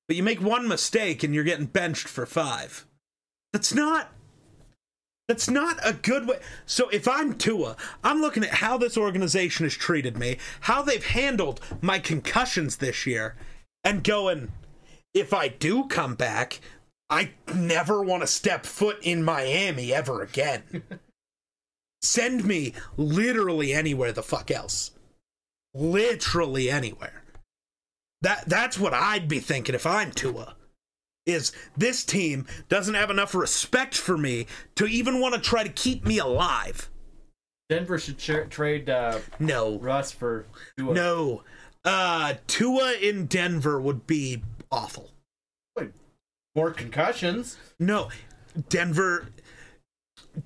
but 0.06 0.16
you 0.16 0.22
make 0.22 0.40
one 0.40 0.68
mistake 0.68 1.22
and 1.22 1.34
you're 1.34 1.44
getting 1.44 1.66
benched 1.66 2.08
for 2.08 2.26
five. 2.26 2.86
That's 3.52 3.74
not 3.74 4.12
that's 5.28 5.50
not 5.50 5.78
a 5.84 5.92
good 5.92 6.26
way. 6.26 6.38
So 6.64 6.88
if 6.88 7.06
I'm 7.06 7.34
Tua, 7.34 7.76
I'm 8.02 8.22
looking 8.22 8.44
at 8.44 8.54
how 8.54 8.78
this 8.78 8.96
organization 8.96 9.66
has 9.66 9.74
treated 9.74 10.16
me, 10.16 10.38
how 10.60 10.80
they've 10.80 11.04
handled 11.04 11.60
my 11.82 11.98
concussions 11.98 12.76
this 12.76 13.06
year, 13.06 13.36
and 13.84 14.02
going, 14.02 14.50
if 15.12 15.34
I 15.34 15.48
do 15.48 15.84
come 15.84 16.14
back, 16.14 16.60
I 17.10 17.32
never 17.54 18.02
want 18.02 18.22
to 18.22 18.26
step 18.26 18.64
foot 18.64 18.98
in 19.02 19.22
Miami 19.22 19.92
ever 19.92 20.22
again. 20.22 20.82
Send 22.02 22.44
me 22.44 22.72
literally 22.96 23.74
anywhere 23.74 24.12
the 24.12 24.22
fuck 24.22 24.50
else. 24.50 24.92
Literally 25.78 26.68
anywhere. 26.70 27.22
That 28.22 28.48
that's 28.48 28.78
what 28.78 28.92
I'd 28.92 29.28
be 29.28 29.38
thinking 29.38 29.76
if 29.76 29.86
I'm 29.86 30.10
Tua 30.10 30.56
is 31.24 31.52
this 31.76 32.04
team 32.04 32.46
doesn't 32.68 32.94
have 32.94 33.10
enough 33.10 33.34
respect 33.34 33.96
for 33.96 34.16
me 34.18 34.46
to 34.74 34.86
even 34.86 35.20
want 35.20 35.34
to 35.34 35.40
try 35.40 35.62
to 35.62 35.68
keep 35.68 36.04
me 36.04 36.18
alive. 36.18 36.90
Denver 37.68 37.98
should 37.98 38.18
tra- 38.18 38.48
trade 38.48 38.88
uh, 38.88 39.20
No. 39.38 39.78
Russ 39.78 40.10
for 40.10 40.46
Tua. 40.76 40.94
No. 40.94 41.42
Uh 41.84 42.34
Tua 42.48 42.94
in 42.94 43.26
Denver 43.26 43.80
would 43.80 44.06
be 44.06 44.42
awful. 44.72 45.10
more 46.56 46.72
concussions. 46.72 47.56
No. 47.78 48.08
Denver 48.68 49.28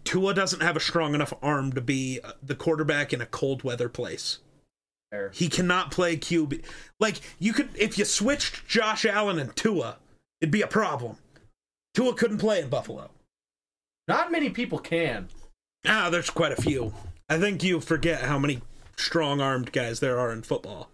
Tua 0.05 0.35
doesn't 0.35 0.61
have 0.61 0.77
a 0.77 0.81
strong 0.81 1.15
enough 1.15 1.33
arm 1.41 1.73
to 1.73 1.81
be 1.81 2.21
uh, 2.23 2.33
the 2.43 2.55
quarterback 2.55 3.15
in 3.15 3.23
a 3.23 3.27
cold 3.27 3.63
weather 3.63 3.89
place. 3.89 4.41
There. 5.13 5.31
He 5.35 5.49
cannot 5.49 5.91
play 5.91 6.17
QB. 6.17 6.65
Like 6.99 7.21
you 7.39 7.53
could 7.53 7.69
if 7.77 7.99
you 7.99 8.05
switched 8.07 8.67
Josh 8.67 9.05
Allen 9.05 9.39
and 9.39 9.55
Tua, 9.55 9.99
it'd 10.41 10.51
be 10.51 10.63
a 10.63 10.67
problem. 10.67 11.17
Tua 11.95 12.15
couldn't 12.15 12.39
play 12.39 12.61
in 12.63 12.71
Buffalo. 12.71 13.11
Not 14.09 14.33
many 14.33 14.49
people 14.49 14.79
can. 14.79 15.29
Ah, 15.87 16.09
there's 16.11 16.31
quite 16.31 16.53
a 16.53 16.61
few. 16.61 16.95
I 17.29 17.39
think 17.39 17.63
you 17.63 17.81
forget 17.81 18.23
how 18.23 18.39
many 18.39 18.63
strong-armed 18.97 19.73
guys 19.73 20.01
there 20.01 20.19
are 20.19 20.33
in 20.33 20.43
football. 20.43 20.89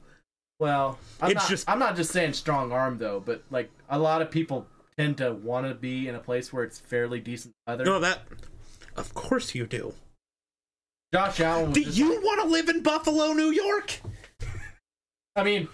Well, 0.58 0.98
I'm 1.20 1.30
It's 1.30 1.40
not, 1.42 1.48
just- 1.48 1.70
I'm 1.70 1.78
not 1.78 1.94
just 1.96 2.10
saying 2.10 2.32
strong 2.32 2.72
arm 2.72 2.98
though, 2.98 3.20
but 3.20 3.44
like 3.50 3.70
a 3.88 3.98
lot 3.98 4.20
of 4.20 4.30
people 4.32 4.66
tend 4.98 5.18
to 5.18 5.32
want 5.32 5.68
to 5.68 5.74
be 5.74 6.08
in 6.08 6.16
a 6.16 6.20
place 6.20 6.52
where 6.52 6.64
it's 6.64 6.80
fairly 6.80 7.20
decent 7.20 7.54
weather. 7.68 7.84
No, 7.84 8.00
that. 8.00 8.22
Of 8.96 9.14
course 9.14 9.54
you 9.54 9.64
do. 9.66 9.94
Josh 11.12 11.40
Allen. 11.40 11.66
Was 11.70 11.74
Do 11.74 11.84
just, 11.84 11.96
you 11.96 12.20
want 12.20 12.42
to 12.42 12.48
live 12.48 12.68
in 12.68 12.82
Buffalo, 12.82 13.32
New 13.32 13.50
York? 13.50 14.00
I 15.36 15.42
mean, 15.42 15.68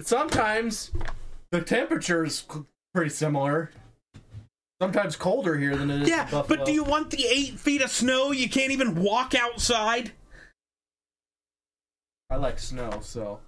sometimes 0.00 0.90
the 1.50 1.62
temperature 1.62 2.24
is 2.24 2.44
pretty 2.92 3.10
similar. 3.10 3.70
Sometimes 4.82 5.16
colder 5.16 5.56
here 5.56 5.76
than 5.76 5.90
it 5.90 6.02
is. 6.02 6.08
Yeah, 6.08 6.28
but 6.48 6.66
do 6.66 6.72
you 6.72 6.82
want 6.82 7.10
the 7.10 7.24
eight 7.26 7.58
feet 7.58 7.80
of 7.80 7.90
snow? 7.90 8.32
You 8.32 8.48
can't 8.48 8.72
even 8.72 8.96
walk 8.96 9.34
outside. 9.34 10.12
I 12.28 12.36
like 12.36 12.58
snow, 12.58 12.98
so 13.00 13.38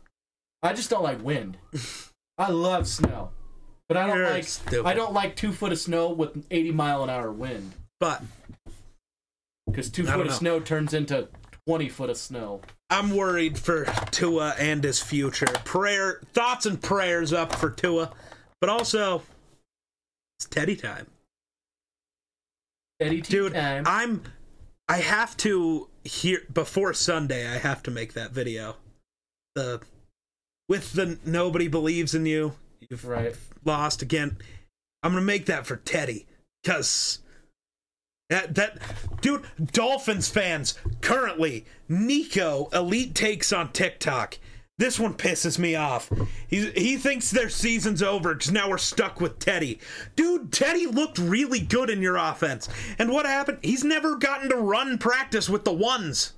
I 0.62 0.72
just 0.72 0.88
don't 0.88 1.02
like 1.02 1.22
wind. 1.22 1.58
I 2.38 2.50
love 2.50 2.86
snow, 2.86 3.30
but 3.88 3.96
I 3.96 4.06
don't 4.06 4.16
You're 4.16 4.30
like. 4.30 4.44
stupid. 4.44 4.86
I 4.86 4.94
don't 4.94 5.12
like 5.12 5.34
two 5.34 5.52
foot 5.52 5.72
of 5.72 5.78
snow 5.78 6.10
with 6.10 6.46
80 6.50 6.72
mile 6.72 7.02
an 7.02 7.10
hour 7.10 7.32
wind 7.32 7.72
But 7.98 8.22
because 9.66 9.90
two 9.90 10.04
foot 10.04 10.20
of 10.20 10.26
know. 10.26 10.32
snow 10.32 10.60
turns 10.60 10.94
into 10.94 11.28
20 11.66 11.88
foot 11.88 12.10
of 12.10 12.16
snow. 12.16 12.60
I'm 12.90 13.14
worried 13.16 13.58
for 13.58 13.84
Tua 14.12 14.54
and 14.58 14.84
his 14.84 15.00
future. 15.02 15.46
Prayer, 15.64 16.20
thoughts 16.32 16.66
and 16.66 16.80
prayers 16.80 17.32
up 17.32 17.52
for 17.54 17.70
Tua, 17.70 18.12
but 18.60 18.70
also 18.70 19.22
it's 20.38 20.46
Teddy 20.48 20.76
time. 20.76 21.06
Teddy 23.00 23.20
dude 23.20 23.52
time. 23.52 23.84
i'm 23.86 24.22
i 24.88 24.96
have 24.98 25.36
to 25.36 25.86
hear 26.02 26.40
before 26.50 26.94
sunday 26.94 27.46
i 27.46 27.58
have 27.58 27.82
to 27.82 27.90
make 27.90 28.14
that 28.14 28.30
video 28.30 28.76
the 29.54 29.82
with 30.66 30.94
the 30.94 31.18
nobody 31.22 31.68
believes 31.68 32.14
in 32.14 32.24
you 32.24 32.54
you've 32.88 33.04
Right. 33.04 33.36
lost 33.66 34.00
again 34.00 34.38
i'm 35.02 35.12
gonna 35.12 35.26
make 35.26 35.44
that 35.44 35.66
for 35.66 35.76
teddy 35.76 36.24
because 36.62 37.18
that 38.28 38.54
that 38.54 38.78
dude 39.20 39.44
dolphins 39.72 40.28
fans 40.28 40.78
currently 41.00 41.64
nico 41.88 42.68
elite 42.72 43.14
takes 43.14 43.52
on 43.52 43.72
tiktok 43.72 44.38
this 44.78 45.00
one 45.00 45.14
pisses 45.14 45.58
me 45.58 45.74
off. 45.74 46.10
He 46.48 46.70
he 46.72 46.96
thinks 46.98 47.30
their 47.30 47.48
season's 47.48 48.02
over 48.02 48.34
because 48.34 48.52
now 48.52 48.68
we're 48.68 48.76
stuck 48.76 49.22
with 49.22 49.38
Teddy. 49.38 49.80
Dude, 50.16 50.52
Teddy 50.52 50.86
looked 50.86 51.16
really 51.16 51.60
good 51.60 51.88
in 51.88 52.02
your 52.02 52.16
offense. 52.16 52.68
And 52.98 53.10
what 53.10 53.24
happened? 53.24 53.60
He's 53.62 53.84
never 53.84 54.16
gotten 54.16 54.50
to 54.50 54.56
run 54.56 54.98
practice 54.98 55.48
with 55.48 55.64
the 55.64 55.72
ones. 55.72 56.34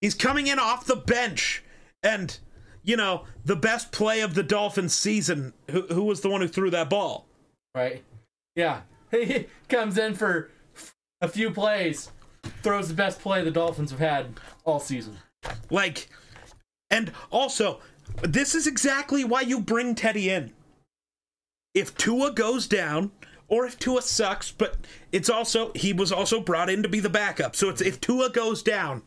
He's 0.00 0.14
coming 0.14 0.46
in 0.46 0.58
off 0.58 0.86
the 0.86 0.96
bench. 0.96 1.62
And, 2.02 2.38
you 2.82 2.96
know, 2.96 3.24
the 3.44 3.56
best 3.56 3.92
play 3.92 4.20
of 4.20 4.34
the 4.34 4.42
Dolphins 4.42 4.94
season, 4.94 5.52
who, 5.70 5.82
who 5.86 6.02
was 6.02 6.20
the 6.20 6.28
one 6.28 6.40
who 6.40 6.48
threw 6.48 6.70
that 6.70 6.90
ball? 6.90 7.26
right? 7.74 8.02
Yeah. 8.56 8.80
He 9.10 9.46
comes 9.68 9.96
in 9.96 10.14
for 10.14 10.50
a 11.24 11.28
few 11.28 11.50
plays, 11.50 12.10
throws 12.62 12.88
the 12.88 12.94
best 12.94 13.20
play 13.20 13.42
the 13.42 13.50
Dolphins 13.50 13.90
have 13.90 14.00
had 14.00 14.38
all 14.64 14.78
season. 14.78 15.18
Like, 15.70 16.08
and 16.90 17.12
also, 17.30 17.80
this 18.22 18.54
is 18.54 18.66
exactly 18.66 19.24
why 19.24 19.40
you 19.40 19.60
bring 19.60 19.94
Teddy 19.94 20.30
in. 20.30 20.52
If 21.74 21.96
Tua 21.96 22.32
goes 22.32 22.68
down, 22.68 23.10
or 23.48 23.66
if 23.66 23.78
Tua 23.78 24.02
sucks, 24.02 24.52
but 24.52 24.76
it's 25.12 25.28
also, 25.28 25.72
he 25.74 25.92
was 25.92 26.12
also 26.12 26.40
brought 26.40 26.70
in 26.70 26.82
to 26.82 26.88
be 26.88 27.00
the 27.00 27.10
backup. 27.10 27.56
So 27.56 27.68
it's 27.68 27.80
if 27.80 28.00
Tua 28.00 28.30
goes 28.30 28.62
down, 28.62 29.02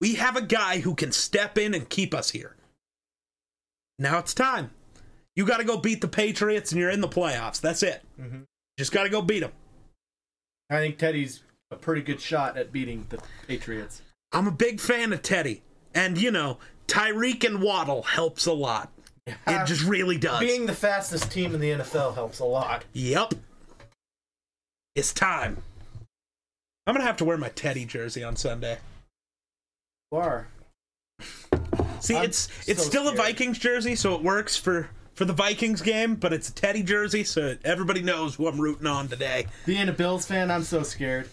we 0.00 0.14
have 0.16 0.36
a 0.36 0.42
guy 0.42 0.80
who 0.80 0.94
can 0.94 1.12
step 1.12 1.56
in 1.56 1.74
and 1.74 1.88
keep 1.88 2.14
us 2.14 2.30
here. 2.30 2.56
Now 3.98 4.18
it's 4.18 4.34
time. 4.34 4.70
You 5.34 5.46
got 5.46 5.58
to 5.58 5.64
go 5.64 5.76
beat 5.76 6.00
the 6.00 6.08
Patriots 6.08 6.72
and 6.72 6.80
you're 6.80 6.90
in 6.90 7.00
the 7.00 7.08
playoffs. 7.08 7.60
That's 7.60 7.82
it. 7.82 8.04
Mhm. 8.20 8.44
Just 8.78 8.92
got 8.92 9.04
to 9.04 9.08
go 9.08 9.22
beat 9.22 9.40
them. 9.40 9.52
I 10.70 10.76
think 10.76 10.98
Teddy's 10.98 11.42
a 11.70 11.76
pretty 11.76 12.02
good 12.02 12.20
shot 12.20 12.56
at 12.56 12.72
beating 12.72 13.06
the 13.08 13.18
Patriots. 13.46 14.02
I'm 14.32 14.46
a 14.46 14.52
big 14.52 14.80
fan 14.80 15.12
of 15.12 15.22
Teddy. 15.22 15.62
And, 15.94 16.20
you 16.20 16.30
know, 16.30 16.58
Tyreek 16.86 17.44
and 17.44 17.62
Waddle 17.62 18.02
helps 18.02 18.46
a 18.46 18.52
lot. 18.52 18.92
It 19.26 19.66
just 19.66 19.84
really 19.84 20.16
does. 20.16 20.40
Being 20.40 20.66
the 20.66 20.74
fastest 20.74 21.30
team 21.30 21.54
in 21.54 21.60
the 21.60 21.70
NFL 21.70 22.14
helps 22.14 22.38
a 22.40 22.44
lot. 22.44 22.84
Yep. 22.92 23.34
It's 24.94 25.12
time. 25.12 25.62
I'm 26.86 26.94
gonna 26.94 27.04
have 27.04 27.18
to 27.18 27.24
wear 27.24 27.36
my 27.36 27.50
Teddy 27.50 27.84
jersey 27.84 28.24
on 28.24 28.36
Sunday. 28.36 28.78
Bar. 30.10 30.48
See, 32.00 32.16
I'm 32.16 32.24
it's 32.24 32.48
it's 32.66 32.82
so 32.82 32.88
still 32.88 33.08
a. 33.08 33.14
Vikings 33.14 33.58
jersey, 33.58 33.94
so 33.94 34.14
it 34.14 34.22
works 34.22 34.56
for 34.56 34.88
for 35.18 35.24
the 35.24 35.32
Vikings 35.32 35.82
game, 35.82 36.14
but 36.14 36.32
it's 36.32 36.48
a 36.48 36.54
Teddy 36.54 36.84
jersey, 36.84 37.24
so 37.24 37.56
everybody 37.64 38.00
knows 38.02 38.36
who 38.36 38.46
I'm 38.46 38.60
rooting 38.60 38.86
on 38.86 39.08
today. 39.08 39.46
Being 39.66 39.88
a 39.88 39.92
Bills 39.92 40.24
fan, 40.24 40.48
I'm 40.48 40.62
so 40.62 40.84
scared. 40.84 41.28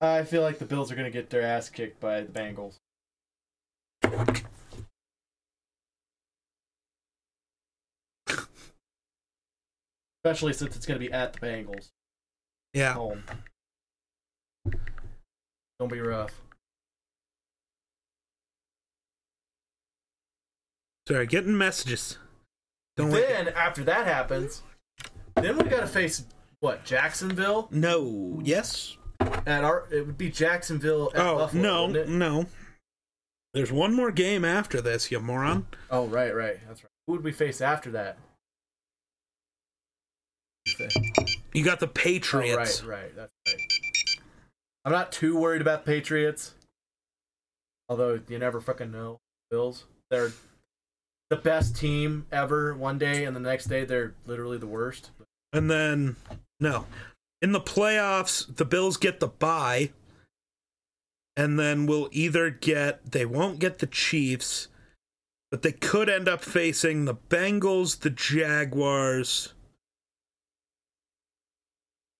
I 0.00 0.24
feel 0.24 0.40
like 0.40 0.58
the 0.58 0.64
Bills 0.64 0.90
are 0.90 0.94
going 0.94 1.04
to 1.04 1.10
get 1.10 1.28
their 1.28 1.42
ass 1.42 1.68
kicked 1.68 2.00
by 2.00 2.22
the 2.22 2.32
Bengals. 2.32 2.76
Especially 10.24 10.54
since 10.54 10.74
it's 10.74 10.86
going 10.86 10.98
to 10.98 11.06
be 11.06 11.12
at 11.12 11.34
the 11.34 11.38
Bengals 11.38 11.90
Yeah. 12.72 12.94
home. 12.94 13.24
Don't 15.78 15.92
be 15.92 16.00
rough. 16.00 16.40
Sorry, 21.06 21.26
getting 21.26 21.58
messages. 21.58 22.16
Don't. 22.96 23.10
Then 23.10 23.48
after 23.48 23.84
that 23.84 24.06
happens, 24.06 24.62
then 25.34 25.58
we 25.58 25.64
got 25.64 25.80
to 25.80 25.86
face 25.86 26.24
what 26.60 26.84
Jacksonville 26.84 27.68
No. 27.70 28.40
Yes. 28.42 28.96
at 29.20 29.64
our. 29.64 29.86
It 29.90 30.06
would 30.06 30.16
be 30.18 30.30
Jacksonville 30.30 31.10
at 31.14 31.20
Oh 31.20 31.36
Buffalo. 31.38 31.86
no, 31.88 32.04
no. 32.04 32.46
There's 33.54 33.72
one 33.72 33.94
more 33.94 34.10
game 34.10 34.44
after 34.44 34.80
this, 34.80 35.10
you 35.10 35.20
moron. 35.20 35.66
Oh 35.90 36.06
right, 36.06 36.34
right. 36.34 36.58
That's 36.68 36.82
right. 36.82 36.90
Who 37.06 37.12
would 37.14 37.24
we 37.24 37.32
face 37.32 37.60
after 37.60 37.90
that? 37.92 38.18
You 41.54 41.64
got 41.64 41.80
the 41.80 41.86
Oh, 41.86 41.90
Patriots. 41.94 42.82
right, 42.82 43.02
right. 43.02 43.16
That's 43.16 43.32
right. 43.46 43.56
I'm 44.84 44.92
not 44.92 45.12
too 45.12 45.36
worried 45.38 45.62
about 45.62 45.84
Patriots. 45.84 46.54
Although 47.88 48.20
you 48.28 48.38
never 48.38 48.60
fucking 48.60 48.90
know. 48.90 49.18
Bills, 49.50 49.84
they're 50.10 50.32
the 51.28 51.36
best 51.36 51.76
team 51.76 52.26
ever 52.30 52.74
one 52.74 52.98
day, 52.98 53.24
and 53.24 53.34
the 53.34 53.40
next 53.40 53.66
day 53.66 53.84
they're 53.84 54.14
literally 54.26 54.58
the 54.58 54.66
worst. 54.66 55.10
And 55.52 55.70
then 55.70 56.16
no. 56.60 56.86
In 57.42 57.52
the 57.52 57.60
playoffs, 57.60 58.56
the 58.56 58.64
Bills 58.64 58.96
get 58.96 59.20
the 59.20 59.28
bye. 59.28 59.90
And 61.36 61.58
then 61.58 61.86
we'll 61.86 62.08
either 62.12 62.48
get 62.50 63.12
they 63.12 63.26
won't 63.26 63.58
get 63.58 63.78
the 63.78 63.86
Chiefs, 63.86 64.68
but 65.50 65.62
they 65.62 65.72
could 65.72 66.08
end 66.08 66.28
up 66.28 66.42
facing 66.42 67.04
the 67.04 67.14
Bengals, 67.14 68.00
the 68.00 68.10
Jaguars, 68.10 69.52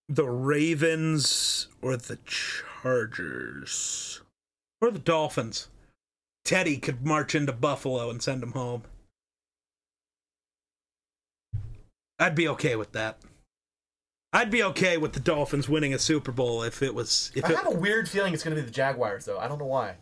the 0.07 0.29
Ravens, 0.29 1.67
or 1.81 1.97
the 1.97 2.19
Chargers. 2.25 4.21
Or 4.79 4.91
the 4.91 4.99
Dolphins. 4.99 5.69
Teddy 6.45 6.77
could 6.77 7.03
march 7.03 7.33
into 7.33 7.51
Buffalo 7.51 8.11
and 8.11 8.21
send 8.21 8.41
them 8.43 8.51
home. 8.51 8.83
I'd 12.19 12.35
be 12.35 12.47
okay 12.49 12.75
with 12.75 12.91
that. 12.93 13.17
I'd 14.33 14.51
be 14.51 14.61
okay 14.63 14.97
with 14.97 15.13
the 15.13 15.19
Dolphins 15.19 15.69
winning 15.69 15.93
a 15.93 15.99
Super 15.99 16.31
Bowl 16.31 16.61
if 16.63 16.81
it 16.81 16.93
was 16.93 17.31
if 17.35 17.45
I 17.45 17.51
it, 17.51 17.55
have 17.57 17.67
a 17.67 17.71
weird 17.77 18.09
feeling 18.09 18.33
it's 18.33 18.43
going 18.43 18.55
to 18.55 18.61
be 18.61 18.65
the 18.65 18.73
Jaguars, 18.73 19.25
though. 19.25 19.37
I 19.39 19.47
don't 19.47 19.59
know 19.59 19.65
why. 19.65 19.95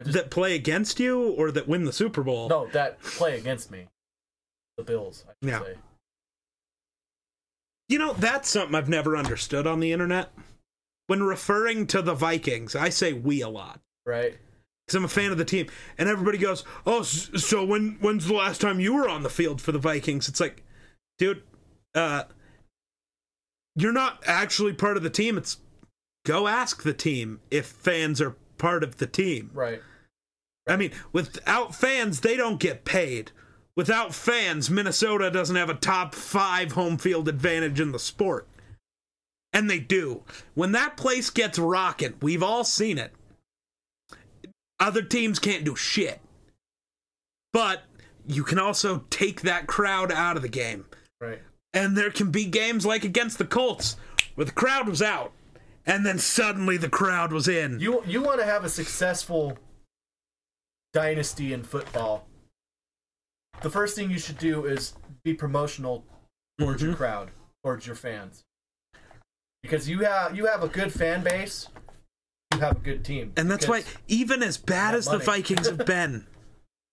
that 0.00 0.30
play 0.30 0.54
against 0.54 0.98
you 0.98 1.30
or 1.32 1.50
that 1.52 1.68
win 1.68 1.84
the 1.84 1.92
Super 1.92 2.22
Bowl. 2.22 2.48
No, 2.48 2.66
that 2.68 3.00
play 3.02 3.38
against 3.38 3.70
me, 3.70 3.86
the 4.76 4.82
Bills. 4.84 5.24
I 5.28 5.32
should 5.42 5.48
Yeah. 5.50 5.62
say. 5.62 5.78
You 7.88 7.98
know, 7.98 8.12
that's 8.14 8.48
something 8.48 8.74
I've 8.74 8.88
never 8.88 9.16
understood 9.16 9.66
on 9.66 9.80
the 9.80 9.92
internet. 9.92 10.32
When 11.08 11.22
referring 11.22 11.86
to 11.88 12.00
the 12.00 12.14
Vikings, 12.14 12.74
I 12.74 12.88
say 12.88 13.12
we 13.12 13.42
a 13.42 13.48
lot 13.48 13.80
Right. 14.06 14.38
Because 14.86 14.96
I'm 14.96 15.04
a 15.04 15.08
fan 15.08 15.32
of 15.32 15.38
the 15.38 15.44
team, 15.44 15.68
and 15.98 16.08
everybody 16.08 16.38
goes, 16.38 16.64
"Oh, 16.86 17.02
so 17.02 17.64
when 17.64 17.98
when's 18.00 18.26
the 18.26 18.34
last 18.34 18.60
time 18.60 18.80
you 18.80 18.94
were 18.94 19.08
on 19.08 19.22
the 19.22 19.30
field 19.30 19.60
for 19.60 19.72
the 19.72 19.78
Vikings?" 19.78 20.28
It's 20.28 20.40
like, 20.40 20.62
dude, 21.18 21.42
uh, 21.94 22.24
you're 23.74 23.92
not 23.92 24.22
actually 24.26 24.72
part 24.72 24.96
of 24.96 25.02
the 25.02 25.10
team. 25.10 25.38
It's 25.38 25.58
go 26.24 26.46
ask 26.46 26.82
the 26.82 26.92
team 26.92 27.40
if 27.50 27.66
fans 27.66 28.20
are 28.20 28.36
part 28.58 28.84
of 28.84 28.98
the 28.98 29.06
team. 29.06 29.50
Right. 29.54 29.82
I 30.68 30.76
mean, 30.76 30.92
without 31.12 31.74
fans, 31.74 32.20
they 32.20 32.36
don't 32.36 32.60
get 32.60 32.84
paid. 32.84 33.32
Without 33.74 34.14
fans, 34.14 34.70
Minnesota 34.70 35.30
doesn't 35.30 35.56
have 35.56 35.70
a 35.70 35.74
top 35.74 36.14
five 36.14 36.72
home 36.72 36.98
field 36.98 37.28
advantage 37.28 37.80
in 37.80 37.92
the 37.92 37.98
sport. 37.98 38.46
And 39.52 39.68
they 39.68 39.78
do. 39.78 40.22
When 40.54 40.72
that 40.72 40.96
place 40.96 41.30
gets 41.30 41.58
rocking, 41.58 42.14
we've 42.20 42.42
all 42.42 42.64
seen 42.64 42.98
it. 42.98 43.12
Other 44.82 45.02
teams 45.02 45.38
can't 45.38 45.62
do 45.64 45.76
shit. 45.76 46.20
But 47.52 47.82
you 48.26 48.42
can 48.42 48.58
also 48.58 49.04
take 49.10 49.42
that 49.42 49.68
crowd 49.68 50.10
out 50.10 50.34
of 50.36 50.42
the 50.42 50.48
game. 50.48 50.86
Right. 51.20 51.40
And 51.72 51.96
there 51.96 52.10
can 52.10 52.32
be 52.32 52.46
games 52.46 52.84
like 52.84 53.04
against 53.04 53.38
the 53.38 53.44
Colts 53.44 53.96
where 54.34 54.44
the 54.44 54.50
crowd 54.52 54.88
was 54.88 55.00
out. 55.00 55.32
And 55.86 56.04
then 56.04 56.18
suddenly 56.18 56.76
the 56.76 56.88
crowd 56.88 57.32
was 57.32 57.46
in. 57.46 57.78
You 57.78 58.02
you 58.06 58.22
want 58.22 58.40
to 58.40 58.44
have 58.46 58.64
a 58.64 58.68
successful 58.68 59.56
dynasty 60.92 61.52
in 61.52 61.62
football. 61.62 62.26
The 63.62 63.70
first 63.70 63.94
thing 63.94 64.10
you 64.10 64.18
should 64.18 64.38
do 64.38 64.64
is 64.64 64.94
be 65.22 65.34
promotional 65.34 66.04
towards 66.58 66.82
your 66.82 66.92
Mhm. 66.94 66.96
crowd, 66.96 67.30
towards 67.62 67.86
your 67.86 67.96
fans. 67.96 68.42
Because 69.62 69.88
you 69.88 70.00
have 70.00 70.36
you 70.36 70.46
have 70.46 70.62
a 70.64 70.68
good 70.68 70.92
fan 70.92 71.22
base, 71.22 71.68
you 72.54 72.60
have 72.60 72.76
a 72.76 72.80
good 72.80 73.04
team. 73.04 73.32
And 73.36 73.50
that's 73.50 73.66
why, 73.68 73.84
even 74.08 74.42
as 74.42 74.58
bad 74.58 74.94
as 74.94 75.06
the. 75.06 75.18
Vikings 75.18 75.68
have 75.68 75.78
been, 75.86 76.26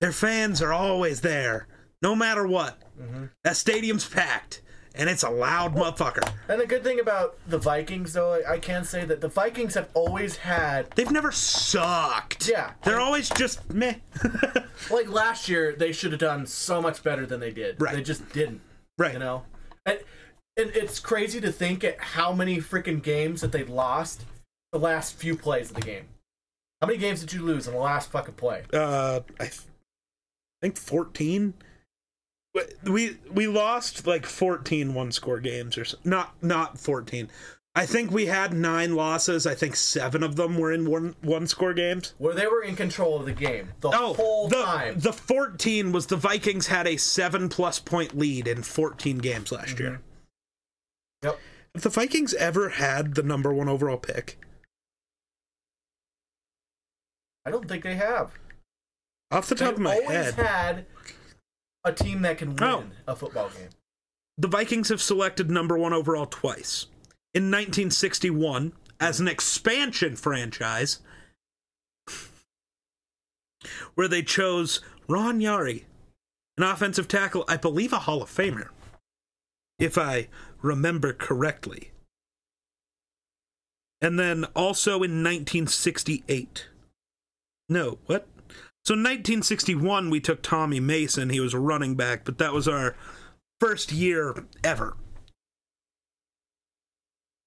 their 0.02 0.12
fans 0.12 0.62
are 0.62 0.72
always 0.74 1.22
there, 1.22 1.68
no 2.02 2.16
matter 2.16 2.46
what. 2.48 2.78
Mm-hmm. 3.00 3.26
That 3.44 3.56
stadium's 3.56 4.08
packed, 4.08 4.62
and 4.94 5.10
it's 5.10 5.24
a 5.24 5.30
loud 5.30 5.76
motherfucker. 5.76 6.30
And 6.48 6.60
the 6.62 6.66
good 6.66 6.84
thing 6.84 7.00
about 7.00 7.38
the 7.48 7.58
Vikings, 7.58 8.14
though, 8.14 8.42
I 8.48 8.60
can 8.60 8.84
say 8.84 9.06
that 9.06 9.22
the 9.22 9.28
Vikings 9.30 9.74
have 9.76 9.90
always 9.94 10.38
had, 10.38 10.92
They've 10.92 11.10
never 11.12 11.32
sucked. 11.32 12.48
Yeah. 12.48 12.72
They're 12.84 13.00
always 13.00 13.30
just 13.30 13.74
meh. 13.74 13.96
like 14.92 15.10
last 15.10 15.50
year, 15.50 15.76
they 15.78 15.92
should 15.92 16.12
have 16.12 16.20
done 16.20 16.46
so 16.46 16.82
much 16.82 17.04
better 17.04 17.26
than 17.26 17.40
they 17.40 17.52
did. 17.52 17.82
Right. 17.82 17.96
They 17.96 18.04
just 18.04 18.30
didn't. 18.32 18.62
right. 18.98 19.14
You 19.14 19.20
know, 19.20 19.44
and, 19.86 20.00
and 20.58 20.70
it's 20.72 21.00
crazy 21.00 21.40
to 21.42 21.52
think 21.52 21.84
at 21.84 22.00
how 22.00 22.34
many 22.34 22.58
freaking 22.58 23.02
games 23.02 23.42
that 23.42 23.52
they 23.52 23.64
lost 23.64 24.26
the 24.72 24.80
last 24.80 25.16
few 25.16 25.36
plays 25.36 25.70
of 25.70 25.76
the 25.76 25.82
game. 25.82 26.06
How 26.82 26.88
many 26.88 27.00
games 27.00 27.20
did 27.22 27.34
you 27.34 27.42
lose 27.42 27.68
in 27.68 27.74
the 27.74 27.80
last 27.80 28.12
fucking 28.12 28.36
play? 28.36 28.64
Uh, 28.74 29.22
I 29.40 29.44
th- 29.46 29.62
think 30.62 30.78
14. 30.78 31.54
We 32.84 33.18
we 33.32 33.48
lost 33.48 34.08
like 34.08 34.26
14 34.26 34.94
one 34.94 35.12
score 35.12 35.40
games 35.40 35.78
or 35.78 35.86
so. 35.86 35.98
Not 36.04 36.34
not 36.42 36.80
14. 36.80 37.30
I 37.76 37.86
think 37.86 38.12
we 38.12 38.26
had 38.26 38.54
nine 38.54 38.96
losses. 38.96 39.46
I 39.46 39.54
think 39.56 39.76
seven 39.76 40.24
of 40.24 40.36
them 40.36 40.58
were 40.58 40.72
in 40.74 40.90
one 40.90 41.16
one 41.22 41.48
score 41.48 41.74
games. 41.74 42.14
Where 42.18 42.34
they 42.34 42.48
were 42.48 42.64
in 42.64 42.76
control 42.76 43.18
of 43.20 43.26
the 43.26 43.34
game 43.34 43.70
the 43.82 43.90
Oh, 43.94 44.14
whole 44.14 44.48
the, 44.48 44.64
time. 44.64 45.00
the 45.00 45.14
14 45.14 45.92
was 45.92 46.08
the 46.08 46.16
Vikings 46.18 46.68
had 46.68 46.88
a 46.88 46.98
seven 46.98 47.48
plus 47.50 47.80
point 47.80 48.18
lead 48.18 48.48
in 48.48 48.64
14 48.64 49.20
games 49.20 49.52
last 49.52 49.76
Mm-hmm. 49.76 49.84
year. 49.84 50.02
Yep. 51.24 51.40
Have 51.76 51.84
the 51.84 51.90
Vikings 51.90 52.34
ever 52.34 52.70
had 52.70 53.14
the 53.16 53.24
number 53.24 53.54
one 53.54 53.70
overall 53.70 53.98
pick? 53.98 54.38
I 57.46 57.52
don't 57.52 57.68
think 57.68 57.84
they 57.84 57.96
have. 57.96 58.32
Off 59.32 59.48
the 59.48 59.56
top 59.56 59.70
They've 59.70 59.76
of 59.78 59.80
my 59.82 59.94
head, 59.96 60.04
always 60.04 60.34
head, 60.34 60.46
had 60.46 60.86
a 61.84 61.94
team 61.94 62.22
that 62.24 62.38
can 62.38 62.50
win 62.56 62.64
Oh. 62.64 62.84
a 63.08 63.16
football 63.16 63.50
game. 63.50 63.70
the 64.38 64.48
Vikings 64.48 64.90
have 64.90 65.02
selected 65.02 65.50
number 65.52 65.78
one 65.78 65.94
overall 65.94 66.26
twice. 66.26 66.86
In 67.34 67.52
1961, 67.52 68.74
as 69.00 69.20
an 69.20 69.28
expansion 69.28 70.16
franchise, 70.16 71.00
where 73.96 74.08
they 74.08 74.24
chose 74.24 74.82
Ron 75.08 75.40
Yary, 75.40 75.84
an 76.58 76.64
offensive 76.64 77.08
tackle, 77.08 77.46
I 77.48 77.58
believe 77.58 77.94
a 77.94 78.00
Hall 78.00 78.24
of 78.24 78.30
Famer, 78.30 78.70
if 79.78 79.98
I 79.98 80.28
remember 80.62 81.14
correctly. 81.14 81.92
And 84.02 84.18
then 84.18 84.46
also 84.56 85.04
in 85.04 85.22
1968. 85.24 86.69
No, 87.70 88.00
what? 88.08 88.28
So 88.84 88.94
in 88.94 89.02
1961, 89.02 90.10
we 90.10 90.20
took 90.20 90.42
Tommy 90.42 90.80
Mason. 90.80 91.30
He 91.30 91.40
was 91.40 91.54
a 91.54 91.60
running 91.60 91.96
back, 91.96 92.26
but 92.26 92.40
that 92.40 92.54
was 92.54 92.68
our 92.68 92.96
first 93.60 93.92
year 93.92 94.46
ever. 94.64 94.98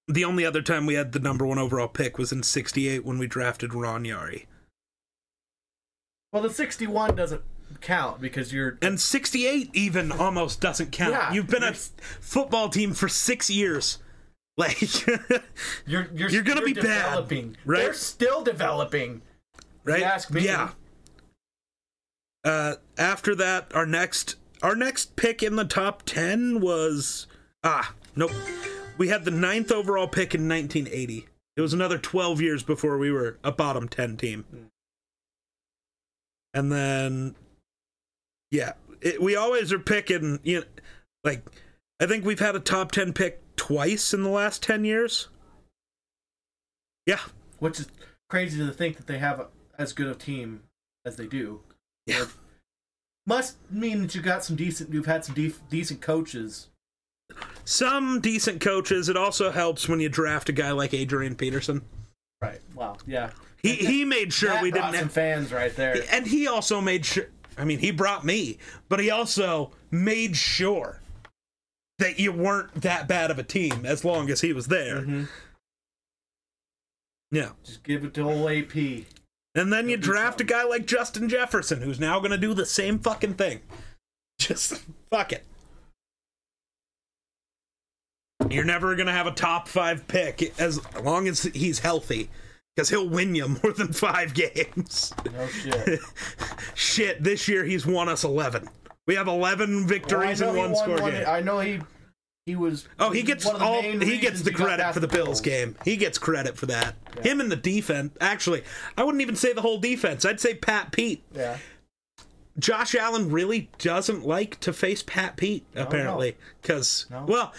The 0.07 0.23
only 0.25 0.45
other 0.45 0.61
time 0.61 0.85
we 0.85 0.93
had 0.95 1.11
the 1.11 1.19
number 1.19 1.45
one 1.45 1.57
overall 1.59 1.87
pick 1.87 2.17
was 2.17 2.31
in 2.31 2.43
68 2.43 3.05
when 3.05 3.17
we 3.17 3.27
drafted 3.27 3.73
Ron 3.73 4.03
Yary. 4.03 4.45
Well, 6.31 6.43
the 6.43 6.49
61 6.49 7.15
doesn't 7.15 7.41
count 7.81 8.19
because 8.21 8.53
you're. 8.53 8.77
And 8.81 8.99
68 8.99 9.69
even 9.73 10.11
almost 10.11 10.61
doesn't 10.61 10.91
count. 10.91 11.11
Yeah, 11.11 11.33
You've 11.33 11.47
been 11.47 11.63
a 11.63 11.73
football 11.73 12.69
team 12.69 12.93
for 12.93 13.07
six 13.07 13.49
years. 13.49 13.99
Like, 14.55 14.79
You're 15.87 16.07
you're, 16.13 16.29
You're 16.29 16.43
gonna 16.43 16.61
be 16.61 16.73
bad, 16.73 16.83
developing. 16.83 17.57
right? 17.65 17.79
They're 17.79 17.93
still 17.93 18.43
developing. 18.43 19.23
Right? 19.83 20.03
ask 20.03 20.31
me. 20.31 20.45
Yeah. 20.45 20.71
Uh, 22.43 22.75
after 22.97 23.35
that, 23.35 23.73
our 23.73 23.85
next 23.85 24.35
our 24.61 24.75
next 24.75 25.15
pick 25.15 25.41
in 25.43 25.55
the 25.55 25.65
top 25.65 26.03
ten 26.03 26.59
was 26.59 27.27
ah 27.63 27.93
nope. 28.15 28.31
We 28.97 29.07
had 29.07 29.25
the 29.25 29.31
ninth 29.31 29.71
overall 29.71 30.07
pick 30.07 30.35
in 30.35 30.47
1980. 30.47 31.27
It 31.55 31.61
was 31.61 31.73
another 31.73 31.97
12 31.97 32.41
years 32.41 32.63
before 32.63 32.97
we 32.97 33.11
were 33.11 33.37
a 33.43 33.51
bottom 33.51 33.87
10 33.87 34.17
team. 34.17 34.45
And 36.53 36.71
then, 36.71 37.35
yeah, 38.51 38.73
it, 39.01 39.21
we 39.21 39.35
always 39.35 39.73
are 39.73 39.79
picking. 39.79 40.39
You 40.43 40.59
know, 40.59 40.65
like 41.23 41.43
I 41.99 42.05
think 42.05 42.25
we've 42.25 42.39
had 42.39 42.55
a 42.55 42.59
top 42.59 42.91
10 42.91 43.13
pick 43.13 43.41
twice 43.55 44.13
in 44.13 44.23
the 44.23 44.29
last 44.29 44.61
10 44.61 44.85
years. 44.85 45.29
Yeah, 47.05 47.19
which 47.59 47.79
is 47.79 47.87
crazy 48.29 48.65
to 48.65 48.71
think 48.71 48.97
that 48.97 49.07
they 49.07 49.17
have 49.17 49.47
as 49.77 49.93
good 49.93 50.07
a 50.07 50.15
team 50.15 50.63
as 51.05 51.15
they 51.15 51.27
do. 51.27 51.61
yeah. 52.05 52.25
Must 53.25 53.55
mean 53.71 54.01
that 54.01 54.13
you 54.15 54.21
got 54.21 54.43
some 54.43 54.57
decent. 54.57 54.91
You've 54.93 55.05
had 55.05 55.23
some 55.23 55.33
def- 55.33 55.61
decent 55.69 56.01
coaches. 56.01 56.67
some 57.63 58.19
decent 58.19 58.59
coaches. 58.59 59.07
It 59.07 59.15
also 59.15 59.49
helps 59.49 59.87
when 59.87 60.01
you 60.01 60.09
draft 60.09 60.49
a 60.49 60.51
guy 60.51 60.71
like 60.71 60.93
Adrian 60.93 61.35
Peterson. 61.35 61.83
Right. 62.41 62.59
Wow. 62.75 62.97
Yeah. 63.07 63.29
He 63.61 63.75
he 63.75 64.03
made 64.03 64.33
sure 64.33 64.49
That 64.49 64.61
we 64.61 64.71
didn't 64.71 64.87
some 64.91 65.03
have, 65.03 65.11
fans 65.13 65.53
right 65.53 65.73
there. 65.73 66.03
and 66.11 66.27
he 66.27 66.47
also 66.49 66.81
made 66.81 67.05
sure. 67.05 67.27
I 67.57 67.63
mean, 67.63 67.79
he 67.79 67.91
brought 67.91 68.25
me, 68.25 68.57
but 68.89 68.99
he 68.99 69.09
also 69.09 69.71
made 69.89 70.35
sure 70.35 70.99
that 71.99 72.19
you 72.19 72.33
weren't 72.33 72.73
that 72.81 73.07
bad 73.07 73.31
of 73.31 73.39
a 73.39 73.43
team 73.43 73.85
as 73.85 74.03
long 74.03 74.29
as 74.29 74.41
he 74.41 74.51
was 74.51 74.67
there. 74.67 74.97
Mhm. 75.03 75.29
Yeah, 77.31 77.51
Just 77.63 77.83
give 77.83 78.03
it 78.03 78.13
to 78.15 78.21
old 78.23 78.51
AP. 78.51 79.05
And 79.55 79.71
then 79.71 79.87
you 79.89 79.97
draft 79.97 80.41
a 80.41 80.43
guy 80.43 80.63
like 80.63 80.85
Justin 80.87 81.29
Jefferson, 81.29 81.81
who's 81.81 81.99
now 81.99 82.19
going 82.19 82.31
to 82.31 82.37
do 82.37 82.53
the 82.53 82.65
same 82.65 82.97
fucking 82.99 83.35
thing. 83.35 83.59
Just 84.39 84.83
fuck 85.11 85.31
it. 85.31 85.45
You're 88.49 88.65
never 88.65 88.95
going 88.95 89.07
to 89.07 89.13
have 89.13 89.27
a 89.27 89.31
top 89.31 89.67
five 89.67 90.07
pick 90.07 90.59
as 90.59 90.79
long 91.01 91.27
as 91.27 91.43
he's 91.43 91.79
healthy, 91.79 92.29
because 92.75 92.89
he'll 92.89 93.07
win 93.07 93.35
you 93.35 93.47
more 93.63 93.71
than 93.73 93.93
five 93.93 94.33
games. 94.33 95.13
No 95.31 95.47
shit. 95.47 95.99
Shit, 96.75 97.23
this 97.23 97.47
year 97.47 97.63
he's 97.63 97.85
won 97.85 98.09
us 98.09 98.23
11. 98.23 98.67
We 99.07 99.15
have 99.15 99.27
11 99.27 99.87
victories 99.87 100.41
Well, 100.41 100.49
I 100.49 100.63
and 100.63 100.73
one 100.73 100.75
score 100.75 101.01
one- 101.01 101.11
game. 101.11 101.25
I 101.27 101.39
know 101.41 101.59
he 101.59 101.79
he 102.45 102.55
was. 102.55 102.87
Oh, 102.99 103.11
he 103.11 103.23
gets 103.23 103.45
all 103.45 103.81
he 103.81 104.17
gets 104.17 104.41
the 104.41 104.51
credit 104.51 104.93
for 104.93 104.99
the 104.99 105.07
Bills 105.07 105.39
game. 105.39 105.75
He 105.85 105.95
gets 105.95 106.17
credit 106.17 106.57
for 106.57 106.65
that. 106.65 106.95
Him 107.21 107.39
and 107.39 107.51
the 107.51 107.55
defense. 107.55 108.13
Actually, 108.19 108.63
I 108.97 109.03
wouldn't 109.03 109.21
even 109.21 109.35
say 109.35 109.53
the 109.53 109.61
whole 109.61 109.79
defense. 109.79 110.25
I'd 110.25 110.41
say 110.41 110.53
Pat 110.53 110.91
Pete. 110.91 111.23
Yeah. 111.33 111.57
Josh 112.59 112.93
Allen 112.95 113.31
really 113.31 113.69
doesn't 113.79 114.25
like 114.25 114.59
to 114.59 114.73
face 114.73 115.01
Pat 115.01 115.37
Pete 115.37 115.65
apparently 115.75 116.35
cuz 116.61 117.07
No. 117.09 117.25
well, 117.27 117.53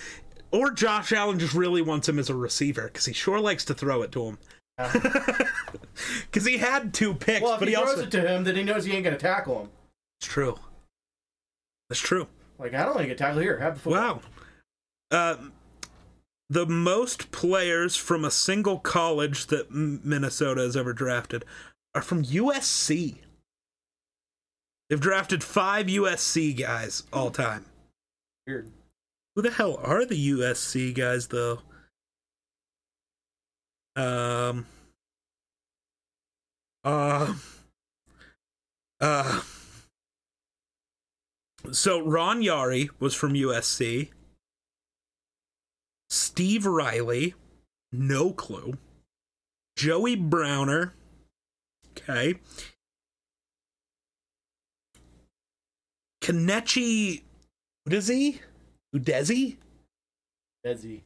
or 0.53 0.71
Josh 0.71 1.13
Allen 1.13 1.39
just 1.39 1.55
really 1.55 1.83
wants 1.83 2.09
him 2.09 2.19
as 2.19 2.31
a 2.31 2.35
receiver 2.35 2.91
cuz 2.91 3.07
he 3.07 3.13
sure 3.13 3.41
likes 3.41 3.65
to 3.65 3.75
throw 3.75 4.03
it 4.03 4.13
to 4.13 4.25
him. 4.25 4.39
Cuz 6.33 6.45
he 6.45 6.59
had 6.59 6.93
two 6.93 7.15
picks, 7.15 7.43
Well, 7.43 7.55
if 7.55 7.59
but 7.61 7.69
he, 7.69 7.75
he, 7.75 7.81
throws 7.81 7.91
also 7.91 8.03
it 8.05 8.11
to 8.11 8.21
him, 8.29 8.43
then 8.45 8.57
he 8.57 8.65
knows 8.65 8.85
he 8.85 8.93
ain't 8.93 9.05
gonna 9.05 9.17
tackle 9.17 9.63
him. 9.63 9.69
It's 10.21 10.27
true. 10.29 10.59
That's 11.89 12.01
true. 12.01 12.27
Like 12.59 12.75
I 12.75 12.79
don't 12.85 12.95
want 12.95 13.03
to 13.03 13.07
get 13.07 13.19
tackled 13.19 13.43
here. 13.43 13.59
Have 13.59 13.75
the 13.75 13.81
football. 13.81 14.15
Wow. 14.17 14.21
Uh, 15.11 15.37
the 16.51 16.67
most 16.67 17.31
players 17.31 17.97
from 17.97 18.25
a 18.25 18.31
single 18.31 18.79
college 18.79 19.47
that 19.47 19.71
M- 19.71 20.01
Minnesota 20.05 20.63
has 20.63 20.77
ever 20.77 20.93
drafted 20.93 21.45
are 21.95 22.03
from 22.03 22.25
USC. 22.25 23.17
They've 24.89 25.01
drafted 25.01 25.43
five 25.43 25.87
USC 25.87 26.57
guys 26.59 27.05
all 27.13 27.31
time. 27.31 27.65
Weird. 28.47 28.71
Who 29.35 29.43
the 29.43 29.51
hell 29.51 29.79
are 29.83 30.05
the 30.05 30.31
USC 30.31 30.95
guys, 30.95 31.29
though? 31.29 31.61
Um. 33.97 34.67
Uh. 36.85 37.35
Uh. 39.01 39.43
So 41.73 42.01
Ron 42.01 42.43
Yary 42.43 42.91
was 43.01 43.15
from 43.15 43.33
USC. 43.33 44.11
Steve 46.11 46.67
Riley, 46.67 47.35
no 47.93 48.33
clue. 48.33 48.75
Joey 49.77 50.17
Browner, 50.17 50.95
okay. 51.91 52.37
Kenechi, 56.23 57.23
he? 58.09 58.41
Udeze? 58.95 59.57
Desi. 60.65 61.03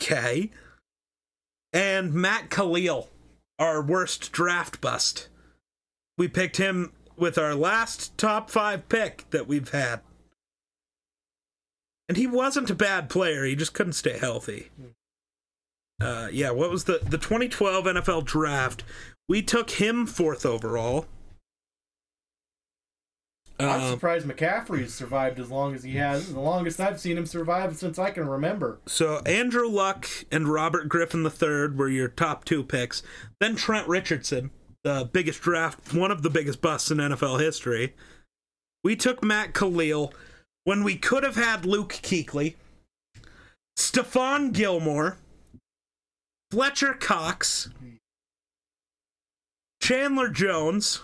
Okay. 0.00 0.50
And 1.72 2.12
Matt 2.12 2.50
Kalil, 2.50 3.08
our 3.58 3.80
worst 3.80 4.32
draft 4.32 4.80
bust. 4.80 5.28
We 6.18 6.26
picked 6.28 6.56
him 6.56 6.92
with 7.16 7.38
our 7.38 7.54
last 7.54 8.16
top 8.18 8.50
five 8.50 8.88
pick 8.88 9.30
that 9.30 9.46
we've 9.46 9.70
had. 9.70 10.00
And 12.08 12.16
he 12.16 12.26
wasn't 12.26 12.70
a 12.70 12.74
bad 12.74 13.08
player, 13.08 13.44
he 13.44 13.54
just 13.56 13.74
couldn't 13.74 13.92
stay 13.94 14.18
healthy. 14.18 14.70
Uh, 16.00 16.28
yeah, 16.32 16.50
what 16.50 16.70
was 16.70 16.84
the 16.84 16.98
the 17.02 17.18
2012 17.18 17.84
NFL 17.84 18.24
draft? 18.24 18.82
We 19.28 19.40
took 19.40 19.70
him 19.70 20.04
fourth 20.06 20.44
overall. 20.44 21.06
I'm 23.60 23.80
Um, 23.82 23.90
surprised 23.92 24.26
McCaffrey's 24.26 24.92
survived 24.92 25.38
as 25.38 25.50
long 25.50 25.74
as 25.74 25.84
he 25.84 25.92
has. 25.96 26.32
The 26.32 26.40
longest 26.40 26.80
I've 26.80 26.98
seen 26.98 27.16
him 27.16 27.26
survive 27.26 27.76
since 27.76 27.98
I 27.98 28.10
can 28.10 28.28
remember. 28.28 28.80
So 28.86 29.18
Andrew 29.18 29.68
Luck 29.68 30.08
and 30.32 30.48
Robert 30.48 30.88
Griffin 30.88 31.24
III 31.24 31.68
were 31.76 31.88
your 31.88 32.08
top 32.08 32.44
two 32.44 32.64
picks. 32.64 33.02
Then 33.40 33.54
Trent 33.54 33.86
Richardson, 33.86 34.50
the 34.82 35.08
biggest 35.12 35.40
draft, 35.42 35.94
one 35.94 36.10
of 36.10 36.22
the 36.22 36.30
biggest 36.30 36.60
busts 36.60 36.90
in 36.90 36.98
NFL 36.98 37.40
history. 37.40 37.94
We 38.82 38.96
took 38.96 39.22
Matt 39.22 39.54
Kalil 39.54 40.12
when 40.64 40.84
we 40.84 40.96
could 40.96 41.22
have 41.22 41.36
had 41.36 41.64
Luke 41.64 41.92
Kuechly, 42.02 42.54
Stephon 43.76 44.52
Gilmore, 44.52 45.18
Fletcher 46.50 46.94
Cox, 46.94 47.70
Chandler 49.80 50.28
Jones, 50.28 51.02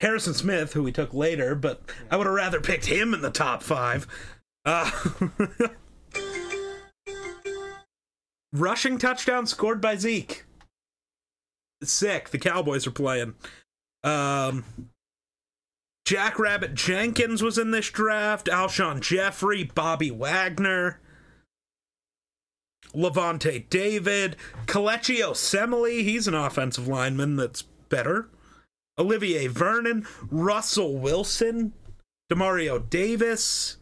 Harrison 0.00 0.34
Smith, 0.34 0.72
who 0.72 0.82
we 0.82 0.92
took 0.92 1.12
later, 1.12 1.54
but 1.54 1.82
I 2.10 2.16
would 2.16 2.26
have 2.26 2.34
rather 2.34 2.60
picked 2.60 2.86
him 2.86 3.14
in 3.14 3.20
the 3.20 3.30
top 3.30 3.62
five. 3.62 4.06
Uh, 4.64 4.90
rushing 8.52 8.98
touchdown 8.98 9.46
scored 9.46 9.80
by 9.80 9.96
Zeke. 9.96 10.44
Sick. 11.82 12.30
The 12.30 12.38
Cowboys 12.38 12.86
are 12.86 12.92
playing. 12.92 13.34
Um, 14.04 14.64
Jack 16.12 16.38
Rabbit 16.38 16.74
Jenkins 16.74 17.42
was 17.42 17.56
in 17.56 17.70
this 17.70 17.88
draft. 17.88 18.46
Alshon 18.46 19.00
Jeffery, 19.00 19.64
Bobby 19.64 20.10
Wagner, 20.10 21.00
Lavonte 22.94 23.66
David, 23.70 24.36
Kelechi 24.66 25.20
Osemele. 25.20 26.02
He's 26.02 26.28
an 26.28 26.34
offensive 26.34 26.86
lineman 26.86 27.36
that's 27.36 27.62
better. 27.62 28.28
Olivier 28.98 29.46
Vernon, 29.46 30.06
Russell 30.30 30.98
Wilson, 30.98 31.72
Demario 32.30 32.90
Davis, 32.90 33.78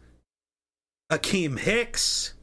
Akiem 1.11 1.59
Hicks, 1.59 2.35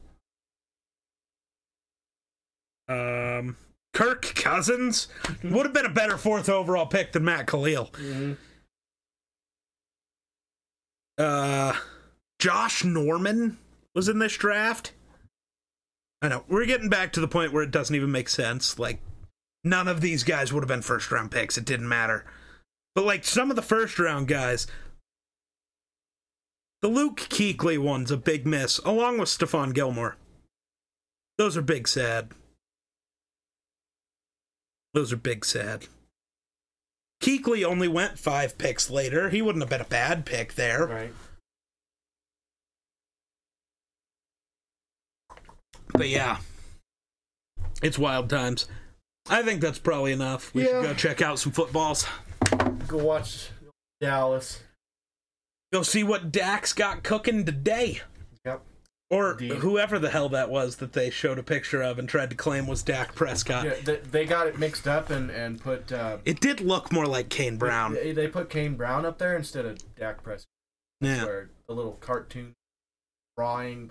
um, 2.87 3.57
Kirk 3.93 4.21
Cousins 4.35 5.07
would 5.43 5.65
have 5.65 5.73
been 5.73 5.87
a 5.87 5.89
better 5.89 6.15
fourth 6.15 6.47
overall 6.47 6.85
pick 6.85 7.11
than 7.11 7.25
Matt 7.25 7.47
Kalil. 7.47 7.89
Uh, 11.19 11.73
Josh 12.39 12.85
Norman 12.85 13.57
was 13.93 14.07
in 14.07 14.19
this 14.19 14.37
draft. 14.37 14.93
I 16.21 16.29
know 16.29 16.45
we're 16.47 16.65
getting 16.65 16.89
back 16.89 17.13
to 17.13 17.19
the 17.19 17.27
point 17.27 17.51
where 17.51 17.63
it 17.63 17.71
doesn't 17.71 17.95
even 17.95 18.11
make 18.11 18.29
sense. 18.29 18.79
Like 18.79 19.01
none 19.63 19.87
of 19.87 20.01
these 20.01 20.23
guys 20.23 20.51
would 20.51 20.63
have 20.63 20.69
been 20.69 20.81
first 20.81 21.11
round 21.11 21.31
picks. 21.31 21.57
It 21.57 21.65
didn't 21.65 21.89
matter. 21.89 22.25
But 22.95 23.05
like 23.05 23.25
some 23.25 23.49
of 23.49 23.55
the 23.55 23.61
first 23.61 23.99
round 23.99 24.27
guys, 24.27 24.67
the 26.81 26.87
Luke 26.87 27.17
Kuechly 27.17 27.77
one's 27.77 28.11
a 28.11 28.17
big 28.17 28.47
miss, 28.47 28.77
along 28.79 29.17
with 29.17 29.29
Stephon 29.29 29.73
Gilmore. 29.73 30.15
Those 31.37 31.57
are 31.57 31.61
big 31.61 31.87
sad. 31.87 32.31
Those 34.93 35.11
are 35.11 35.17
big 35.17 35.43
sad. 35.43 35.87
Kuechly 37.21 37.63
only 37.65 37.87
went 37.87 38.17
five 38.17 38.57
picks 38.57 38.89
later. 38.89 39.29
He 39.29 39.41
wouldn't 39.41 39.61
have 39.61 39.69
been 39.69 39.81
a 39.81 39.85
bad 39.85 40.25
pick 40.25 40.53
there. 40.55 40.85
Right. 40.85 41.13
But 45.93 46.07
yeah, 46.09 46.37
it's 47.81 47.99
wild 47.99 48.29
times. 48.29 48.67
I 49.29 49.43
think 49.43 49.61
that's 49.61 49.79
probably 49.79 50.11
enough. 50.11 50.53
We 50.53 50.63
Yeah. 50.63 50.81
should 50.81 50.83
go 50.83 50.93
check 50.93 51.21
out 51.21 51.39
some 51.39 51.51
footballs. 51.51 52.05
Go 52.87 52.97
watch 52.97 53.49
Dallas. 53.99 54.59
Go 55.73 55.83
see 55.83 56.03
what 56.03 56.31
Dak's 56.31 56.73
got 56.73 57.03
cooking 57.03 57.45
today. 57.45 58.01
Or 59.11 59.33
whoever 59.33 59.97
the 59.97 60.11
hell 60.11 60.29
that 60.29 60.51
was 60.51 60.75
that 60.75 60.93
they 60.93 61.09
showed 61.09 61.39
a 61.39 61.43
picture 61.43 61.81
of 61.81 61.97
and 61.97 62.07
tried 62.07 62.29
to 62.29 62.35
claim 62.35 62.67
was 62.67 62.83
Dak 62.83 63.15
Prescott. 63.15 63.65
Yeah, 63.65 63.73
they, 63.83 63.95
they 63.97 64.25
got 64.25 64.45
it 64.45 64.59
mixed 64.59 64.87
up 64.87 65.09
and 65.09 65.31
and 65.31 65.59
put. 65.59 65.91
Uh, 65.91 66.17
It 66.25 66.39
did 66.39 66.61
look 66.61 66.91
more 66.91 67.07
like 67.07 67.29
Kane 67.29 67.57
Brown. 67.57 67.95
They, 67.95 68.11
they 68.11 68.27
put 68.27 68.51
Kane 68.51 68.75
Brown 68.75 69.07
up 69.07 69.17
there 69.17 69.35
instead 69.35 69.65
of 69.65 69.79
Dak 69.95 70.21
Prescott. 70.21 70.45
Yeah. 71.01 71.25
Where 71.25 71.49
the 71.67 71.73
little 71.73 71.93
cartoon 71.93 72.53
drawing. 73.35 73.89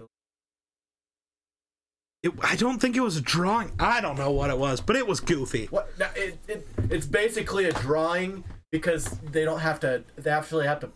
It, 2.23 2.33
I 2.43 2.55
don't 2.55 2.81
think 2.81 2.97
it 2.97 3.01
was 3.01 3.17
a 3.17 3.21
drawing. 3.21 3.73
I 3.79 4.01
don't 4.01 4.17
know 4.19 4.31
what 4.31 4.51
it 4.51 4.59
was, 4.59 4.81
but 4.81 4.95
it 4.95 5.07
was 5.07 5.19
goofy. 5.19 5.67
what? 5.67 5.99
no, 5.99 6.07
It, 6.15 6.39
it 6.47 6.69
it's 6.91 7.07
basically 7.07 7.65
a 7.65 7.73
drawing 7.73 8.45
because 8.71 9.19
they 9.19 9.45
don't 9.45 9.61
have 9.61 9.81
to. 9.81 10.05
They 10.17 10.31
actually 10.31 10.67
have 10.67 10.79
to 10.81 10.91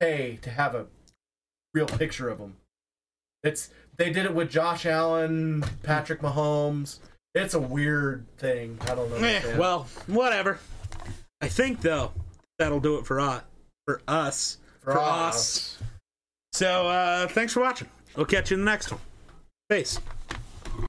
pay 0.00 0.38
to 0.40 0.48
have 0.50 0.74
a 0.74 0.86
real 1.74 1.86
picture 1.86 2.30
of 2.30 2.38
them. 2.38 2.56
It's 3.46 3.70
they 3.96 4.10
did 4.10 4.26
it 4.26 4.34
with 4.34 4.50
Josh 4.50 4.84
Allen, 4.84 5.64
Patrick 5.82 6.20
Mahomes. 6.20 6.98
It's 7.34 7.54
a 7.54 7.60
weird 7.60 8.26
thing. 8.38 8.78
I 8.82 8.94
don't 8.94 9.10
know. 9.10 9.16
Eh, 9.16 9.56
well, 9.56 9.86
whatever. 10.06 10.58
I 11.40 11.48
think 11.48 11.80
though 11.80 12.12
that'll 12.58 12.80
do 12.80 12.98
it 12.98 13.06
for 13.06 13.20
us. 13.20 13.42
For 13.86 14.00
us. 14.08 14.58
For 14.80 14.98
us. 14.98 15.78
So 16.52 16.88
uh 16.88 17.28
thanks 17.28 17.52
for 17.52 17.60
watching. 17.60 17.88
We'll 18.16 18.26
catch 18.26 18.50
you 18.50 18.56
in 18.56 18.64
the 18.64 18.70
next 18.70 18.90
one. 18.90 19.00
Peace. 19.68 20.00